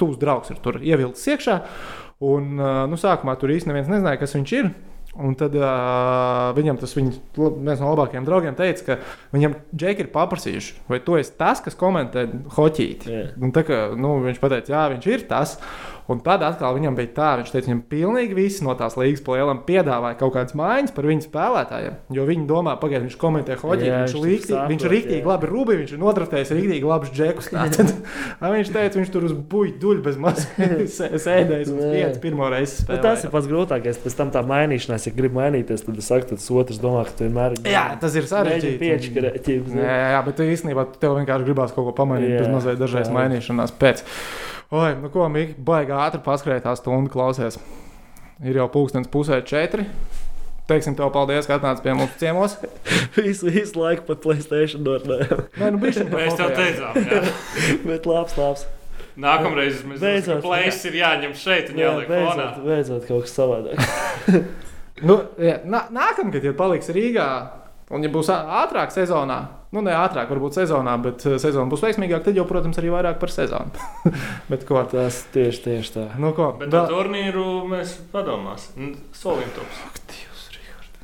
tūs 0.00 0.16
draugs 0.20 0.52
ir 0.54 0.60
tur 0.64 0.80
ievilcis 0.80 1.34
iekšā. 1.34 1.58
Un, 2.28 2.54
uh, 2.58 2.84
nu, 2.90 2.98
sākumā 2.98 3.36
tur 3.38 3.52
īstenībā 3.54 3.76
neviens 3.76 3.92
nezināja, 3.92 4.22
kas 4.22 4.34
viņš 4.38 4.54
ir. 4.58 4.70
Un 5.18 5.34
tad 5.34 5.54
uh, 5.58 6.52
viņam 6.54 6.76
tas 6.78 6.92
viņa, 6.94 7.12
viens 7.34 7.80
no 7.82 7.90
labākajiem 7.90 8.26
draugiem 8.26 8.54
teica, 8.58 8.84
ka 8.86 8.96
viņam 9.34 9.56
džeki 9.72 10.04
ir 10.04 10.10
paprasījuši, 10.14 10.76
vai 10.90 11.00
tu 11.02 11.16
esi 11.18 11.32
tas, 11.40 11.62
kas 11.64 11.74
komentē 11.78 12.26
hoķīti. 12.54 13.10
Jā. 13.10 13.24
Un 13.42 13.50
tā 13.56 13.64
kā 13.66 13.80
nu, 13.98 14.18
viņš 14.22 14.38
teica, 14.44 14.74
jā, 14.76 14.84
viņš 14.94 15.08
ir 15.10 15.24
tas. 15.30 15.56
Un 16.08 16.22
tad 16.24 16.42
atkal 16.46 16.76
viņam 16.78 16.94
bija 16.96 17.12
tā, 17.16 17.30
viņš 17.40 17.52
teica, 17.52 17.68
viņam 17.68 17.82
pilnīgi 17.90 18.36
visi 18.36 18.64
no 18.64 18.72
tās 18.78 18.96
līgas 18.96 19.20
plēlām 19.26 19.62
piedāvāja 19.66 20.16
kaut 20.20 20.34
kādas 20.38 20.56
maiņas 20.56 20.94
par 20.96 21.08
viņu 21.08 21.26
spēlētājiem. 21.26 21.98
Jo 22.16 22.24
viņi 22.28 22.46
domā, 22.48 22.78
pagaidi, 22.80 23.04
viņš 23.06 23.18
komentē 23.20 23.58
hoķi, 23.60 23.88
Jā, 23.88 23.98
viņš, 24.06 24.14
viņš 24.24 24.48
viņš 24.72 24.86
ir 24.86 24.94
rīktīgi 24.94 25.28
labi 25.28 25.50
rūbī, 25.50 25.76
viņš 25.82 25.92
ir 25.94 26.00
nodraftējis 26.00 26.54
rīktīgi 26.56 26.88
labus 26.88 27.12
džekus. 27.12 27.50
Tātad, 27.58 27.92
ā, 28.40 28.52
viņš 28.54 28.72
teica, 28.72 29.00
viņš 29.02 29.12
tur 29.12 29.28
uz 29.28 29.36
buļbuļs 29.36 29.76
duļ 29.82 30.00
bez 30.04 30.18
mazas 30.20 30.48
sēdējis 31.26 31.72
un 31.72 31.80
spiedz 31.82 32.20
pirmo 32.22 32.48
reizi. 32.52 32.84
Nu, 32.88 32.98
tas 33.04 33.24
ir 33.24 33.32
pats 33.34 33.48
grūtākais. 33.50 34.00
Pēc 34.02 34.16
tam 34.18 34.32
tā 34.34 34.42
mainīšanās, 34.48 35.08
ja 35.08 35.14
grib 35.16 35.36
mainīties, 35.36 35.84
tad 35.86 36.00
es 36.00 36.08
saku, 36.10 36.30
tas 36.32 36.48
otrs 36.62 36.80
domā, 36.82 37.04
ka 37.08 37.16
tu 37.18 37.26
vienmēr 37.26 37.58
Jā, 37.68 37.84
tas 38.00 38.16
ir 38.18 38.28
sarežģīti. 38.30 38.92
Jā, 39.76 39.96
jā, 40.14 40.20
bet 40.26 40.42
īstenībā 40.44 40.88
tev 41.02 41.18
vienkārši 41.20 41.48
gribās 41.48 41.74
kaut 41.76 41.90
ko 41.90 41.96
pamainīt, 42.00 42.38
bez 42.38 42.52
mazliet 42.52 42.80
dažreiz 42.80 43.12
mainīšanās 43.14 43.74
pēc. 43.80 44.04
Oi, 44.68 44.92
nu 45.00 45.08
ko, 45.08 45.24
Mīgi, 45.32 45.54
baigi 45.64 45.94
ātri 45.96 46.20
paskrēja 46.24 46.66
tā 46.66 46.74
stunda 46.76 47.08
klausies. 47.08 47.56
Ir 48.44 48.58
jau 48.60 48.66
pulkstenis 48.68 49.08
pusē 49.08 49.38
četri. 49.48 49.86
Teiksim 50.68 50.92
tev 50.98 51.08
paldies, 51.14 51.46
ka 51.48 51.56
atnāci 51.56 51.80
pie 51.86 51.94
mums 51.96 52.18
ciemos. 52.20 52.58
visu, 53.16 53.48
visu 53.48 53.80
laiku 53.80 54.04
pat 54.10 54.20
Playstation 54.20 54.84
dornējām. 54.84 55.40
Nē, 55.56 55.70
nu 55.72 55.80
bišķiņ 55.80 56.10
par 56.12 56.20
Mēs 56.20 56.36
tev 56.36 56.52
teicām, 56.58 56.98
jā. 57.00 57.22
Bet 57.88 58.08
labs, 58.10 58.36
labs. 58.36 58.66
Nākamreiz 59.18 59.80
mēs 59.88 60.02
Beidzot, 60.04 60.42
ka 60.42 60.50
plēsis 60.50 60.84
ir 60.90 60.98
jāņem 61.00 61.32
šeit 61.34 61.72
un 61.72 61.80
Jā, 61.80 61.88
jāliek 61.88 62.12
fonā. 62.12 62.44
beidzot, 62.52 62.60
beidzot 62.68 63.08
kaut 63.08 63.24
kas 63.24 63.38
savādāk. 63.40 64.44
Nu, 64.98 65.14
jā, 65.38 65.60
nā, 65.62 65.84
nākamgad, 65.94 66.42
ja 66.42 66.50
paliks 66.58 66.88
Rīgā, 66.90 67.24
un 67.94 68.02
ja 68.02 68.08
būs 68.10 68.26
ātrāk 68.34 68.90
sezonā, 68.90 69.36
nu 69.76 69.82
ne 69.84 69.92
ātrāk, 69.96 70.30
varbūt 70.32 70.56
sezonā, 70.60 70.94
bet 71.04 71.24
eh, 71.28 71.36
sezona 71.42 71.68
būs 71.72 71.82
veiksmīgāka, 71.84 72.28
tad 72.28 72.38
jau, 72.40 72.44
protams, 72.48 72.78
arī 72.80 72.92
vairāk 72.94 73.18
par 73.20 73.32
sezonu. 73.34 73.88
bet 74.52 74.64
ko? 74.68 74.80
Tas 74.90 75.22
tieši, 75.34 75.62
tieši 75.66 75.94
tā. 75.96 76.06
Nu, 76.20 76.32
ko? 76.36 76.52
Bet 76.60 76.70
vēl- 76.72 76.86
par 76.86 76.94
turnīru 76.94 77.46
mēs 77.70 77.98
padomāsim. 78.14 78.94
Solim 79.16 79.50
tops. 79.56 79.84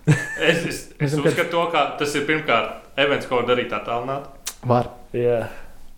Es, 0.37 0.59
es, 0.69 0.79
es 1.01 1.13
zinām, 1.15 1.25
ka- 1.25 1.31
uzskatu, 1.31 1.51
to, 1.55 1.61
ka 1.73 1.83
tas 1.97 2.13
ir 2.19 2.27
pirmkārt 2.29 2.99
events, 3.01 3.25
ko 3.31 3.39
var 3.39 3.47
darīt 3.49 3.71
attālināti. 3.73 4.53
Var. 4.69 4.91
Jā. 5.17 5.39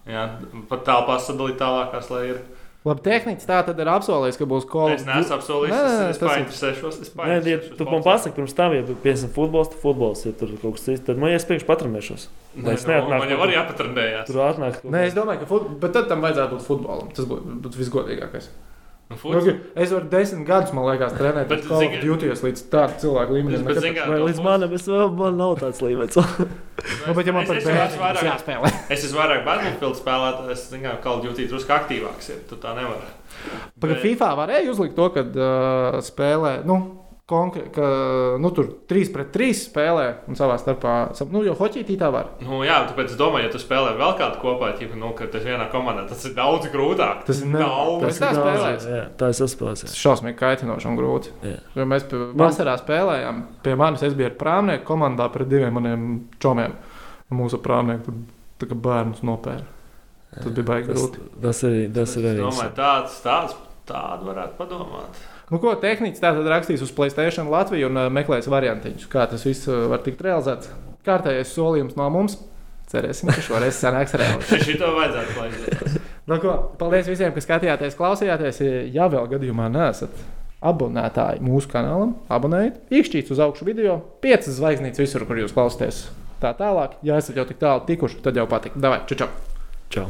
Jā, 0.07 0.27
pat 0.71 0.85
tālpās 0.87 1.25
sadalīt 1.27 1.57
tālākās, 1.59 2.07
lai 2.15 2.21
ir. 2.31 2.37
Labi, 2.87 3.03
tehniski 3.03 3.49
tā 3.49 3.59
tad 3.67 3.81
ir 3.83 3.89
apsolījis, 3.91 4.37
ka 4.39 4.47
būs 4.47 4.67
kola. 4.71 4.95
Es 4.95 5.03
neesmu 5.09 5.35
apsolījis, 5.35 5.73
Nē, 5.75 5.79
nē, 5.87 6.03
es, 6.13 6.21
ir- 6.21 6.29
painteresēšos. 6.31 6.99
Es 7.03 7.09
Nē, 7.19 7.39
ja 7.51 7.57
tu 7.81 7.87
man 7.89 8.05
pasaki 8.07 8.37
pirms 8.37 8.55
tam, 8.55 8.77
ja 8.77 8.85
piemēram 8.87 9.33
futbols, 9.35 9.73
tad 9.73 9.83
futbols, 9.83 10.23
ja 10.29 10.35
tur 10.39 10.53
kaut 10.63 10.77
kas 10.79 10.87
cits, 10.87 11.03
tad 11.09 11.19
man 11.19 11.35
iespējams 11.35 11.67
patrenēšos. 11.67 12.29
Nē, 12.55 12.77
es 12.77 12.87
nu, 12.87 12.93
neatnāku 12.93 13.25
man 13.25 13.35
jau 13.35 13.41
arī 13.43 13.57
jāpatrenējās. 13.59 14.31
Tur 14.31 14.39
atnāk. 14.47 14.79
Nē, 14.87 15.03
es 15.11 15.19
domāju, 15.19 15.43
ka 15.43 15.51
fut... 15.51 15.67
bet 15.83 15.97
tad 15.99 16.07
tam 16.13 16.23
vajadzētu 16.23 16.55
būt 16.55 16.67
futbolam. 16.69 17.11
Tas 17.17 17.27
būtu 17.27 17.59
būt 17.67 17.81
visgodīgākais. 17.83 18.49
Nu, 19.09 19.15
Nu, 19.31 19.39
es 19.79 19.93
varu 19.95 20.09
desmit 20.11 20.47
gadus, 20.49 20.73
man 20.75 20.85
liekas, 20.89 21.13
trenēt, 21.15 21.47
Bet, 21.47 21.61
bet 21.61 21.69
Call 21.69 21.77
of 21.77 21.83
zini- 21.93 22.01
Duty 22.03 22.31
līdz 22.43 22.63
tādam 22.73 22.97
cilvēku 22.99 23.37
līmenim. 23.37 23.63
Bet, 23.69 23.79
zini, 23.79 23.95
kā- 23.95 24.07
līdz 24.11 24.41
manam, 24.43 24.73
es 24.75 24.83
vēl, 24.91 25.13
man 25.15 25.37
nav 25.39 25.53
tāds 25.61 25.79
līmenis. 25.81 26.17
Nu, 27.07 27.15
bet, 27.15 27.27
ja 27.27 27.33
man 27.33 27.43
Es- 27.45 27.49
par 27.49 27.57
es 27.57 27.69
vairāk- 27.71 28.27
jāspēlē. 28.27 28.73
Es 28.97 29.05
esmu 29.07 29.21
vairāk 29.23 29.45
Battlefield 29.47 29.95
spēlētājs, 30.01 30.51
es 30.57 30.67
zinu, 30.73 30.83
ka 30.91 30.97
Call 31.05 31.19
of 31.21 31.25
Duty 31.25 31.47
drusku 31.47 31.71
aktīvāks 31.77 32.31
ir. 32.35 32.41
Tu 32.51 32.57
tā 32.57 32.75
nevari. 32.75 33.07
Pagaidām, 33.79 34.03
FIFA 34.03 34.33
varēja 34.43 34.71
uzlikt 34.75 34.97
to, 34.99 35.09
ka 35.15 35.21
uh, 35.23 36.01
spēlē. 36.03 36.65
Nu, 36.67 36.81
Konkrē, 37.27 37.65
ka 37.75 37.87
nu, 38.39 38.51
tur 38.55 38.69
3 38.87 39.09
pret 39.11 39.33
3 39.35 39.49
spēlē 39.59 40.03
un 40.31 40.37
savā 40.39 40.55
starpā. 40.63 40.93
Nu, 41.35 41.41
jo 41.43 41.57
hoķītī 41.59 41.97
tā 41.99 42.07
var. 42.15 42.29
Nu, 42.39 42.61
jā, 42.63 42.77
tāpēc 42.87 43.11
es 43.11 43.17
domāju, 43.19 43.49
ja 43.49 43.51
tu 43.51 43.59
spēlē 43.59 43.97
vēl 43.99 44.13
kādu 44.21 44.39
kopā, 44.45 44.69
tad 44.79 44.95
nu, 44.95 45.11
ka 45.19 45.27
tas 45.33 45.43
vienā 45.43 45.67
komandā 45.73 46.05
tas 46.07 46.23
ir 46.29 46.37
daudz 46.37 46.69
grūtāk. 46.71 47.25
Tas 47.27 47.41
ir 47.43 47.49
ne- 47.51 47.59
daudz. 47.65 48.05
tas- 48.07 48.21
tā 48.23 48.31
ir 48.31 48.63
daudz. 48.63 48.87
Jā, 48.87 49.03
tā 49.19 49.33
es 49.35 49.41
saspēlēju. 49.43 49.81
Tas 49.83 49.99
šausmīgi 49.99 50.39
kaitinoši 50.39 50.87
un 50.87 50.97
grūti. 51.03 51.35
Jā. 51.43 51.59
Jo 51.75 51.85
mēs 51.91 52.07
pie, 52.07 52.23
vasarā 52.39 52.79
spēlējām. 52.79 53.43
Pie 53.67 53.75
manis 53.75 54.03
es 54.07 54.15
biju 54.15 54.31
ar 54.31 54.39
prāmnieku 54.39 54.85
komandā 54.87 55.27
pret 55.33 55.49
diviem 55.51 55.75
maniem 55.75 56.29
čomiem. 56.39 56.79
Mūsu 57.35 57.59
prāmnieki 57.59 58.07
tur 58.63 58.69
bērnus 58.69 59.23
nopēra. 59.27 59.67
Tas 60.33 60.47
bija 60.53 60.63
baigi 60.65 60.93
Tas, 60.95 61.03
grūti. 61.03 61.19
tas, 61.43 61.63
arī, 61.65 61.93
tas 61.93 62.17
ir 62.17 62.23
arī. 62.23 62.39
domāju, 62.47 62.75
tāds, 62.79 63.19
tāds, 63.27 63.55
tādu 63.85 64.31
varētu 64.31 64.55
padomāt. 64.63 65.25
Nu, 65.47 65.61
ko 65.63 65.77
tehniski 65.79 66.19
tā 66.19 66.33
tad 66.35 66.49
rakstīs 66.51 66.83
uz 66.83 66.91
Playstation 66.95 67.51
Latviju 67.53 67.87
un 67.91 68.01
uh, 68.01 68.11
meklēs 68.11 68.49
variantiņus, 68.51 69.07
kā 69.13 69.29
tas 69.31 69.47
viss 69.47 69.69
uh, 69.71 69.87
var 69.93 70.03
tikt 70.03 70.25
realizēts. 70.27 70.73
Kārtējais 71.07 71.53
solījums 71.55 71.95
no 71.99 72.09
mums. 72.11 72.41
Cerēsim, 72.91 73.31
ka 73.35 73.43
šoreiz 73.43 73.79
sanāks 73.79 74.15
reāli. 74.19 74.61
Šito 74.63 74.93
vajadzētu 74.95 75.41
laizēt. 75.41 76.03
Nu, 76.27 76.41
ko, 76.43 76.57
paldies 76.75 77.07
visiem, 77.07 77.31
kas 77.31 77.45
skatījāties, 77.47 77.95
klausījāties. 77.95 78.57
Ja 78.91 79.07
vēl 79.07 79.29
gadījumā 79.31 79.69
neesat 79.71 80.17
abonētāji 80.67 81.45
mūsu 81.47 81.71
kanālam, 81.71 82.17
abonējiet, 82.33 82.81
iekšķīt 82.91 83.31
uz 83.31 83.43
augšu 83.47 83.69
video, 83.69 84.01
piecas 84.25 84.59
zvaigznītes 84.59 85.05
visur, 85.05 85.27
kur 85.29 85.39
jūs 85.39 85.55
klausāties. 85.55 86.09
Tā 86.43 86.51
tālāk, 86.59 86.99
ja 87.07 87.21
esat 87.23 87.39
jau 87.39 87.47
tik 87.47 87.63
tālu 87.63 87.87
tikuši, 87.87 88.25
tad 88.27 88.43
jau 88.43 88.49
patīk. 88.51 88.75
Davai, 88.75 89.05
čau! 89.07 89.23
čau. 89.23 89.31
Čau! 89.95 90.09